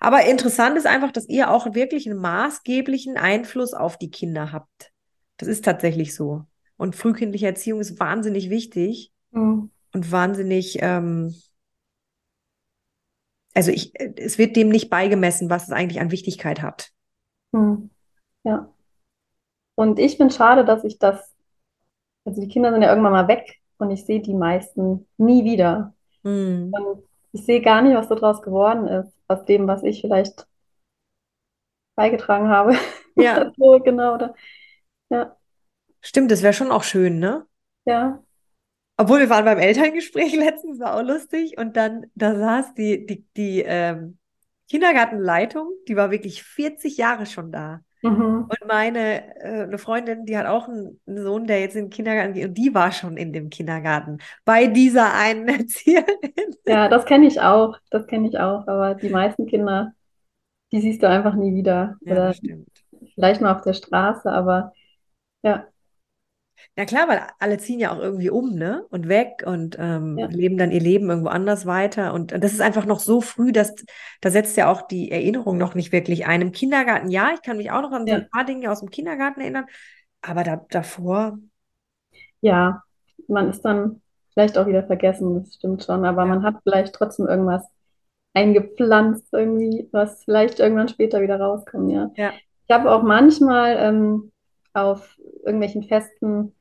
Aber 0.00 0.24
interessant 0.24 0.76
ist 0.76 0.86
einfach, 0.86 1.12
dass 1.12 1.28
ihr 1.28 1.50
auch 1.50 1.74
wirklich 1.74 2.08
einen 2.08 2.18
maßgeblichen 2.18 3.16
Einfluss 3.16 3.74
auf 3.74 3.98
die 3.98 4.10
Kinder 4.10 4.52
habt. 4.52 4.92
Das 5.36 5.48
ist 5.48 5.64
tatsächlich 5.64 6.14
so. 6.14 6.44
Und 6.76 6.96
frühkindliche 6.96 7.46
Erziehung 7.46 7.80
ist 7.80 8.00
wahnsinnig 8.00 8.50
wichtig 8.50 9.12
mhm. 9.30 9.70
und 9.92 10.12
wahnsinnig, 10.12 10.78
ähm, 10.80 11.34
also 13.54 13.70
ich, 13.70 13.92
es 14.16 14.38
wird 14.38 14.56
dem 14.56 14.68
nicht 14.68 14.90
beigemessen, 14.90 15.50
was 15.50 15.64
es 15.64 15.72
eigentlich 15.72 16.00
an 16.00 16.10
Wichtigkeit 16.10 16.62
hat. 16.62 16.90
Mhm. 17.52 17.90
Ja. 18.44 18.72
Und 19.74 19.98
ich 19.98 20.16
finde 20.16 20.34
schade, 20.34 20.64
dass 20.64 20.84
ich 20.84 20.98
das, 20.98 21.34
also 22.24 22.40
die 22.40 22.48
Kinder 22.48 22.72
sind 22.72 22.82
ja 22.82 22.88
irgendwann 22.88 23.12
mal 23.12 23.28
weg 23.28 23.60
und 23.78 23.90
ich 23.90 24.04
sehe 24.04 24.20
die 24.20 24.34
meisten 24.34 25.06
nie 25.16 25.44
wieder. 25.44 25.94
Mhm. 26.22 26.72
Und 26.72 27.02
ich 27.32 27.44
sehe 27.44 27.62
gar 27.62 27.82
nicht, 27.82 27.94
was 27.94 28.08
so 28.08 28.14
draus 28.14 28.42
geworden 28.42 28.86
ist, 28.86 29.12
aus 29.32 29.44
dem, 29.44 29.66
was 29.66 29.82
ich 29.82 30.00
vielleicht 30.00 30.46
beigetragen 31.94 32.48
habe. 32.48 32.74
Ja. 33.14 33.52
so, 33.58 33.78
genau. 33.78 34.14
Oder, 34.14 34.34
ja. 35.10 35.36
Stimmt, 36.00 36.30
das 36.30 36.42
wäre 36.42 36.54
schon 36.54 36.72
auch 36.72 36.82
schön, 36.82 37.18
ne? 37.18 37.46
Ja. 37.84 38.22
Obwohl 38.96 39.20
wir 39.20 39.28
waren 39.28 39.44
beim 39.44 39.58
Elterngespräch 39.58 40.32
letztens, 40.36 40.80
war 40.80 40.96
auch 40.96 41.02
lustig. 41.02 41.58
Und 41.58 41.76
dann, 41.76 42.06
da 42.14 42.34
saß 42.34 42.72
die, 42.72 43.04
die, 43.04 43.26
die 43.36 43.60
ähm, 43.66 44.16
Kindergartenleitung, 44.70 45.70
die 45.88 45.94
war 45.94 46.10
wirklich 46.10 46.42
40 46.42 46.96
Jahre 46.96 47.26
schon 47.26 47.52
da. 47.52 47.82
Mhm. 48.02 48.48
Und 48.48 48.68
meine 48.68 49.36
äh, 49.40 49.62
eine 49.62 49.78
Freundin, 49.78 50.26
die 50.26 50.36
hat 50.36 50.46
auch 50.46 50.68
einen, 50.68 51.00
einen, 51.06 51.22
Sohn, 51.22 51.46
der 51.46 51.60
jetzt 51.60 51.76
in 51.76 51.84
den 51.84 51.90
Kindergarten 51.90 52.34
geht, 52.34 52.48
und 52.48 52.54
die 52.54 52.74
war 52.74 52.90
schon 52.90 53.16
in 53.16 53.32
dem 53.32 53.48
Kindergarten 53.48 54.18
bei 54.44 54.66
dieser 54.66 55.14
einen 55.14 55.48
Erzieherin. 55.48 56.56
Ja, 56.66 56.88
das 56.88 57.06
kenne 57.06 57.26
ich 57.26 57.40
auch. 57.40 57.76
Das 57.90 58.06
kenne 58.06 58.28
ich 58.28 58.38
auch. 58.38 58.66
Aber 58.66 58.94
die 58.94 59.08
meisten 59.08 59.46
Kinder, 59.46 59.92
die 60.72 60.80
siehst 60.80 61.02
du 61.02 61.08
einfach 61.08 61.34
nie 61.34 61.54
wieder. 61.54 61.96
Ja, 62.00 62.12
Oder 62.12 62.32
stimmt. 62.34 62.68
Vielleicht 63.14 63.40
mal 63.40 63.54
auf 63.54 63.62
der 63.62 63.74
Straße, 63.74 64.30
aber 64.30 64.72
ja. 65.42 65.66
Ja 66.76 66.84
klar, 66.84 67.08
weil 67.08 67.22
alle 67.38 67.58
ziehen 67.58 67.78
ja 67.78 67.92
auch 67.92 67.98
irgendwie 67.98 68.30
um, 68.30 68.54
ne? 68.54 68.86
Und 68.90 69.08
weg 69.08 69.42
und 69.44 69.76
ähm, 69.78 70.16
ja. 70.18 70.26
leben 70.26 70.56
dann 70.56 70.70
ihr 70.70 70.80
Leben 70.80 71.10
irgendwo 71.10 71.28
anders 71.28 71.66
weiter. 71.66 72.14
Und, 72.14 72.32
das 72.32 72.52
ist 72.52 72.60
einfach 72.60 72.86
noch 72.86 73.00
so 73.00 73.20
früh, 73.20 73.52
dass 73.52 73.74
da 74.20 74.30
setzt 74.30 74.56
ja 74.56 74.70
auch 74.70 74.82
die 74.82 75.10
Erinnerung 75.10 75.58
noch 75.58 75.74
nicht 75.74 75.92
wirklich 75.92 76.26
ein. 76.26 76.40
Im 76.40 76.52
Kindergarten, 76.52 77.10
ja, 77.10 77.30
ich 77.34 77.42
kann 77.42 77.58
mich 77.58 77.70
auch 77.70 77.82
noch 77.82 77.92
an 77.92 78.06
ja. 78.06 78.16
ein 78.16 78.30
paar 78.30 78.44
Dinge 78.44 78.70
aus 78.70 78.80
dem 78.80 78.90
Kindergarten 78.90 79.40
erinnern, 79.40 79.66
aber 80.22 80.44
da, 80.44 80.64
davor. 80.70 81.38
Ja, 82.40 82.82
man 83.28 83.50
ist 83.50 83.62
dann 83.62 84.00
vielleicht 84.32 84.56
auch 84.56 84.66
wieder 84.66 84.84
vergessen, 84.84 85.40
das 85.40 85.54
stimmt 85.54 85.84
schon, 85.84 86.04
aber 86.04 86.22
ja. 86.22 86.28
man 86.28 86.42
hat 86.42 86.56
vielleicht 86.62 86.94
trotzdem 86.94 87.26
irgendwas 87.26 87.64
eingepflanzt, 88.34 89.26
irgendwie, 89.32 89.88
was 89.92 90.24
vielleicht 90.24 90.58
irgendwann 90.58 90.88
später 90.88 91.20
wieder 91.20 91.38
rauskommt, 91.38 91.92
ja. 91.92 92.10
ja. 92.16 92.32
Ich 92.66 92.74
habe 92.74 92.90
auch 92.90 93.02
manchmal 93.02 93.76
ähm, 93.78 94.32
auf 94.72 95.18
irgendwelchen 95.42 95.84
Festen 95.84 96.54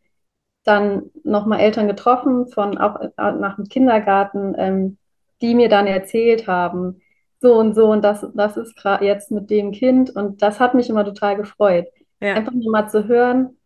dann 0.64 1.10
nochmal 1.24 1.60
Eltern 1.60 1.88
getroffen, 1.88 2.48
von 2.48 2.78
auch 2.78 3.00
äh, 3.02 3.10
nach 3.18 3.56
dem 3.56 3.66
Kindergarten, 3.66 4.56
ähm, 4.58 4.98
die 5.42 5.56
mir 5.56 5.70
dann 5.70 5.88
erzählt 5.88 6.48
haben, 6.48 7.02
so 7.40 7.56
und 7.56 7.74
so 7.74 7.92
und 7.92 8.04
das, 8.04 8.26
das 8.36 8.58
ist 8.58 8.76
gerade 8.76 9.06
jetzt 9.06 9.32
mit 9.32 9.50
dem 9.50 9.72
Kind 9.72 10.12
und 10.12 10.42
das 10.42 10.60
hat 10.60 10.76
mich 10.76 10.90
immer 10.90 11.04
total 11.04 11.36
gefreut. 11.36 11.88
Ja. 12.20 12.36
Einfach 12.36 12.52
nur 12.54 12.72
mal 12.72 12.88
zu 12.88 13.08
hören, 13.08 13.58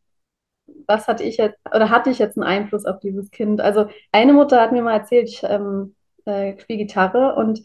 was 0.88 1.08
hatte 1.08 1.24
ich 1.24 1.38
jetzt, 1.38 1.58
oder 1.74 1.90
hatte 1.90 2.10
ich 2.10 2.20
jetzt 2.20 2.38
einen 2.38 2.48
Einfluss 2.48 2.86
auf 2.86 3.00
dieses 3.00 3.32
Kind? 3.32 3.62
Also 3.62 3.88
eine 4.12 4.34
Mutter 4.34 4.62
hat 4.62 4.72
mir 4.72 4.82
mal 4.82 4.94
erzählt, 4.94 5.30
ich 5.30 5.44
ähm, 5.44 5.96
äh, 6.26 6.58
spiele 6.60 6.80
Gitarre 6.80 7.36
und 7.36 7.62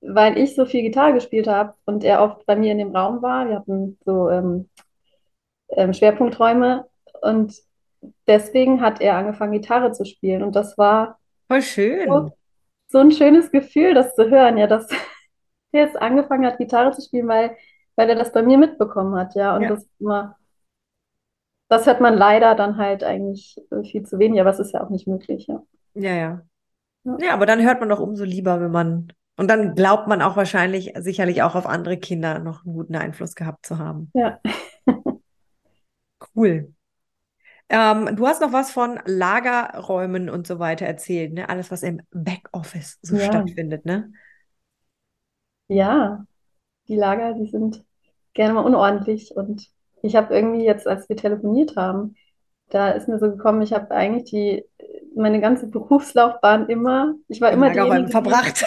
weil 0.00 0.38
ich 0.38 0.54
so 0.54 0.64
viel 0.64 0.82
Gitarre 0.82 1.14
gespielt 1.14 1.48
habe 1.48 1.74
und 1.84 2.04
er 2.04 2.22
oft 2.22 2.46
bei 2.46 2.54
mir 2.54 2.72
in 2.72 2.78
dem 2.78 2.94
Raum 2.94 3.20
war, 3.22 3.48
wir 3.48 3.56
hatten 3.56 3.98
so 4.04 4.30
ähm, 4.30 4.68
ähm, 5.70 5.92
Schwerpunkträume 5.92 6.86
und 7.20 7.54
deswegen 8.26 8.80
hat 8.80 9.00
er 9.00 9.16
angefangen, 9.16 9.52
Gitarre 9.52 9.92
zu 9.92 10.04
spielen. 10.04 10.42
Und 10.42 10.56
das 10.56 10.78
war 10.78 11.18
voll 11.48 11.62
schön. 11.62 12.08
So, 12.08 12.30
so 12.88 12.98
ein 12.98 13.12
schönes 13.12 13.50
Gefühl, 13.50 13.94
das 13.94 14.14
zu 14.14 14.30
hören, 14.30 14.56
ja, 14.56 14.66
dass 14.66 14.88
er 15.72 15.84
jetzt 15.84 15.96
angefangen 15.96 16.46
hat, 16.46 16.58
Gitarre 16.58 16.92
zu 16.92 17.02
spielen, 17.02 17.28
weil, 17.28 17.56
weil 17.96 18.08
er 18.08 18.16
das 18.16 18.32
bei 18.32 18.42
mir 18.42 18.58
mitbekommen 18.58 19.14
hat, 19.16 19.34
ja. 19.34 19.56
Und 19.56 19.62
ja. 19.62 19.68
das 19.68 19.86
immer, 19.98 20.36
das 21.68 21.86
hört 21.86 22.00
man 22.00 22.16
leider 22.16 22.54
dann 22.54 22.76
halt 22.76 23.04
eigentlich 23.04 23.60
viel 23.82 24.04
zu 24.04 24.18
wenig, 24.18 24.40
aber 24.40 24.50
es 24.50 24.58
ist 24.58 24.72
ja 24.72 24.82
auch 24.82 24.90
nicht 24.90 25.06
möglich, 25.06 25.46
ja. 25.46 25.62
Ja, 25.94 26.14
ja. 26.14 26.42
Ja, 27.04 27.16
ja 27.20 27.34
aber 27.34 27.46
dann 27.46 27.62
hört 27.62 27.80
man 27.80 27.88
doch 27.88 28.00
umso 28.00 28.24
lieber, 28.24 28.60
wenn 28.60 28.70
man 28.70 29.12
und 29.38 29.48
dann 29.48 29.76
glaubt 29.76 30.08
man 30.08 30.20
auch 30.20 30.36
wahrscheinlich, 30.36 30.94
sicherlich 30.98 31.44
auch 31.44 31.54
auf 31.54 31.64
andere 31.64 31.96
Kinder 31.96 32.40
noch 32.40 32.64
einen 32.64 32.74
guten 32.74 32.96
Einfluss 32.96 33.36
gehabt 33.36 33.64
zu 33.64 33.78
haben. 33.78 34.10
Ja. 34.12 34.40
Cool. 36.38 36.72
Ähm, 37.70 38.16
du 38.16 38.26
hast 38.26 38.40
noch 38.40 38.52
was 38.52 38.70
von 38.70 38.98
Lagerräumen 39.04 40.30
und 40.30 40.46
so 40.46 40.58
weiter 40.58 40.86
erzählt, 40.86 41.34
ne? 41.34 41.48
Alles, 41.48 41.70
was 41.70 41.82
im 41.82 42.00
Backoffice 42.10 42.98
so 43.02 43.16
ja. 43.16 43.26
stattfindet, 43.26 43.84
ne? 43.84 44.12
Ja, 45.68 46.24
die 46.88 46.96
Lager, 46.96 47.34
die 47.34 47.46
sind 47.46 47.84
gerne 48.34 48.54
mal 48.54 48.62
unordentlich. 48.64 49.36
Und 49.36 49.68
ich 50.02 50.16
habe 50.16 50.34
irgendwie 50.34 50.64
jetzt, 50.64 50.86
als 50.86 51.08
wir 51.08 51.16
telefoniert 51.16 51.76
haben, 51.76 52.16
da 52.70 52.90
ist 52.90 53.08
mir 53.08 53.18
so 53.18 53.30
gekommen, 53.30 53.62
ich 53.62 53.72
habe 53.72 53.90
eigentlich 53.90 54.30
die 54.30 54.64
meine 55.14 55.40
ganze 55.40 55.66
Berufslaufbahn 55.68 56.68
immer, 56.68 57.14
ich 57.28 57.40
war 57.40 57.52
In 57.52 57.58
immer 57.58 57.68
Lagerräumen 57.68 58.06
diejenige, 58.06 58.22
die, 58.22 58.36
verbracht. 58.40 58.64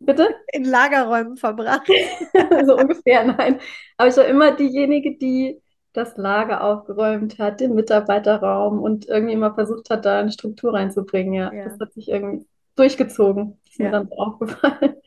bitte? 0.00 0.34
In 0.52 0.64
Lagerräumen 0.64 1.36
verbracht. 1.36 1.88
So 2.66 2.76
ungefähr, 2.76 3.24
nein. 3.24 3.60
Aber 3.96 4.08
ich 4.08 4.16
war 4.16 4.24
immer 4.26 4.52
diejenige, 4.56 5.16
die 5.18 5.60
das 5.94 6.16
Lager 6.18 6.62
aufgeräumt 6.64 7.38
hat, 7.38 7.60
den 7.60 7.74
Mitarbeiterraum 7.74 8.80
und 8.80 9.06
irgendwie 9.08 9.34
immer 9.34 9.54
versucht 9.54 9.90
hat, 9.90 10.04
da 10.04 10.20
eine 10.20 10.32
Struktur 10.32 10.74
reinzubringen. 10.74 11.34
Ja, 11.34 11.50
das 11.64 11.74
Ja. 11.74 11.78
hat 11.86 11.92
sich 11.94 12.08
irgendwie 12.08 12.46
durchgezogen. 12.76 13.58
Ist 13.64 13.78
mir 13.78 13.86
Ja. 13.86 13.92
dann 13.92 14.08
so 14.08 14.16
aufgefallen. 14.16 14.96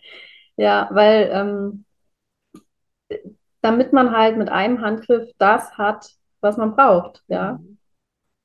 Ja, 0.59 0.89
weil 0.91 1.29
ähm, 1.33 1.85
damit 3.61 3.93
man 3.93 4.11
halt 4.15 4.37
mit 4.37 4.49
einem 4.49 4.81
Handgriff 4.81 5.29
das 5.37 5.77
hat, 5.77 6.11
was 6.41 6.57
man 6.57 6.75
braucht. 6.75 7.23
Ja, 7.27 7.53
Mhm. 7.53 7.77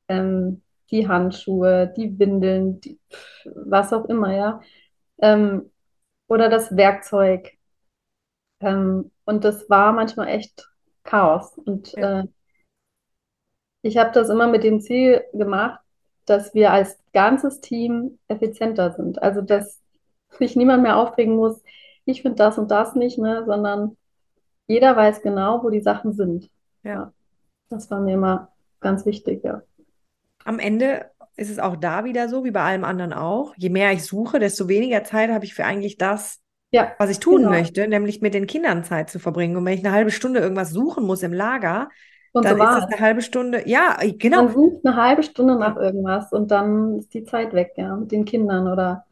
ähm, 0.09 0.63
die 0.91 1.09
Handschuhe, 1.09 1.93
die 1.97 2.19
Windeln, 2.19 2.81
die, 2.81 3.01
was 3.57 3.93
auch 3.93 4.07
immer, 4.07 4.35
ja. 4.35 4.61
Ähm, 5.21 5.71
oder 6.29 6.49
das 6.51 6.77
Werkzeug. 6.77 7.53
Ähm, 8.61 9.11
und 9.25 9.45
das 9.45 9.69
war 9.71 9.93
manchmal 9.93 10.29
echt 10.29 10.69
Chaos. 11.05 11.57
Und 11.59 11.93
Ja. 11.93 12.21
äh, 12.21 12.27
ich 13.83 13.97
habe 13.97 14.13
das 14.13 14.29
immer 14.29 14.47
mit 14.49 14.65
dem 14.65 14.81
Ziel 14.81 15.25
gemacht, 15.33 15.81
dass 16.27 16.55
wir 16.55 16.73
als 16.73 16.99
ganzes 17.13 17.61
Team 17.61 18.19
effizienter 18.29 18.93
sind. 18.93 19.23
Also, 19.23 19.43
dass 19.43 19.81
sich 20.39 20.57
niemand 20.57 20.83
mehr 20.83 20.97
aufregen 20.97 21.37
muss, 21.37 21.63
ich 22.05 22.23
finde 22.23 22.37
das 22.37 22.59
und 22.59 22.71
das 22.71 22.95
nicht, 22.95 23.19
ne, 23.19 23.45
sondern 23.47 23.97
jeder 24.67 24.97
weiß 24.97 25.23
genau, 25.23 25.63
wo 25.63 25.71
die 25.71 25.81
Sachen 25.81 26.13
sind. 26.13 26.49
Ja. 26.85 27.13
Das 27.69 27.91
war 27.91 28.01
mir 28.01 28.15
immer 28.15 28.49
ganz 28.81 29.05
wichtig, 29.07 29.45
ja. 29.45 29.63
Am 30.45 30.59
Ende 30.59 31.11
ist 31.37 31.51
es 31.51 31.59
auch 31.59 31.77
da 31.77 32.05
wieder 32.05 32.29
so, 32.29 32.45
wie 32.45 32.51
bei 32.51 32.63
allem 32.63 32.85
anderen 32.85 33.13
auch. 33.13 33.55
Je 33.57 33.71
mehr 33.71 33.93
ich 33.93 34.05
suche, 34.05 34.39
desto 34.39 34.69
weniger 34.69 35.05
Zeit 35.05 35.31
habe 35.31 35.45
ich 35.45 35.55
für 35.55 35.65
eigentlich 35.65 35.97
das, 35.97 36.41
Ja, 36.73 36.93
was 36.99 37.11
ich 37.11 37.21
tun 37.21 37.37
genau. 37.39 37.51
möchte, 37.51 37.87
nämlich 37.89 38.21
mit 38.23 38.35
den 38.35 38.47
Kindern 38.47 38.85
Zeit 38.85 39.11
zu 39.11 39.19
verbringen. 39.19 39.57
Und 39.57 39.65
wenn 39.65 39.75
ich 39.79 39.85
eine 39.85 39.93
halbe 39.95 40.11
Stunde 40.11 40.41
irgendwas 40.41 40.71
suchen 40.71 41.05
muss 41.05 41.23
im 41.23 41.33
Lager, 41.33 41.89
Und 42.33 42.45
dann 42.45 42.57
so 42.59 42.65
ist 42.65 42.77
es. 42.77 42.85
eine 42.87 43.01
halbe 43.01 43.23
Stunde. 43.23 43.69
Ja, 43.69 43.99
genau. 44.19 44.45
Man 44.45 44.53
sucht 44.53 44.85
eine 44.87 44.97
halbe 44.97 45.23
Stunde 45.23 45.57
nach 45.59 45.77
irgendwas 45.77 46.33
und 46.33 46.51
dann 46.51 46.99
ist 46.99 47.13
die 47.15 47.25
Zeit 47.25 47.53
weg, 47.53 47.73
ja, 47.77 47.97
mit 47.97 48.11
den 48.13 48.25
Kindern 48.25 48.69
oder 48.69 49.07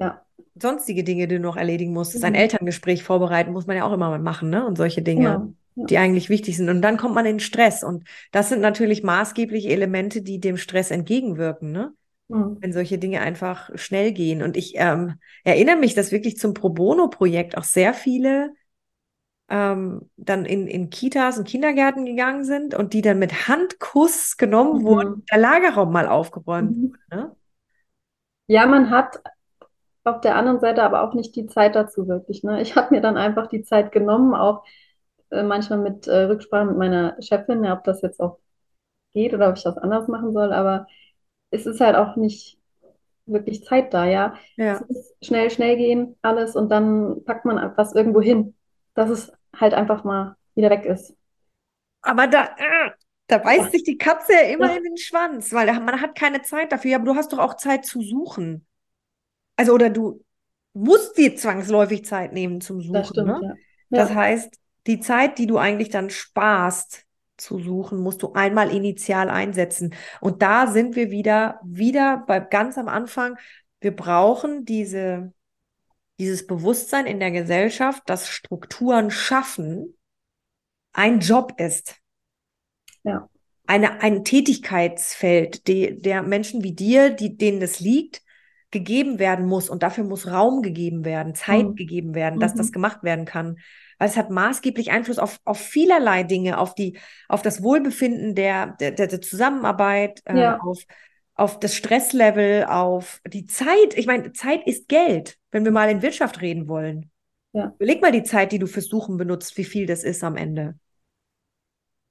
ja, 0.00 0.24
Sonstige 0.60 1.04
Dinge, 1.04 1.28
die 1.28 1.36
du 1.36 1.40
noch 1.40 1.56
erledigen 1.56 1.92
musst. 1.92 2.22
Ein 2.24 2.32
Mhm. 2.32 2.38
Elterngespräch 2.38 3.02
vorbereiten 3.04 3.52
muss 3.52 3.66
man 3.66 3.76
ja 3.76 3.84
auch 3.84 3.92
immer 3.92 4.10
mal 4.10 4.18
machen, 4.18 4.50
ne? 4.50 4.66
Und 4.66 4.76
solche 4.76 5.02
Dinge, 5.02 5.42
genau. 5.42 5.54
Ja. 5.76 5.84
die 5.88 5.98
eigentlich 5.98 6.28
wichtig 6.28 6.56
sind. 6.56 6.68
Und 6.68 6.82
dann 6.82 6.96
kommt 6.96 7.14
man 7.14 7.26
in 7.26 7.40
Stress. 7.40 7.82
Und 7.84 8.04
das 8.32 8.48
sind 8.48 8.60
natürlich 8.60 9.02
maßgebliche 9.02 9.68
Elemente, 9.70 10.22
die 10.22 10.40
dem 10.40 10.56
Stress 10.56 10.90
entgegenwirken, 10.90 11.72
ne? 11.72 11.92
Mhm. 12.30 12.60
wenn 12.60 12.72
solche 12.72 12.98
Dinge 12.98 13.20
einfach 13.20 13.70
schnell 13.76 14.12
gehen. 14.12 14.42
Und 14.42 14.56
ich 14.56 14.74
ähm, 14.76 15.14
erinnere 15.44 15.76
mich, 15.76 15.94
dass 15.94 16.12
wirklich 16.12 16.38
zum 16.38 16.54
Pro 16.54 16.70
Bono-Projekt 16.70 17.56
auch 17.56 17.64
sehr 17.64 17.94
viele 17.94 18.54
ähm, 19.48 20.10
dann 20.16 20.44
in, 20.44 20.66
in 20.68 20.90
Kitas 20.90 21.38
und 21.38 21.48
Kindergärten 21.48 22.04
gegangen 22.06 22.44
sind 22.44 22.74
und 22.74 22.92
die 22.94 23.02
dann 23.02 23.18
mit 23.18 23.48
Handkuss 23.48 24.36
genommen 24.36 24.82
Mhm. 24.82 24.84
wurden, 24.84 25.24
der 25.30 25.38
Lagerraum 25.38 25.92
mal 25.92 26.08
aufgeräumt 26.08 26.76
Mhm. 26.76 26.92
wurde. 27.10 27.22
Ne? 27.22 27.36
Ja, 28.46 28.66
man 28.66 28.90
hat 28.90 29.20
auf 30.04 30.20
der 30.22 30.36
anderen 30.36 30.60
Seite 30.60 30.82
aber 30.84 31.02
auch 31.02 31.14
nicht 31.14 31.36
die 31.36 31.46
Zeit 31.48 31.76
dazu 31.76 32.08
wirklich, 32.08 32.44
ne? 32.44 32.62
Ich 32.62 32.76
habe 32.76 32.94
mir 32.94 33.00
dann 33.00 33.16
einfach 33.16 33.48
die 33.48 33.62
Zeit 33.62 33.92
genommen, 33.92 34.34
auch 34.34 34.64
äh, 35.30 35.42
manchmal 35.42 35.80
mit 35.80 36.06
äh, 36.08 36.24
Rücksprache 36.24 36.66
mit 36.66 36.78
meiner 36.78 37.16
Chefin, 37.22 37.64
ja, 37.64 37.74
ob 37.74 37.84
das 37.84 38.02
jetzt 38.02 38.20
auch 38.20 38.38
geht 39.12 39.34
oder 39.34 39.50
ob 39.50 39.56
ich 39.58 39.64
das 39.64 39.78
anders 39.78 40.08
machen 40.08 40.32
soll, 40.32 40.52
aber 40.52 40.86
es 41.50 41.66
ist 41.66 41.80
halt 41.80 41.96
auch 41.96 42.16
nicht 42.16 42.58
wirklich 43.26 43.64
Zeit 43.64 43.94
da, 43.94 44.06
ja. 44.06 44.36
Es 44.72 44.80
Ja. 44.80 44.88
muss 44.88 45.14
schnell, 45.22 45.50
schnell 45.50 45.76
gehen, 45.76 46.16
alles 46.22 46.56
und 46.56 46.70
dann 46.70 47.24
packt 47.24 47.44
man 47.46 47.76
was 47.76 47.94
irgendwo 47.94 48.20
hin, 48.22 48.54
dass 48.94 49.10
es 49.10 49.32
halt 49.56 49.74
einfach 49.74 50.04
mal 50.04 50.36
wieder 50.54 50.70
weg 50.70 50.84
ist. 50.86 51.16
Aber 52.02 52.26
da, 52.26 52.44
äh, 52.56 52.90
da 53.26 53.38
beißt 53.38 53.70
sich 53.72 53.82
die 53.84 53.98
Katze 53.98 54.32
ja 54.34 54.40
immer 54.42 54.66
Ja. 54.66 54.76
in 54.76 54.84
den 54.84 54.96
Schwanz, 54.96 55.52
weil 55.52 55.66
man 55.80 56.00
hat 56.00 56.16
keine 56.16 56.42
Zeit 56.42 56.72
dafür. 56.72 56.90
Ja, 56.92 56.96
aber 56.98 57.06
du 57.06 57.14
hast 57.16 57.32
doch 57.32 57.38
auch 57.38 57.54
Zeit 57.56 57.84
zu 57.86 58.00
suchen. 58.02 58.66
Also, 59.56 59.74
oder 59.74 59.90
du 59.90 60.24
musst 60.74 61.18
dir 61.18 61.36
zwangsläufig 61.36 62.04
Zeit 62.06 62.32
nehmen 62.32 62.60
zum 62.60 62.82
Suchen, 62.82 62.92
Das 62.92 63.08
stimmt, 63.08 63.40
ne? 63.40 63.42
ja. 63.42 63.58
Das 63.94 64.10
Ja, 64.10 64.14
heißt, 64.14 64.58
die 64.86 65.00
Zeit, 65.00 65.38
die 65.38 65.46
du 65.46 65.58
eigentlich 65.58 65.90
dann 65.90 66.10
sparst 66.10 67.06
zu 67.40 67.58
suchen, 67.60 67.98
musst 68.00 68.22
du 68.22 68.32
einmal 68.34 68.70
initial 68.74 69.30
einsetzen. 69.30 69.94
Und 70.20 70.42
da 70.42 70.66
sind 70.66 70.96
wir 70.96 71.10
wieder, 71.10 71.60
wieder 71.64 72.24
bei 72.26 72.40
ganz 72.40 72.78
am 72.78 72.88
Anfang. 72.88 73.36
Wir 73.80 73.94
brauchen 73.96 74.64
diese, 74.64 75.32
dieses 76.18 76.46
Bewusstsein 76.46 77.06
in 77.06 77.20
der 77.20 77.30
Gesellschaft, 77.32 78.02
dass 78.06 78.28
Strukturen 78.28 79.10
schaffen 79.10 79.96
ein 80.92 81.20
Job 81.20 81.54
ist. 81.58 81.96
ja, 83.04 83.28
Eine, 83.66 84.00
ein 84.02 84.24
Tätigkeitsfeld, 84.24 85.66
die, 85.68 86.00
der 86.00 86.22
Menschen 86.22 86.64
wie 86.64 86.72
dir, 86.74 87.10
die, 87.10 87.36
denen 87.36 87.62
es 87.62 87.78
liegt, 87.78 88.22
gegeben 88.72 89.18
werden 89.18 89.46
muss. 89.46 89.68
Und 89.70 89.82
dafür 89.82 90.04
muss 90.04 90.26
Raum 90.26 90.62
gegeben 90.62 91.04
werden, 91.04 91.34
Zeit 91.34 91.70
Mhm. 91.70 91.76
gegeben 91.76 92.14
werden, 92.14 92.40
dass 92.40 92.54
das 92.54 92.68
Mhm. 92.68 92.72
gemacht 92.72 93.02
werden 93.02 93.24
kann. 93.26 93.58
Weil 94.00 94.08
es 94.08 94.16
hat 94.16 94.30
maßgeblich 94.30 94.90
Einfluss 94.90 95.18
auf, 95.18 95.38
auf 95.44 95.60
vielerlei 95.60 96.22
Dinge, 96.22 96.58
auf 96.58 96.74
die, 96.74 96.98
auf 97.28 97.42
das 97.42 97.62
Wohlbefinden 97.62 98.34
der, 98.34 98.68
der, 98.80 98.92
der 98.92 99.20
Zusammenarbeit, 99.20 100.22
Ja. 100.26 100.58
auf, 100.58 100.78
auf 101.34 101.60
das 101.60 101.74
Stresslevel, 101.76 102.64
auf 102.64 103.20
die 103.26 103.44
Zeit. 103.44 103.94
Ich 103.96 104.06
meine, 104.06 104.32
Zeit 104.32 104.66
ist 104.66 104.88
Geld, 104.88 105.36
wenn 105.50 105.64
wir 105.64 105.72
mal 105.72 105.90
in 105.90 106.00
Wirtschaft 106.00 106.40
reden 106.40 106.66
wollen. 106.66 107.10
Ja. 107.52 107.74
Überleg 107.76 108.00
mal 108.00 108.10
die 108.10 108.22
Zeit, 108.22 108.52
die 108.52 108.58
du 108.58 108.66
fürs 108.66 108.86
Suchen 108.86 109.18
benutzt, 109.18 109.58
wie 109.58 109.64
viel 109.64 109.84
das 109.84 110.02
ist 110.02 110.24
am 110.24 110.36
Ende. 110.36 110.76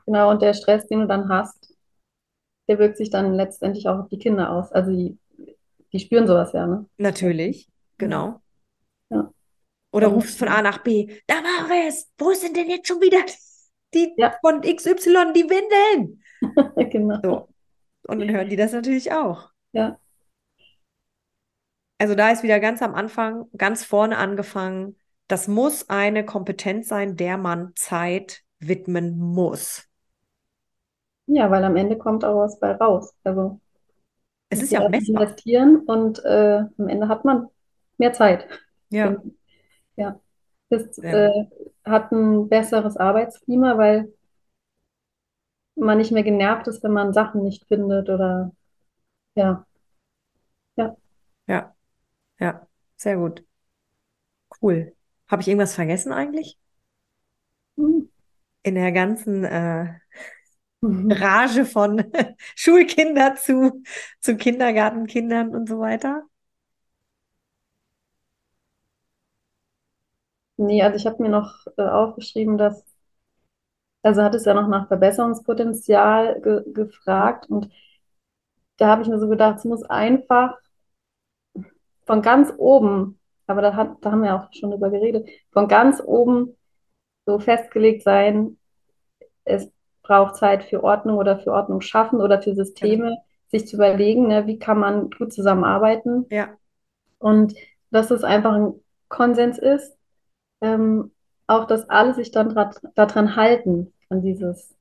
genau. 0.06 0.30
Und 0.30 0.42
der 0.44 0.54
Stress, 0.54 0.86
den 0.88 1.00
du 1.02 1.08
dann 1.08 1.28
hast, 1.30 1.74
der 2.68 2.78
wirkt 2.78 2.98
sich 2.98 3.10
dann 3.10 3.34
letztendlich 3.34 3.88
auch 3.88 4.00
auf 4.00 4.10
die 4.10 4.20
Kinder 4.20 4.52
aus. 4.52 4.72
Also 4.72 4.92
die, 4.92 5.18
die 5.92 6.00
spüren 6.00 6.28
sowas 6.28 6.54
ja, 6.54 6.68
ne? 6.68 6.86
Natürlich, 6.98 7.68
genau. 7.98 8.42
Ja. 9.10 9.32
Oder 9.92 10.08
rufst 10.08 10.38
von 10.38 10.48
A 10.48 10.62
nach 10.62 10.80
B, 10.80 11.20
Damaris, 11.28 12.12
wo 12.18 12.32
sind 12.34 12.56
denn 12.56 12.70
jetzt 12.70 12.88
schon 12.88 13.02
wieder 13.02 13.20
die 13.94 14.14
Ja. 14.18 14.36
von 14.42 14.64
XY, 14.64 15.34
die 15.34 15.50
Windeln? 15.50 16.24
Genau. 16.92 17.20
So. 17.24 17.50
Und 18.08 18.20
dann 18.20 18.32
hören 18.32 18.50
die 18.50 18.56
das 18.56 18.72
natürlich 18.72 19.12
auch. 19.12 19.50
Ja. 19.74 20.00
Also 21.98 22.16
da 22.16 22.32
ist 22.32 22.44
wieder 22.44 22.60
ganz 22.60 22.82
am 22.82 22.96
Anfang, 22.96 23.46
ganz 23.58 23.84
vorne 23.84 24.18
angefangen. 24.18 24.96
Das 25.28 25.48
muss 25.48 25.90
eine 25.90 26.26
Kompetenz 26.26 26.88
sein, 26.88 27.18
der 27.18 27.38
man 27.38 27.74
Zeit 27.76 28.42
widmen 28.60 29.18
muss. 29.20 29.86
Ja, 31.28 31.52
weil 31.52 31.64
am 31.64 31.76
Ende 31.76 31.98
kommt 31.98 32.26
auch 32.26 32.40
was 32.40 32.60
bei 32.60 32.72
raus. 32.72 33.14
Also 33.24 33.60
Es 34.50 34.62
ist 34.64 34.72
ja 34.72 34.88
messbar. 34.90 35.24
investieren 35.24 35.78
und 35.86 36.24
äh, 36.26 36.64
am 36.78 36.88
Ende 36.88 37.08
hat 37.08 37.26
man 37.26 37.48
mehr 37.98 38.14
Zeit. 38.14 38.48
Ja, 38.90 39.22
Ja. 40.00 40.20
Das 40.70 40.98
äh, 41.00 41.46
hat 41.84 42.12
ein 42.12 42.48
besseres 42.48 42.96
Arbeitsklima, 42.96 43.78
weil 43.78 44.14
man 45.76 45.98
nicht 45.98 46.12
mehr 46.12 46.24
genervt 46.24 46.68
ist, 46.68 46.84
wenn 46.84 46.94
man 46.94 47.12
Sachen 47.12 47.44
nicht 47.44 47.66
findet 47.68 48.10
oder 48.10 48.52
ja. 49.36 49.66
ja, 51.48 51.76
ja, 52.40 52.68
sehr 52.96 53.18
gut. 53.18 53.46
Cool. 54.62 54.96
Habe 55.28 55.42
ich 55.42 55.48
irgendwas 55.48 55.76
vergessen 55.76 56.14
eigentlich? 56.14 56.58
Hm. 57.78 58.10
In 58.64 58.76
der 58.76 58.92
ganzen 58.92 59.44
äh, 59.44 60.00
Rage 60.82 61.66
von 61.66 62.04
Schulkinder 62.56 63.36
zu, 63.36 63.84
zu 64.22 64.38
Kindergartenkindern 64.38 65.56
und 65.56 65.68
so 65.68 65.80
weiter? 65.80 66.29
Nee, 70.60 70.84
also 70.84 70.98
ich 70.98 71.06
habe 71.06 71.24
mir 71.24 71.30
noch 71.30 71.66
äh, 71.78 71.84
aufgeschrieben, 71.84 72.58
dass, 72.58 72.84
also 74.04 74.22
hat 74.22 74.36
es 74.36 74.44
ja 74.44 74.54
noch 74.54 74.68
nach 74.68 74.90
Verbesserungspotenzial 74.90 76.42
ge 76.42 76.64
gefragt 76.74 77.50
und 77.50 77.70
da 78.76 78.88
habe 78.88 79.02
ich 79.02 79.08
mir 79.08 79.20
so 79.20 79.30
gedacht, 79.30 79.58
es 79.60 79.66
muss 79.66 79.84
einfach 79.84 80.58
von 82.06 82.22
ganz 82.22 82.54
oben, 82.58 83.20
aber 83.48 83.62
da, 83.62 83.76
hat, 83.76 83.98
da 84.02 84.12
haben 84.12 84.24
wir 84.24 84.36
auch 84.36 84.52
schon 84.52 84.72
drüber 84.72 84.90
geredet, 84.90 85.30
von 85.52 85.70
ganz 85.70 86.02
oben 86.06 86.58
so 87.26 87.40
festgelegt 87.40 88.04
sein, 88.04 88.58
es 89.46 89.72
braucht 90.04 90.36
Zeit 90.36 90.66
für 90.66 90.84
Ordnung 90.84 91.18
oder 91.18 91.40
für 91.40 91.54
Ordnung 91.54 91.80
schaffen 91.80 92.20
oder 92.20 92.42
für 92.42 92.54
Systeme, 92.54 93.20
sich 93.48 93.66
zu 93.66 93.78
überlegen, 93.78 94.28
ne, 94.28 94.46
wie 94.46 94.60
kann 94.60 94.80
man 94.80 95.10
gut 95.10 95.32
zusammenarbeiten. 95.32 96.26
Ja, 96.30 96.50
und 97.18 97.54
dass 97.92 98.12
es 98.12 98.24
einfach 98.24 98.54
ein 98.54 98.74
Konsens 99.08 99.58
ist, 99.58 99.99
ähm, 100.62 101.12
auch 101.48 101.66
dass 101.68 101.90
alle 101.90 102.14
sich 102.14 102.32
dann 102.32 102.56
daran 102.96 103.36
halten, 103.36 103.94
an 104.10 104.22
dieses 104.22 104.76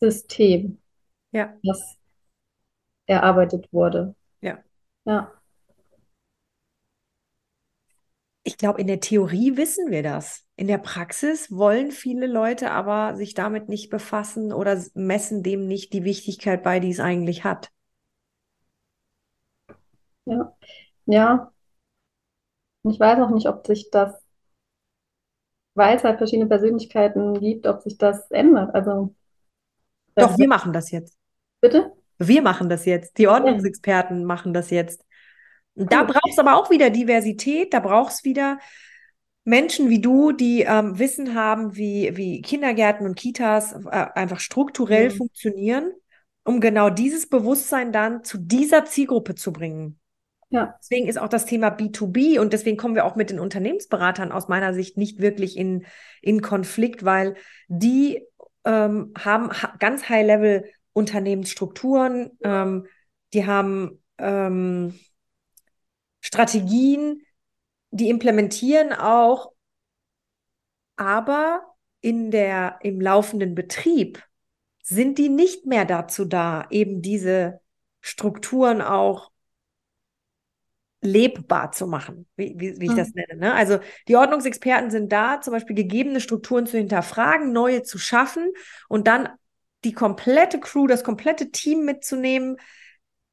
System, 0.00 0.78
ja, 1.32 1.58
das 1.62 1.98
erarbeitet 3.06 3.72
wurde. 3.72 4.14
Ja, 4.40 4.62
Ich 8.42 8.56
glaube, 8.56 8.80
in 8.80 8.86
der 8.88 8.98
Theorie 9.00 9.56
wissen 9.56 9.90
wir 9.92 10.02
das. 10.02 10.44
In 10.56 10.66
der 10.66 10.78
Praxis 10.78 11.52
wollen 11.52 11.92
viele 11.92 12.26
Leute 12.26 12.70
aber 12.72 13.14
sich 13.16 13.34
damit 13.34 13.68
nicht 13.68 13.90
befassen 13.90 14.52
oder 14.52 14.82
messen 14.94 15.42
dem 15.44 15.66
nicht 15.68 15.92
die 15.92 16.02
Wichtigkeit 16.04 16.62
bei, 16.64 16.80
die 16.80 16.90
es 16.90 16.98
eigentlich 17.00 17.44
hat. 17.44 17.70
ja, 20.26 20.56
ja. 21.06 21.52
Ich 22.82 22.98
weiß 22.98 23.20
auch 23.20 23.30
nicht, 23.30 23.46
ob 23.48 23.64
sich 23.68 23.90
das, 23.90 24.14
weil 25.78 25.96
es 25.96 26.04
halt 26.04 26.18
verschiedene 26.18 26.48
Persönlichkeiten 26.48 27.40
gibt, 27.40 27.66
ob 27.66 27.82
sich 27.82 27.98
das 27.98 28.30
ändert. 28.30 28.74
Also, 28.74 29.14
Doch, 30.18 30.36
das, 30.36 30.38
wir 30.38 30.48
machen 30.48 30.72
das 30.72 30.90
jetzt. 30.90 31.16
bitte? 31.60 31.92
Wir 32.18 32.42
machen 32.42 32.68
das 32.68 32.84
jetzt. 32.84 33.18
Die 33.18 33.28
Ordnungsexperten 33.28 34.24
machen 34.24 34.52
das 34.52 34.70
jetzt. 34.70 35.04
Da 35.74 36.02
cool. 36.02 36.06
braucht 36.06 36.30
es 36.32 36.38
aber 36.38 36.56
auch 36.56 36.70
wieder 36.70 36.90
Diversität, 36.90 37.72
da 37.74 37.80
braucht 37.80 38.12
es 38.12 38.24
wieder 38.24 38.58
Menschen 39.44 39.90
wie 39.90 40.00
du, 40.00 40.32
die 40.32 40.62
ähm, 40.62 40.98
Wissen 40.98 41.34
haben, 41.34 41.76
wie, 41.76 42.16
wie 42.16 42.42
Kindergärten 42.42 43.06
und 43.06 43.16
Kitas 43.16 43.72
äh, 43.74 44.06
einfach 44.14 44.40
strukturell 44.40 45.10
Ja, 45.10 45.10
funktionieren, 45.10 45.92
um 46.44 46.60
genau 46.60 46.90
dieses 46.90 47.28
Bewusstsein 47.28 47.92
dann 47.92 48.24
zu 48.24 48.38
dieser 48.38 48.84
Zielgruppe 48.84 49.34
zu 49.36 49.52
bringen. 49.52 50.00
Ja, 50.50 50.74
Deswegen 50.80 51.08
ist 51.08 51.18
auch 51.18 51.28
das 51.28 51.44
Thema 51.44 51.68
B2B 51.68 52.38
und 52.38 52.52
deswegen 52.52 52.76
kommen 52.76 52.94
wir 52.94 53.04
auch 53.04 53.16
mit 53.16 53.30
den 53.30 53.38
Unternehmensberatern 53.38 54.32
aus 54.32 54.48
meiner 54.48 54.72
Sicht 54.72 54.96
nicht 54.96 55.20
wirklich 55.20 55.56
in, 55.56 55.84
in 56.22 56.40
Konflikt, 56.40 57.04
weil 57.04 57.36
die 57.68 58.22
ähm, 58.64 59.12
haben 59.18 59.50
ha 59.50 59.76
ganz 59.78 60.08
High-Level 60.08 60.64
Unternehmensstrukturen, 60.94 62.30
ähm, 62.42 62.86
die 63.34 63.46
haben 63.46 64.02
ähm, 64.16 64.98
Strategien, 66.20 67.22
die 67.90 68.08
implementieren 68.08 68.92
auch, 68.92 69.52
aber 70.96 71.62
in 72.00 72.30
der, 72.30 72.78
im 72.82 73.00
laufenden 73.00 73.54
Betrieb 73.54 74.22
sind 74.82 75.18
die 75.18 75.28
nicht 75.28 75.66
mehr 75.66 75.84
dazu 75.84 76.24
da, 76.24 76.66
eben 76.70 77.02
diese 77.02 77.60
Strukturen 78.00 78.80
auch 78.80 79.30
lebbar 81.00 81.72
zu 81.72 81.86
machen, 81.86 82.26
wie, 82.36 82.54
wie, 82.58 82.80
wie 82.80 82.86
ich 82.86 82.94
das 82.94 83.08
Mhm. 83.08 83.14
nenne. 83.14 83.40
Ne? 83.40 83.54
Also 83.54 83.78
die 84.08 84.16
Ordnungsexperten 84.16 84.90
sind 84.90 85.12
da, 85.12 85.40
zum 85.40 85.52
Beispiel 85.52 85.76
gegebene 85.76 86.20
Strukturen 86.20 86.66
zu 86.66 86.76
hinterfragen, 86.76 87.52
neue 87.52 87.82
zu 87.84 87.98
schaffen 87.98 88.52
und 88.88 89.06
dann 89.06 89.28
die 89.84 89.92
komplette 89.92 90.58
Crew, 90.58 90.86
das 90.88 91.04
komplette 91.04 91.50
Team 91.52 91.84
mitzunehmen, 91.84 92.56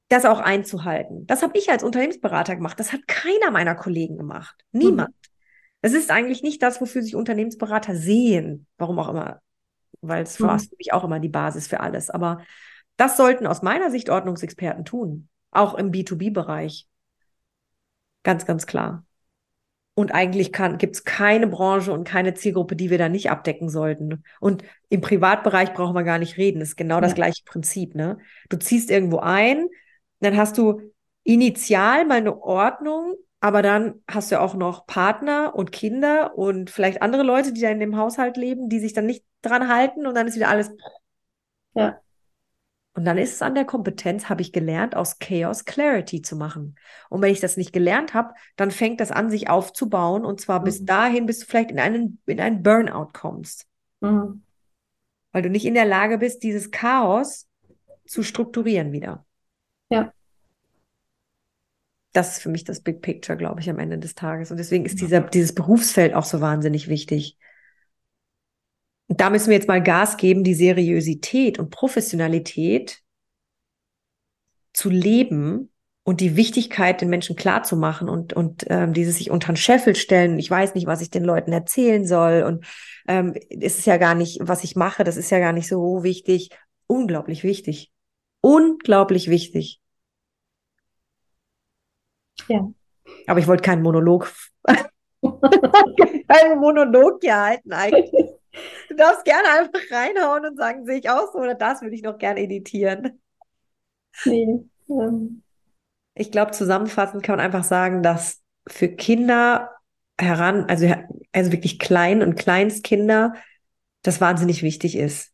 das 0.10 0.26
auch 0.26 0.40
einzuhalten. 0.40 1.26
Das 1.26 1.42
habe 1.42 1.58
ich 1.58 1.72
als 1.72 1.84
Unternehmensberater 1.84 2.56
gemacht. 2.56 2.80
Das 2.80 2.94
hat 2.94 3.08
keiner 3.08 3.50
meiner 3.50 3.74
Kollegen 3.74 4.18
gemacht. 4.18 4.56
Niemand. 4.72 5.10
Mhm. 5.10 5.14
Es 5.82 5.94
ist 5.94 6.12
eigentlich 6.12 6.44
nicht 6.44 6.62
das, 6.62 6.80
wofür 6.82 7.02
sich 7.02 7.16
Unternehmensberater 7.16 7.96
sehen. 7.96 8.68
Warum 8.78 9.00
auch 9.00 9.10
immer. 9.10 9.42
Weil 10.02 10.24
es 10.24 10.40
war 10.42 10.56
Mhm. 10.56 10.60
für 10.60 10.76
mich 10.78 10.94
auch 10.94 11.04
immer 11.04 11.20
die 11.20 11.30
Basis 11.30 11.68
für 11.68 11.80
alles. 11.80 12.12
Aber 12.12 12.40
das 12.98 13.18
sollten 13.18 13.48
aus 13.48 13.64
meiner 13.64 13.90
Sicht 13.90 14.10
Ordnungsexperten 14.10 14.86
tun. 14.86 15.30
Auch 15.52 15.74
im 15.74 15.92
B2B-Bereich. 15.92 16.88
Ganz, 18.26 18.46
ganz 18.46 18.68
klar. 18.68 19.06
Und 19.98 20.14
eigentlich 20.14 20.52
gibt 20.52 20.96
es 20.96 21.06
keine 21.06 21.48
Branche 21.48 21.94
und 21.94 22.06
keine 22.06 22.34
Zielgruppe, 22.34 22.76
die 22.76 22.90
wir 22.90 22.98
da 22.98 23.08
nicht 23.08 23.32
abdecken 23.32 23.70
sollten. 23.70 24.24
Und 24.42 24.64
im 24.90 25.00
Privatbereich 25.02 25.74
brauchen 25.74 25.96
wir 25.96 26.04
gar 26.04 26.20
nicht 26.20 26.38
reden. 26.38 26.60
Das 26.60 26.70
ist 26.70 26.76
genau 26.76 27.00
das 27.00 27.14
Ja, 27.14 27.16
gleiche 27.16 27.44
Prinzip. 27.46 27.96
Ne? 27.96 28.18
Du 28.50 28.58
ziehst 28.58 28.92
irgendwo 28.92 29.20
ein, 29.20 29.68
dann 30.20 30.36
hast 30.36 30.58
du 30.58 30.82
initial 31.24 32.06
mal 32.06 32.18
eine 32.18 32.42
Ordnung, 32.42 33.16
aber 33.40 33.62
dann 33.62 34.04
hast 34.10 34.32
du 34.34 34.42
auch 34.42 34.56
noch 34.56 34.86
Partner 34.86 35.56
und 35.56 35.72
Kinder 35.72 36.38
und 36.38 36.70
vielleicht 36.70 37.02
andere 37.02 37.24
Leute, 37.24 37.54
die 37.54 37.62
da 37.62 37.70
in 37.70 37.80
dem 37.80 37.96
Haushalt 37.98 38.36
leben, 38.36 38.68
die 38.70 38.80
sich 38.80 38.92
dann 38.94 39.06
nicht 39.06 39.24
dran 39.44 39.70
halten 39.70 40.08
und 40.08 40.16
dann 40.16 40.28
ist 40.28 40.36
wieder 40.36 40.50
alles. 40.50 40.72
ja, 41.74 42.02
Und 42.96 43.04
dann 43.04 43.18
ist 43.18 43.34
es 43.34 43.42
an 43.42 43.56
der 43.56 43.66
Kompetenz, 43.66 44.30
habe 44.30 44.42
ich 44.42 44.54
gelernt, 44.54 44.96
aus 44.96 45.20
Chaos 45.20 45.66
Clarity 45.66 46.22
zu 46.22 46.38
machen. 46.38 46.76
Und 47.10 47.22
wenn 47.22 47.32
ich 47.32 47.42
das 47.42 47.58
nicht 47.58 47.74
gelernt 47.74 48.14
habe, 48.14 48.34
dann 48.56 48.72
fängt 48.72 49.02
das 49.02 49.12
an, 49.12 49.30
sich 49.30 49.50
aufzubauen. 49.50 50.24
Und 50.24 50.40
zwar 50.40 50.64
bis 50.64 50.80
mhm. 50.82 50.86
dahin, 50.86 51.26
bis 51.26 51.40
du 51.40 51.46
vielleicht 51.46 51.72
in 51.72 51.80
einen, 51.80 52.22
in 52.26 52.40
einen 52.40 52.64
Burnout 52.64 53.10
kommst. 53.12 53.68
Mhm. 54.00 54.44
Weil 55.34 55.42
du 55.42 55.50
nicht 55.50 55.66
in 55.66 55.74
der 55.74 55.86
Lage 55.86 56.18
bist, 56.18 56.42
dieses 56.44 56.72
Chaos 56.72 57.48
zu 58.08 58.24
strukturieren 58.24 58.94
wieder. 58.94 59.26
Ja, 59.90 60.14
Das 62.14 62.38
ist 62.38 62.44
für 62.44 62.50
mich 62.50 62.64
das 62.64 62.80
Big 62.80 63.02
Picture, 63.02 63.38
glaube 63.38 63.60
ich, 63.60 63.70
am 63.70 63.80
Ende 63.80 63.98
des 63.98 64.16
Tages. 64.16 64.52
Und 64.52 64.58
deswegen 64.58 64.86
ist 64.86 65.02
dieser, 65.02 65.20
dieses 65.20 65.54
Berufsfeld 65.54 66.14
auch 66.14 66.24
so 66.24 66.40
wahnsinnig 66.40 66.88
wichtig. 66.88 67.38
Da 69.08 69.30
müssen 69.30 69.50
wir 69.50 69.56
jetzt 69.56 69.68
mal 69.68 69.84
Gas 69.84 70.18
geben, 70.18 70.44
die 70.44 70.56
Seriosität 70.56 71.60
und 71.60 71.70
Professionalität 71.70 73.02
zu 74.74 74.90
leben 74.90 75.72
und 76.04 76.22
die 76.22 76.36
Wichtigkeit 76.36 77.02
den 77.02 77.10
Menschen 77.10 77.36
klarzumachen 77.36 78.10
und, 78.10 78.34
und 78.34 78.66
ähm, 78.70 78.94
dieses 78.94 79.18
sich 79.18 79.32
unter 79.32 79.52
den 79.52 79.58
Scheffel 79.58 79.96
stellen. 79.96 80.38
Ich 80.38 80.50
weiß 80.50 80.76
nicht, 80.76 80.86
was 80.86 81.02
ich 81.02 81.10
den 81.10 81.24
Leuten 81.24 81.52
erzählen 81.52 82.06
soll. 82.06 82.44
Und 82.44 82.66
ähm, 83.08 83.34
es 83.50 83.80
ist 83.80 83.88
ja 83.88 83.98
gar 83.98 84.14
nicht, 84.14 84.40
was 84.42 84.64
ich 84.64 84.76
mache, 84.76 85.04
das 85.04 85.18
ist 85.18 85.32
ja 85.32 85.40
gar 85.40 85.54
nicht 85.54 85.68
so 85.68 86.04
wichtig. 86.04 86.50
Unglaublich 86.88 87.44
wichtig. 87.44 87.92
Unglaublich 88.42 89.30
wichtig. 89.30 89.82
ja. 92.48 92.68
Aber 93.28 93.40
ich 93.40 93.48
wollte 93.48 93.64
keinen 93.64 93.82
Monolog, 93.82 94.32
keinen 95.24 96.60
Monolog 96.60 97.20
hier 97.22 97.36
halten 97.36 97.74
eigentlich. 97.74 98.12
Du 98.90 98.96
darfst 98.96 99.26
gerne 99.26 99.48
einfach 99.50 99.82
reinhauen 99.92 100.46
und 100.46 100.58
sagen, 100.58 100.86
sehe 100.86 101.00
ich 101.00 101.10
aus 101.10 101.32
so, 101.34 101.40
oder 101.40 101.56
das 101.56 101.82
würde 101.82 101.96
ich 101.96 102.04
noch 102.04 102.18
gerne 102.18 102.42
editieren. 102.42 103.22
Nee, 104.26 104.66
ähm, 104.90 105.42
Ich 106.14 106.32
glaube, 106.32 106.52
zusammenfassend 106.52 107.24
kann 107.24 107.38
man 107.38 107.46
einfach 107.46 107.64
sagen, 107.64 108.02
dass 108.02 108.42
für 108.68 108.88
Kinder 108.88 109.72
heran, 110.20 110.66
also, 110.70 110.88
also 111.34 111.52
wirklich 111.52 111.78
Klein- 111.80 112.22
und 112.22 112.36
Kleinstkinder, 112.36 113.34
das 114.02 114.22
wahnsinnig 114.22 114.64
wichtig 114.64 114.96
ist. 114.98 115.32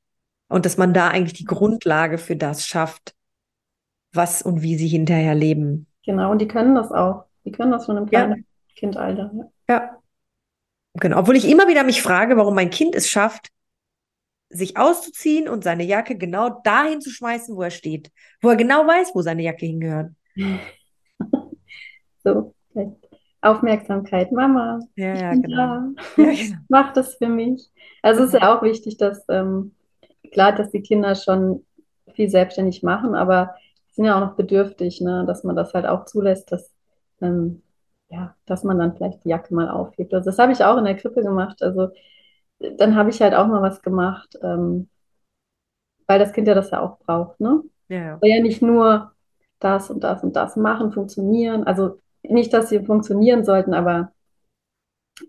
Und 0.49 0.65
dass 0.65 0.77
man 0.77 0.93
da 0.93 1.09
eigentlich 1.09 1.33
die 1.37 1.45
Grundlage 1.45 2.17
für 2.17 2.35
das 2.35 2.65
schafft, 2.67 3.15
was 4.13 4.41
und 4.41 4.61
wie 4.61 4.77
sie 4.77 4.87
hinterher 4.87 5.35
leben. 5.35 5.87
genau. 6.05 6.31
Und 6.31 6.39
die 6.39 6.47
können 6.47 6.75
das 6.75 6.91
auch. 6.91 7.25
Die 7.45 7.51
können 7.51 7.71
das 7.71 7.85
schon 7.85 7.97
im 7.97 8.05
Ja, 8.09 8.25
kleinen 8.25 8.45
Kindalter. 8.75 9.31
Ja. 9.67 10.00
Genau. 10.93 11.19
Obwohl 11.19 11.35
ich 11.35 11.49
immer 11.49 11.67
wieder 11.67 11.83
mich 11.83 12.01
frage, 12.01 12.37
warum 12.37 12.55
mein 12.55 12.69
Kind 12.69 12.95
es 12.95 13.09
schafft, 13.09 13.49
sich 14.49 14.77
auszuziehen 14.77 15.47
und 15.47 15.63
seine 15.63 15.83
Jacke 15.83 16.17
genau 16.17 16.61
dahin 16.63 17.01
zu 17.01 17.09
schmeißen, 17.09 17.55
wo 17.55 17.61
er 17.61 17.71
steht, 17.71 18.11
wo 18.41 18.49
er 18.49 18.55
genau 18.57 18.85
weiß, 18.85 19.11
wo 19.13 19.21
seine 19.21 19.43
Jacke 19.43 19.65
hingehört. 19.65 20.11
So, 22.23 22.53
Aufmerksamkeit. 23.41 24.31
Mama, 24.31 24.79
Ja, 24.95 25.13
ich 25.13 25.21
ja, 25.21 25.33
genau. 25.33 25.57
da. 25.57 25.91
Ja, 26.17 26.31
genau. 26.31 26.57
Mach 26.69 26.93
das 26.93 27.15
für 27.15 27.27
mich. 27.27 27.69
Also 28.01 28.23
es 28.23 28.33
ist 28.33 28.41
ja 28.41 28.55
auch 28.55 28.61
wichtig, 28.61 28.97
dass, 28.97 29.25
ähm, 29.29 29.73
klar, 30.31 30.53
dass 30.53 30.69
die 30.71 30.81
Kinder 30.81 31.15
schon 31.15 31.65
viel 32.13 32.29
selbstständig 32.29 32.83
machen, 32.83 33.15
aber 33.15 33.55
sie 33.87 33.95
sind 33.95 34.05
ja 34.05 34.15
auch 34.15 34.27
noch 34.27 34.35
bedürftig, 34.35 35.01
ne, 35.01 35.25
dass 35.25 35.43
man 35.43 35.55
das 35.55 35.73
halt 35.73 35.85
auch 35.85 36.05
zulässt, 36.05 36.51
dass, 36.51 36.71
ähm, 37.21 37.63
ja, 38.11 38.35
dass 38.45 38.63
man 38.63 38.77
dann 38.79 38.95
vielleicht 38.95 39.23
die 39.25 39.29
Jacke 39.29 39.53
mal 39.53 39.69
aufhebt. 39.69 40.13
Also 40.13 40.29
das 40.29 40.39
habe 40.39 40.51
ich 40.51 40.63
auch 40.63 40.77
in 40.77 40.85
der 40.85 40.97
Krippe 40.97 41.23
gemacht. 41.23 41.63
Also 41.63 41.89
dann 42.59 42.95
habe 42.95 43.09
ich 43.09 43.21
halt 43.21 43.33
auch 43.33 43.47
mal 43.47 43.61
was 43.61 43.81
gemacht, 43.81 44.37
ähm, 44.43 44.89
weil 46.07 46.19
das 46.19 46.33
Kind 46.33 46.47
ja 46.47 46.53
das 46.53 46.71
ja 46.71 46.81
auch 46.81 46.99
braucht, 46.99 47.39
ne? 47.39 47.63
Ja. 47.89 48.19
Soll 48.19 48.29
ja 48.29 48.41
nicht 48.41 48.61
nur 48.61 49.13
das 49.59 49.89
und 49.89 50.03
das 50.03 50.23
und 50.23 50.35
das 50.35 50.55
machen, 50.55 50.91
funktionieren. 50.91 51.63
Also 51.65 51.99
nicht, 52.23 52.53
dass 52.53 52.69
sie 52.69 52.85
funktionieren 52.85 53.43
sollten, 53.43 53.73
aber 53.73 54.11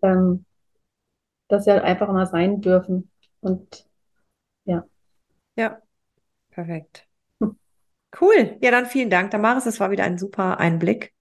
ähm, 0.02 0.44
dass 1.48 1.64
sie 1.64 1.70
halt 1.72 1.84
einfach 1.84 2.08
mal 2.08 2.26
sein 2.26 2.60
dürfen. 2.60 3.10
Und 3.40 3.86
ja, 4.64 4.84
Ja, 5.56 5.80
perfekt. 6.50 7.08
Cool. 8.20 8.58
Ja, 8.60 8.70
dann 8.70 8.86
vielen 8.86 9.10
Dank, 9.10 9.30
Damaris. 9.30 9.64
Das 9.64 9.80
war 9.80 9.90
wieder 9.90 10.04
ein 10.04 10.18
super 10.18 10.58
Einblick. 10.58 11.14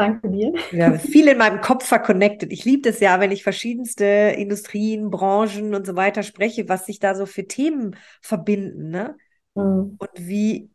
Danke 0.00 0.28
dir. 0.30 0.52
Ja, 0.72 0.92
viel 0.98 1.28
in 1.28 1.38
meinem 1.38 1.60
Kopf 1.60 1.86
verconnected. 1.86 2.52
Ich 2.52 2.64
liebe 2.64 2.82
das 2.90 3.00
ja, 3.00 3.20
wenn 3.20 3.30
ich 3.30 3.42
verschiedenste 3.42 4.04
Industrien, 4.04 5.10
Branchen 5.10 5.74
und 5.74 5.86
so 5.86 5.96
weiter 5.96 6.22
spreche, 6.22 6.68
was 6.68 6.86
sich 6.86 6.98
da 6.98 7.14
so 7.14 7.26
für 7.26 7.46
Themen 7.46 7.96
verbinden, 8.20 8.90
ne? 8.90 9.16
Mhm. 9.54 9.96
Und 9.98 10.10
wie, 10.16 10.70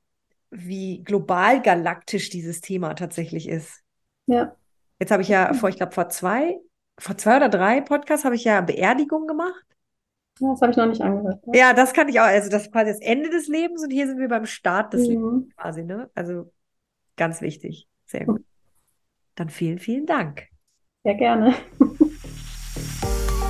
wie 0.51 1.03
global 1.03 1.61
galaktisch 1.61 2.30
dieses 2.30 2.61
Thema 2.61 2.93
tatsächlich 2.93 3.49
ist. 3.49 3.82
Ja, 4.28 4.55
Jetzt 4.99 5.11
habe 5.11 5.21
ich 5.21 5.28
ja 5.28 5.53
vor, 5.53 5.69
ich 5.69 5.76
glaube, 5.76 5.93
vor 5.93 6.09
zwei, 6.09 6.57
vor 6.99 7.17
zwei 7.17 7.38
oder 7.38 7.49
drei 7.49 7.82
Podcasts 7.82 8.23
habe 8.26 8.36
ich 8.36 8.45
ja 8.45 8.61
Beerdigung 8.61 9.28
gemacht. 9.28 9.65
das 10.39 10.61
habe 10.61 10.71
ich 10.71 10.78
noch 10.78 10.86
nicht 10.86 11.01
angehört. 11.01 11.41
Ja. 11.47 11.53
Ja, 11.53 11.73
das 11.73 11.93
kann 11.93 12.07
ich 12.07 12.19
auch. 12.19 12.26
Also 12.26 12.49
das 12.49 12.63
ist 12.63 12.71
quasi 12.71 12.91
das 12.91 13.01
Ende 13.01 13.30
des 13.30 13.47
Lebens 13.47 13.84
und 13.84 13.91
hier 13.91 14.07
sind 14.07 14.19
wir 14.19 14.30
beim 14.30 14.45
Start 14.45 14.93
des 14.93 15.07
Lebens 15.07 15.45
Mhm. 15.45 15.49
quasi, 15.57 15.84
ne? 15.84 16.09
Also 16.15 16.51
ganz 17.17 17.41
wichtig. 17.41 17.88
Sehr 18.05 18.26
gut. 18.26 18.41
Dann 19.36 19.49
vielen, 19.49 19.79
vielen 19.79 20.05
Dank. 20.05 20.47
Sehr 21.03 21.15
gerne. 21.15 21.53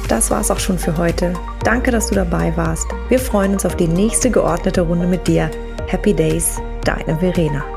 Das 0.07 0.29
war's 0.29 0.51
auch 0.51 0.59
schon 0.59 0.77
für 0.77 0.97
heute. 0.97 1.33
Danke, 1.63 1.89
dass 1.89 2.09
du 2.09 2.15
dabei 2.15 2.55
warst. 2.55 2.88
Wir 3.09 3.17
freuen 3.17 3.53
uns 3.53 3.65
auf 3.65 3.75
die 3.75 3.88
nächste 3.88 4.29
geordnete 4.29 4.81
Runde 4.81 5.07
mit 5.07 5.27
dir. 5.27 5.49
Happy 5.88 6.13
Days, 6.13 6.61
deine 6.83 7.17
Verena. 7.17 7.74